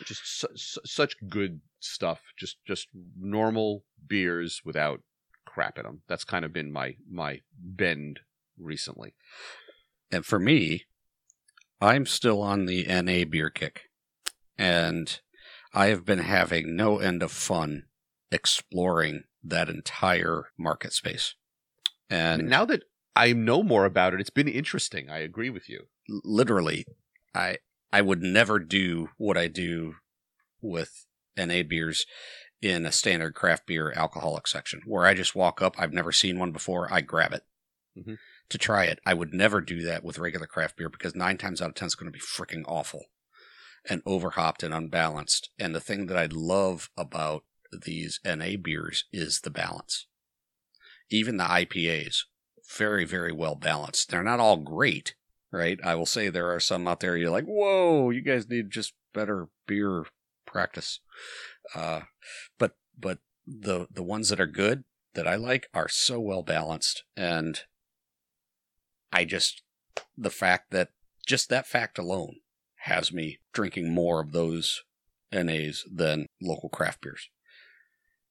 just 0.06 0.22
su- 0.26 0.48
su- 0.56 0.82
such 0.86 1.16
good 1.28 1.62
stuff. 1.80 2.22
Just 2.38 2.58
just 2.66 2.88
normal 3.18 3.84
beers 4.08 4.62
without 4.64 5.02
crap 5.46 5.78
in 5.78 5.84
them. 5.84 6.02
That's 6.08 6.24
kind 6.24 6.46
of 6.46 6.54
been 6.54 6.72
my 6.72 6.96
my 7.10 7.42
bend 7.60 8.22
recently. 8.58 9.16
And 10.12 10.26
for 10.26 10.40
me, 10.40 10.86
I'm 11.82 12.06
still 12.06 12.42
on 12.42 12.66
the 12.66 12.86
NA 12.86 13.26
beer 13.26 13.50
kick. 13.50 13.84
And 14.58 15.20
I 15.74 15.88
have 15.88 16.06
been 16.06 16.20
having 16.20 16.76
no 16.76 17.00
end 17.00 17.22
of 17.22 17.32
fun 17.32 17.84
exploring 18.32 19.24
that 19.44 19.70
entire 19.70 20.50
market 20.58 20.94
space. 20.94 21.36
And 22.10 22.50
now 22.50 22.66
that 22.66 22.84
I 23.16 23.34
know 23.34 23.64
more 23.64 23.86
about 23.86 24.14
it, 24.14 24.22
it's 24.22 24.30
been 24.30 24.48
interesting. 24.48 25.10
I 25.10 25.20
agree 25.20 25.50
with 25.50 25.70
you. 25.70 25.88
literally, 26.10 26.86
I 27.36 27.58
I 27.92 28.02
would 28.02 28.22
never 28.22 28.60
do 28.60 29.10
what 29.18 29.38
I 29.38 29.48
do 29.48 29.96
with 30.62 31.06
NA 31.38 31.64
beers 31.64 32.06
in 32.62 32.86
a 32.86 32.92
standard 32.92 33.36
craft 33.36 33.68
beer 33.68 33.94
alcoholic 33.96 34.48
section 34.48 34.82
where 34.86 35.06
I 35.06 35.14
just 35.14 35.36
walk 35.36 35.62
up, 35.62 35.76
I've 35.78 35.94
never 35.94 36.12
seen 36.12 36.40
one 36.40 36.52
before, 36.52 36.92
I 36.92 37.02
grab 37.02 37.34
it 37.34 37.46
Mhm. 37.96 38.18
to 38.50 38.58
try 38.58 38.86
it. 38.86 39.00
I 39.06 39.14
would 39.14 39.34
never 39.34 39.62
do 39.62 39.84
that 39.84 40.04
with 40.04 40.18
regular 40.18 40.48
craft 40.48 40.78
beer 40.78 40.90
because 40.90 41.16
nine 41.16 41.38
times 41.38 41.62
out 41.62 41.70
of 41.70 41.76
ten 41.76 41.86
it's 41.86 41.96
going 41.96 42.12
to 42.12 42.18
be 42.18 42.24
freaking 42.24 42.64
awful 42.68 43.06
and 43.86 44.02
overhopped 44.06 44.64
and 44.64 44.74
unbalanced. 44.74 45.50
And 45.58 45.74
the 45.74 45.80
thing 45.80 46.08
that 46.08 46.18
I 46.18 46.26
love 46.26 46.90
about 46.98 47.46
these 47.72 48.20
NA 48.26 48.56
beers 48.58 49.06
is 49.12 49.42
the 49.42 49.50
balance. 49.50 50.08
Even 51.10 51.38
the 51.38 51.46
IPAs, 51.50 52.26
very, 52.78 53.06
very 53.06 53.32
well 53.32 53.56
balanced. 53.56 54.10
They're 54.10 54.24
not 54.24 54.40
all 54.40 54.58
great, 54.58 55.16
right? 55.52 55.80
I 55.84 55.96
will 55.96 56.06
say 56.06 56.30
there 56.30 56.54
are 56.54 56.60
some 56.60 56.88
out 56.88 57.00
there 57.00 57.18
you're 57.18 57.30
like, 57.32 57.46
whoa, 57.46 58.10
you 58.10 58.22
guys 58.22 58.50
need 58.50 58.70
just 58.72 58.94
better 59.14 59.48
beer 59.68 60.06
practice. 60.46 61.00
Uh, 61.76 62.02
but 62.58 62.76
but 62.98 63.20
the 63.46 63.88
the 63.92 64.04
ones 64.04 64.30
that 64.30 64.40
are 64.42 64.48
good 64.48 64.84
that 65.14 65.28
I 65.28 65.36
like 65.36 65.68
are 65.74 65.88
so 65.90 66.20
well 66.20 66.44
balanced, 66.44 67.04
and 67.16 67.60
I 69.12 69.26
just 69.26 69.64
the 70.18 70.30
fact 70.30 70.72
that 70.72 70.90
just 71.26 71.50
that 71.50 71.68
fact 71.68 71.98
alone 71.98 72.38
has 72.82 73.12
me 73.12 73.40
drinking 73.54 73.94
more 73.94 74.22
of 74.22 74.32
those 74.32 74.84
NAs 75.32 75.84
than 75.92 76.28
local 76.42 76.70
craft 76.70 77.02
beers. 77.02 77.30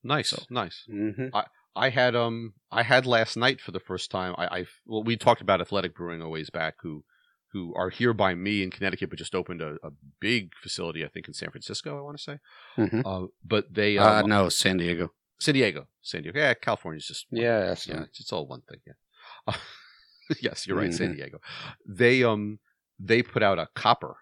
Nice, 0.02 0.30
So- 0.30 0.44
nice. 0.50 0.84
Mm-hmm. 0.90 1.34
I 1.34 1.44
had 1.90 2.16
um 2.16 2.54
I 2.70 2.82
had 2.82 3.06
last 3.06 3.36
night 3.36 3.60
for 3.60 3.72
the 3.72 3.80
first 3.80 4.10
time. 4.10 4.34
I 4.38 4.46
I 4.60 4.66
well 4.86 5.02
we 5.04 5.16
talked 5.16 5.40
about 5.42 5.60
Athletic 5.60 5.94
Brewing 5.94 6.20
a 6.22 6.28
ways 6.28 6.50
back 6.50 6.74
who 6.82 7.04
who 7.52 7.72
are 7.74 7.90
here 7.90 8.12
by 8.12 8.34
me 8.34 8.62
in 8.62 8.70
Connecticut, 8.70 9.08
but 9.10 9.18
just 9.18 9.34
opened 9.34 9.62
a, 9.62 9.76
a 9.82 9.90
big 10.20 10.50
facility 10.62 11.04
I 11.04 11.08
think 11.08 11.28
in 11.28 11.34
San 11.34 11.50
Francisco. 11.50 11.98
I 11.98 12.02
want 12.02 12.16
to 12.18 12.22
say, 12.22 12.38
Mm-hmm. 12.78 13.00
uh, 13.06 13.26
but 13.44 13.72
they 13.72 13.98
Uh, 13.98 14.22
um, 14.22 14.28
no, 14.28 14.48
San 14.48 14.76
Diego. 14.78 15.12
San 15.38 15.54
Diego, 15.54 15.86
San 16.02 16.22
Diego. 16.22 16.38
Yeah, 16.38 16.54
California's 16.54 17.06
just. 17.06 17.26
Yeah, 17.30 17.64
yeah, 17.86 18.02
it's, 18.04 18.20
it's 18.20 18.32
all 18.32 18.46
one 18.46 18.62
thing. 18.68 18.80
Yeah. 18.86 19.54
yes, 20.40 20.66
you're 20.66 20.76
right, 20.76 20.92
San 20.94 21.10
Mhm. 21.12 21.16
Diego. 21.16 21.38
They 21.86 22.22
um 22.24 22.58
they 22.98 23.22
put 23.22 23.42
out 23.42 23.58
a 23.58 23.68
copper 23.74 24.16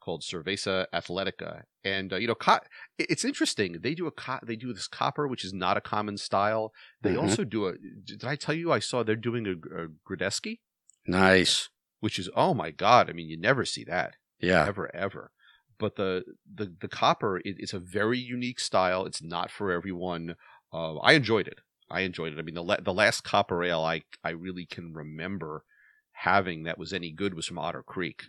called 0.00 0.22
Cerveza 0.22 0.86
Atletica, 0.94 1.62
and 1.84 2.12
uh, 2.12 2.16
you 2.16 2.26
know, 2.26 2.34
co- 2.34 2.60
it's 2.98 3.24
interesting. 3.24 3.78
They 3.80 3.94
do 3.94 4.06
a 4.06 4.10
co- 4.10 4.40
they 4.42 4.56
do 4.56 4.72
this 4.72 4.88
copper, 4.88 5.28
which 5.28 5.44
is 5.44 5.52
not 5.52 5.76
a 5.76 5.80
common 5.80 6.16
style. 6.16 6.72
They 7.02 7.14
Mhm. 7.14 7.22
also 7.22 7.44
do 7.44 7.66
a. 7.68 7.74
Did 8.04 8.24
I 8.24 8.36
tell 8.36 8.54
you 8.54 8.72
I 8.72 8.78
saw 8.78 9.02
they're 9.02 9.16
doing 9.16 9.46
a, 9.46 9.52
a 9.52 9.88
Grodziskie, 10.08 10.60
Nice. 11.06 11.68
which 12.00 12.18
is 12.18 12.28
oh 12.34 12.54
my 12.54 12.70
god! 12.70 13.08
I 13.10 13.12
mean, 13.12 13.28
you 13.28 13.38
never 13.38 13.64
see 13.64 13.84
that 13.84 14.16
Yeah. 14.40 14.66
ever 14.66 14.94
ever. 14.94 15.32
But 15.78 15.96
the 15.96 16.24
the 16.52 16.74
the 16.80 16.88
copper 16.88 17.38
it, 17.38 17.56
it's 17.58 17.72
a 17.74 17.78
very 17.78 18.18
unique 18.18 18.60
style. 18.60 19.06
It's 19.06 19.22
not 19.22 19.50
for 19.50 19.70
everyone. 19.72 20.36
Uh, 20.72 20.96
I 20.98 21.12
enjoyed 21.14 21.48
it. 21.48 21.60
I 21.90 22.00
enjoyed 22.02 22.32
it. 22.32 22.38
I 22.38 22.42
mean, 22.42 22.54
the 22.54 22.62
la- 22.62 22.80
the 22.80 22.92
last 22.94 23.22
copper 23.24 23.64
ale 23.64 23.80
I 23.80 24.02
I 24.22 24.30
really 24.30 24.66
can 24.66 24.92
remember 24.92 25.64
having 26.12 26.64
that 26.64 26.78
was 26.78 26.92
any 26.92 27.10
good 27.12 27.34
was 27.34 27.46
from 27.46 27.58
Otter 27.58 27.82
Creek. 27.82 28.24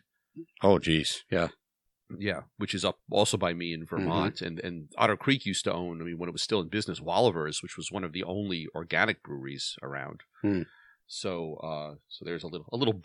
Oh, 0.62 0.80
geez. 0.80 1.24
Yeah. 1.30 1.50
Yeah, 2.20 2.42
which 2.58 2.74
is 2.74 2.86
up 2.86 3.00
also 3.10 3.38
by 3.38 3.54
me 3.54 3.74
in 3.74 3.86
Vermont, 3.86 4.42
and 4.42 4.60
and 4.60 4.90
Otter 4.98 5.18
Creek 5.18 5.46
used 5.46 5.64
to 5.66 5.74
own. 5.74 6.02
I 6.02 6.06
mean, 6.06 6.18
when 6.18 6.30
it 6.30 6.34
was 6.34 6.42
still 6.42 6.62
in 6.62 6.68
business, 6.68 7.00
Wolaver's, 7.00 7.62
which 7.62 7.78
was 7.78 7.92
one 7.92 8.04
of 8.04 8.14
the 8.14 8.24
only 8.24 8.68
organic 8.76 9.24
breweries 9.24 9.78
around. 9.82 10.22
Hmm. 10.42 10.64
So, 11.14 11.56
uh, 11.56 11.96
so 12.08 12.24
there's 12.24 12.44
a 12.44 12.48
little 12.48 12.68
a 12.72 12.78
little 12.78 13.02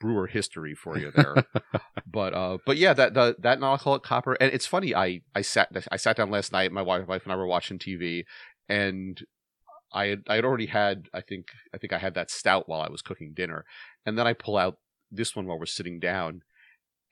brewer 0.00 0.26
history 0.26 0.74
for 0.74 0.96
you 0.96 1.12
there. 1.14 1.34
but 2.06 2.32
uh, 2.32 2.58
but 2.64 2.78
yeah, 2.78 2.94
that 2.94 3.12
the, 3.12 3.36
that 3.40 3.60
non-alcoholic 3.60 4.02
copper, 4.02 4.34
and 4.34 4.52
it's 4.52 4.66
funny. 4.66 4.94
I 4.94 5.20
I 5.34 5.42
sat 5.42 5.68
I 5.90 5.96
sat 5.96 6.16
down 6.16 6.30
last 6.30 6.50
night. 6.52 6.72
My 6.72 6.80
wife, 6.80 7.06
wife 7.06 7.24
and 7.24 7.32
I 7.32 7.36
were 7.36 7.46
watching 7.46 7.78
TV, 7.78 8.24
and 8.68 9.20
I 9.92 10.06
had 10.06 10.22
I 10.28 10.36
had 10.36 10.44
already 10.46 10.66
had 10.66 11.08
I 11.12 11.20
think 11.20 11.48
I 11.74 11.78
think 11.78 11.92
I 11.92 11.98
had 11.98 12.14
that 12.14 12.30
stout 12.30 12.68
while 12.68 12.80
I 12.80 12.88
was 12.88 13.02
cooking 13.02 13.34
dinner, 13.34 13.66
and 14.06 14.18
then 14.18 14.26
I 14.26 14.32
pull 14.32 14.56
out 14.56 14.78
this 15.10 15.36
one 15.36 15.46
while 15.46 15.58
we're 15.58 15.66
sitting 15.66 16.00
down, 16.00 16.42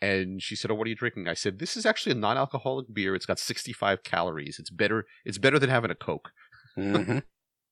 and 0.00 0.42
she 0.42 0.56
said, 0.56 0.70
"Oh, 0.70 0.74
what 0.74 0.86
are 0.86 0.90
you 0.90 0.96
drinking?" 0.96 1.28
I 1.28 1.34
said, 1.34 1.58
"This 1.58 1.76
is 1.76 1.86
actually 1.86 2.12
a 2.12 2.16
non-alcoholic 2.16 2.92
beer. 2.92 3.14
It's 3.14 3.26
got 3.26 3.38
65 3.38 4.02
calories. 4.02 4.58
It's 4.58 4.70
better. 4.70 5.06
It's 5.24 5.38
better 5.38 5.58
than 5.58 5.70
having 5.70 5.90
a 5.90 5.94
Coke, 5.94 6.32
hmm 6.74 7.18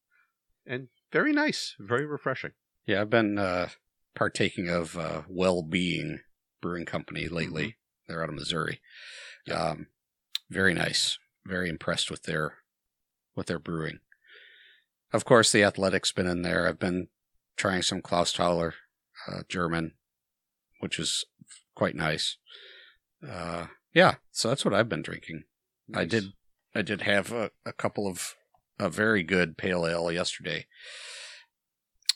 and 0.66 0.88
very 1.12 1.32
nice, 1.32 1.74
very 1.78 2.06
refreshing." 2.06 2.52
Yeah, 2.86 3.02
I've 3.02 3.10
been 3.10 3.38
uh, 3.38 3.68
partaking 4.14 4.68
of 4.68 4.96
uh, 4.96 5.22
WellBeing 5.30 6.20
Brewing 6.60 6.86
Company 6.86 7.28
lately. 7.28 7.76
They're 8.06 8.22
out 8.22 8.30
of 8.30 8.34
Missouri. 8.34 8.80
Yeah. 9.46 9.62
Um, 9.62 9.86
very 10.50 10.74
nice. 10.74 11.18
Very 11.44 11.68
impressed 11.68 12.10
with 12.10 12.22
their 12.24 12.54
with 13.36 13.46
their 13.46 13.58
brewing. 13.58 14.00
Of 15.12 15.24
course, 15.24 15.52
the 15.52 15.62
Athletic's 15.62 16.12
been 16.12 16.26
in 16.26 16.42
there. 16.42 16.66
I've 16.66 16.78
been 16.78 17.08
trying 17.56 17.82
some 17.82 18.02
Clausthaler 18.02 18.72
uh, 19.26 19.42
German, 19.48 19.92
which 20.80 20.98
is 20.98 21.24
quite 21.78 21.94
nice. 21.94 22.36
Uh, 23.26 23.66
yeah, 23.94 24.16
so 24.32 24.48
that's 24.48 24.64
what 24.64 24.74
I've 24.74 24.88
been 24.88 25.02
drinking. 25.02 25.44
I 25.94 26.04
did 26.04 26.24
I 26.74 26.82
did 26.82 27.02
have 27.02 27.32
a, 27.32 27.50
a 27.64 27.72
couple 27.72 28.08
of 28.08 28.34
a 28.78 28.90
very 28.90 29.22
good 29.22 29.56
pale 29.56 29.86
ale 29.86 30.10
yesterday 30.10 30.66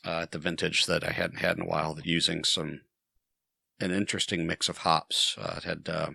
uh, 0.04 0.22
at 0.22 0.32
the 0.32 0.38
vintage 0.40 0.86
that 0.86 1.04
I 1.04 1.12
hadn't 1.12 1.38
had 1.38 1.56
in 1.56 1.62
a 1.62 1.66
while. 1.66 1.94
That 1.94 2.06
using 2.06 2.42
some 2.42 2.80
an 3.80 3.92
interesting 3.92 4.46
mix 4.46 4.68
of 4.68 4.78
hops. 4.78 5.36
Uh, 5.40 5.54
it 5.58 5.64
had 5.64 5.88
uh, 5.88 6.10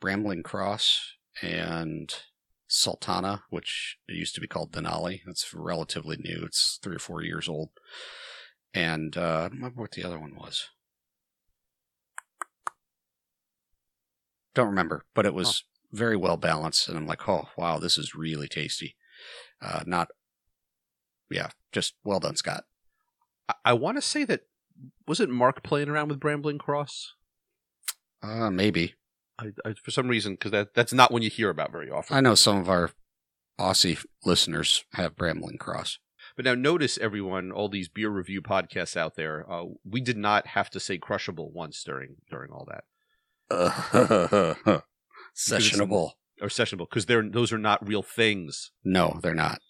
Brambling 0.00 0.44
Cross 0.44 1.16
and 1.42 2.14
Sultana, 2.68 3.42
which 3.50 3.98
it 4.08 4.14
used 4.14 4.36
to 4.36 4.40
be 4.40 4.46
called 4.46 4.72
Denali. 4.72 5.20
It's 5.26 5.52
relatively 5.52 6.16
new. 6.16 6.44
It's 6.44 6.78
three 6.82 6.96
or 6.96 7.00
four 7.00 7.22
years 7.22 7.48
old. 7.48 7.70
And 8.72 9.16
uh, 9.16 9.20
I 9.20 9.48
don't 9.48 9.56
remember 9.56 9.82
what 9.82 9.92
the 9.92 10.04
other 10.04 10.20
one 10.20 10.36
was. 10.36 10.68
Don't 14.54 14.68
remember, 14.68 15.04
but 15.14 15.26
it 15.26 15.34
was 15.34 15.64
very 15.92 16.16
well 16.16 16.36
balanced. 16.36 16.88
And 16.88 16.96
I'm 16.96 17.06
like, 17.06 17.28
oh, 17.28 17.48
wow, 17.56 17.78
this 17.78 17.98
is 17.98 18.14
really 18.14 18.48
tasty. 18.48 18.96
Uh, 19.60 19.82
not, 19.86 20.08
yeah, 21.30 21.50
just 21.70 21.94
well 22.04 22.20
done, 22.20 22.36
Scott. 22.36 22.64
I, 23.48 23.54
I 23.66 23.72
want 23.74 23.96
to 23.96 24.02
say 24.02 24.24
that 24.24 24.42
wasn't 25.06 25.30
Mark 25.30 25.62
playing 25.62 25.88
around 25.88 26.08
with 26.08 26.20
Brambling 26.20 26.58
Cross? 26.58 27.12
Uh, 28.22 28.50
maybe. 28.50 28.94
I, 29.38 29.52
I, 29.64 29.74
for 29.82 29.90
some 29.90 30.08
reason, 30.08 30.34
because 30.34 30.50
that 30.52 30.74
that's 30.74 30.92
not 30.92 31.10
one 31.10 31.22
you 31.22 31.30
hear 31.30 31.50
about 31.50 31.72
very 31.72 31.90
often. 31.90 32.16
I 32.16 32.20
know 32.20 32.34
some 32.34 32.58
of 32.58 32.68
our 32.68 32.90
Aussie 33.58 34.04
listeners 34.24 34.84
have 34.94 35.16
Brambling 35.16 35.58
Cross. 35.58 35.98
But 36.36 36.44
now 36.44 36.54
notice, 36.54 36.98
everyone, 36.98 37.50
all 37.50 37.68
these 37.68 37.88
beer 37.88 38.08
review 38.08 38.40
podcasts 38.42 38.96
out 38.96 39.16
there, 39.16 39.50
uh, 39.50 39.64
we 39.84 40.00
did 40.00 40.16
not 40.16 40.48
have 40.48 40.70
to 40.70 40.80
say 40.80 40.96
crushable 40.96 41.50
once 41.50 41.82
during 41.82 42.16
during 42.30 42.52
all 42.52 42.66
that 42.70 42.84
Uh, 44.64 44.80
sessionable. 45.36 46.10
or 46.40 46.48
sessionable 46.48 46.88
because 46.90 47.06
they're 47.06 47.28
those 47.28 47.52
are 47.52 47.58
not 47.58 47.86
real 47.86 48.02
things. 48.02 48.70
No, 48.84 49.18
they're 49.22 49.34
not. 49.34 49.60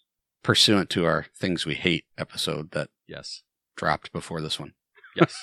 Pursuant 0.43 0.89
to 0.91 1.05
our 1.05 1.27
Things 1.37 1.65
We 1.65 1.75
Hate 1.75 2.05
episode 2.17 2.71
that 2.71 2.89
Yes, 3.07 3.43
dropped 3.77 4.11
before 4.11 4.41
this 4.41 4.59
one. 4.59 4.73
yes, 5.15 5.33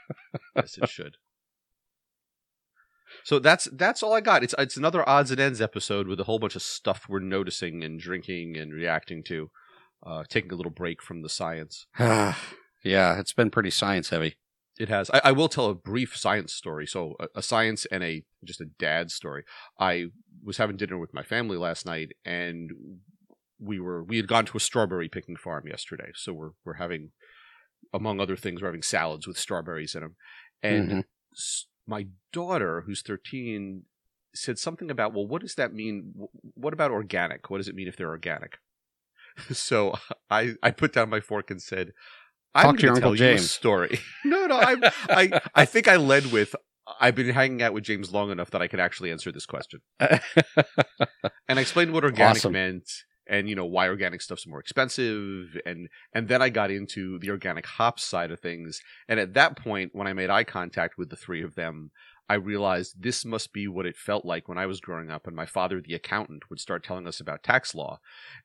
yes, 0.56 0.78
it 0.80 0.88
should. 0.88 1.16
So 3.24 3.38
that's 3.38 3.68
that's 3.72 4.02
all 4.02 4.12
I 4.14 4.20
got. 4.20 4.42
It's 4.44 4.54
it's 4.58 4.76
another 4.76 5.06
odds 5.08 5.30
and 5.30 5.40
ends 5.40 5.60
episode 5.60 6.06
with 6.08 6.20
a 6.20 6.24
whole 6.24 6.38
bunch 6.38 6.56
of 6.56 6.62
stuff 6.62 7.06
we're 7.08 7.20
noticing 7.20 7.82
and 7.84 7.98
drinking 8.00 8.56
and 8.56 8.72
reacting 8.72 9.22
to. 9.24 9.50
Uh, 10.06 10.22
taking 10.28 10.52
a 10.52 10.54
little 10.54 10.70
break 10.70 11.02
from 11.02 11.22
the 11.22 11.28
science. 11.28 11.86
yeah, 11.98 12.34
it's 13.18 13.32
been 13.32 13.50
pretty 13.50 13.70
science 13.70 14.10
heavy. 14.10 14.36
It 14.78 14.88
has. 14.88 15.10
I, 15.10 15.20
I 15.24 15.32
will 15.32 15.48
tell 15.48 15.66
a 15.70 15.74
brief 15.74 16.16
science 16.16 16.52
story. 16.52 16.86
So 16.86 17.14
a, 17.18 17.28
a 17.36 17.42
science 17.42 17.86
and 17.86 18.04
a 18.04 18.24
just 18.44 18.60
a 18.60 18.66
dad 18.78 19.10
story. 19.10 19.44
I 19.80 20.06
was 20.44 20.58
having 20.58 20.76
dinner 20.76 20.98
with 20.98 21.14
my 21.14 21.22
family 21.22 21.56
last 21.56 21.86
night, 21.86 22.10
and 22.24 22.70
we 23.58 23.80
were 23.80 24.04
we 24.04 24.16
had 24.18 24.28
gone 24.28 24.44
to 24.46 24.56
a 24.56 24.60
strawberry 24.60 25.08
picking 25.08 25.36
farm 25.36 25.66
yesterday. 25.66 26.10
So 26.14 26.32
we're 26.34 26.50
we're 26.64 26.74
having, 26.74 27.12
among 27.94 28.20
other 28.20 28.36
things, 28.36 28.60
we're 28.60 28.68
having 28.68 28.82
salads 28.82 29.26
with 29.26 29.38
strawberries 29.38 29.94
in 29.94 30.02
them. 30.02 30.16
And 30.62 30.90
Mhm. 30.90 31.04
s- 31.34 31.66
my 31.86 32.08
daughter, 32.32 32.82
who's 32.84 33.00
thirteen, 33.02 33.84
said 34.34 34.58
something 34.58 34.90
about, 34.90 35.14
well, 35.14 35.26
what 35.26 35.40
does 35.40 35.54
that 35.54 35.72
mean? 35.72 36.12
Wh- 36.20 36.58
What 36.58 36.74
about 36.74 36.90
organic? 36.90 37.48
What 37.48 37.58
does 37.58 37.68
it 37.68 37.74
mean 37.74 37.88
if 37.88 37.96
they're 37.96 38.08
organic? 38.10 38.58
so 39.52 39.94
I 40.28 40.54
I 40.62 40.70
put 40.70 40.92
down 40.92 41.08
my 41.08 41.20
fork 41.20 41.50
and 41.50 41.62
said. 41.62 41.92
I'm 42.56 42.76
to 42.76 42.82
your 42.82 42.94
Uncle 42.94 43.16
tell 43.16 43.28
you 43.28 43.34
a 43.34 43.38
story. 43.38 44.00
no, 44.24 44.46
no, 44.46 44.56
I, 44.56 44.76
I, 45.08 45.40
I 45.54 45.64
think 45.64 45.88
I 45.88 45.96
led 45.96 46.32
with. 46.32 46.54
I've 47.00 47.14
been 47.14 47.30
hanging 47.30 47.62
out 47.62 47.72
with 47.72 47.84
James 47.84 48.12
long 48.12 48.30
enough 48.30 48.50
that 48.50 48.62
I 48.62 48.68
could 48.68 48.80
actually 48.80 49.10
answer 49.10 49.32
this 49.32 49.46
question, 49.46 49.80
and 50.00 50.20
I 51.48 51.60
explained 51.60 51.92
what 51.92 52.04
organic 52.04 52.36
Awesome. 52.36 52.52
meant, 52.52 52.88
and 53.28 53.48
you 53.48 53.56
know 53.56 53.64
why 53.64 53.88
organic 53.88 54.22
stuff's 54.22 54.46
more 54.46 54.60
expensive, 54.60 55.58
and 55.66 55.88
and 56.12 56.28
then 56.28 56.42
I 56.42 56.48
got 56.48 56.70
into 56.70 57.18
the 57.18 57.30
organic 57.30 57.66
hops 57.66 58.04
side 58.04 58.30
of 58.30 58.40
things, 58.40 58.80
and 59.08 59.18
at 59.18 59.34
that 59.34 59.56
point, 59.56 59.90
when 59.94 60.06
I 60.06 60.12
made 60.12 60.30
eye 60.30 60.44
contact 60.44 60.94
with 60.96 61.10
the 61.10 61.16
three 61.16 61.42
of 61.42 61.56
them, 61.56 61.90
I 62.28 62.34
realized 62.34 63.02
this 63.02 63.24
must 63.24 63.52
be 63.52 63.68
what 63.68 63.86
it 63.86 63.96
felt 63.96 64.24
like 64.24 64.48
when 64.48 64.58
I 64.58 64.66
was 64.66 64.80
growing 64.80 65.10
up, 65.10 65.26
and 65.26 65.36
my 65.36 65.46
father, 65.46 65.80
the 65.80 65.94
accountant, 65.94 66.50
would 66.50 66.60
start 66.60 66.82
telling 66.84 67.06
us 67.06 67.20
about 67.20 67.42
tax 67.44 67.74
law, 67.74 68.00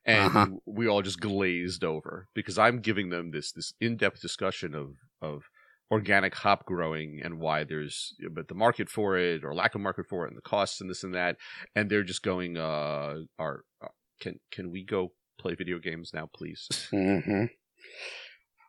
and 0.06 0.32
Uh-huh. 0.36 0.60
we 0.66 0.88
all 0.88 1.02
just 1.02 1.20
glazed 1.20 1.84
over 1.84 2.28
because 2.34 2.58
I'm 2.58 2.80
giving 2.82 3.10
them 3.10 3.32
this 3.32 3.52
this 3.52 3.74
in 3.80 3.98
depth 3.98 4.22
discussion 4.22 4.76
of 4.76 4.98
of 5.22 5.44
organic 5.90 6.34
hop 6.36 6.66
growing 6.66 7.20
and 7.24 7.40
why 7.40 7.64
there's 7.64 8.14
but 8.32 8.48
the 8.48 8.56
market 8.56 8.90
for 8.90 9.18
it 9.18 9.44
or 9.44 9.54
lack 9.54 9.76
of 9.76 9.82
market 9.82 10.08
for 10.08 10.26
it 10.26 10.30
and 10.30 10.38
the 10.38 10.42
costs 10.42 10.80
and 10.80 10.90
this 10.90 11.04
and 11.04 11.14
that, 11.16 11.38
and 11.76 11.90
they're 11.90 12.04
just 12.04 12.24
going, 12.24 12.58
uh, 12.58 13.16
are 13.40 13.64
uh, 13.84 13.88
can 14.20 14.40
can 14.52 14.72
we 14.72 14.84
go 14.84 15.14
play 15.40 15.56
video 15.56 15.80
games 15.80 16.12
now, 16.14 16.30
please? 16.34 16.72
hmm 16.92 17.46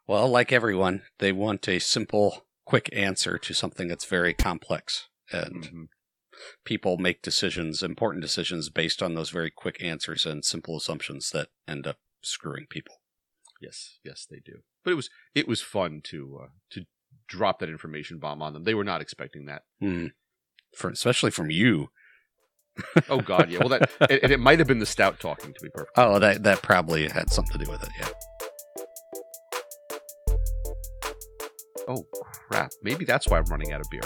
Well, 0.06 0.28
like 0.28 0.52
everyone, 0.52 1.02
they 1.18 1.32
want 1.32 1.68
a 1.68 1.78
simple, 1.78 2.46
quick 2.64 2.88
answer 2.92 3.38
to 3.38 3.54
something 3.54 3.88
that's 3.88 4.04
very 4.04 4.34
complex. 4.34 5.08
And 5.30 5.64
Mhm. 5.64 5.88
people 6.64 6.98
make 6.98 7.22
decisions, 7.22 7.82
important 7.82 8.22
decisions, 8.22 8.68
based 8.70 9.02
on 9.02 9.14
those 9.14 9.30
very 9.30 9.50
quick 9.50 9.82
answers 9.82 10.26
and 10.26 10.44
simple 10.44 10.76
assumptions 10.76 11.30
that 11.30 11.48
end 11.66 11.86
up 11.86 11.98
screwing 12.22 12.66
people. 12.68 13.00
Yes, 13.60 13.98
yes, 14.04 14.26
they 14.28 14.40
do. 14.44 14.62
But 14.84 14.92
it 14.92 14.94
was 14.94 15.08
it 15.34 15.46
was 15.48 15.60
fun 15.62 16.00
to 16.04 16.40
uh, 16.44 16.48
to 16.70 16.86
drop 17.28 17.60
that 17.60 17.68
information 17.68 18.18
bomb 18.18 18.42
on 18.42 18.52
them. 18.52 18.64
They 18.64 18.74
were 18.74 18.84
not 18.84 19.00
expecting 19.00 19.46
that. 19.46 19.62
Hmm. 19.80 20.08
For, 20.76 20.90
especially 20.90 21.30
from 21.30 21.50
you. 21.50 21.90
Oh 23.08 23.20
God, 23.20 23.50
yeah. 23.50 23.58
Well, 23.60 23.68
that 23.68 23.90
and, 24.00 24.20
and 24.24 24.32
it 24.32 24.40
might 24.40 24.58
have 24.58 24.66
been 24.68 24.78
the 24.80 24.86
stout 24.86 25.20
talking 25.20 25.52
to 25.52 25.60
be 25.60 25.68
perfect. 25.70 25.92
Oh, 25.96 26.18
that 26.18 26.42
that 26.42 26.62
probably 26.62 27.08
had 27.08 27.30
something 27.30 27.58
to 27.58 27.64
do 27.64 27.70
with 27.70 27.82
it. 27.82 27.90
Yeah. 27.98 28.08
Oh 31.88 32.06
crap! 32.12 32.72
Maybe 32.82 33.04
that's 33.04 33.28
why 33.28 33.38
I'm 33.38 33.44
running 33.44 33.72
out 33.72 33.80
of 33.80 33.90
beer. 33.90 34.02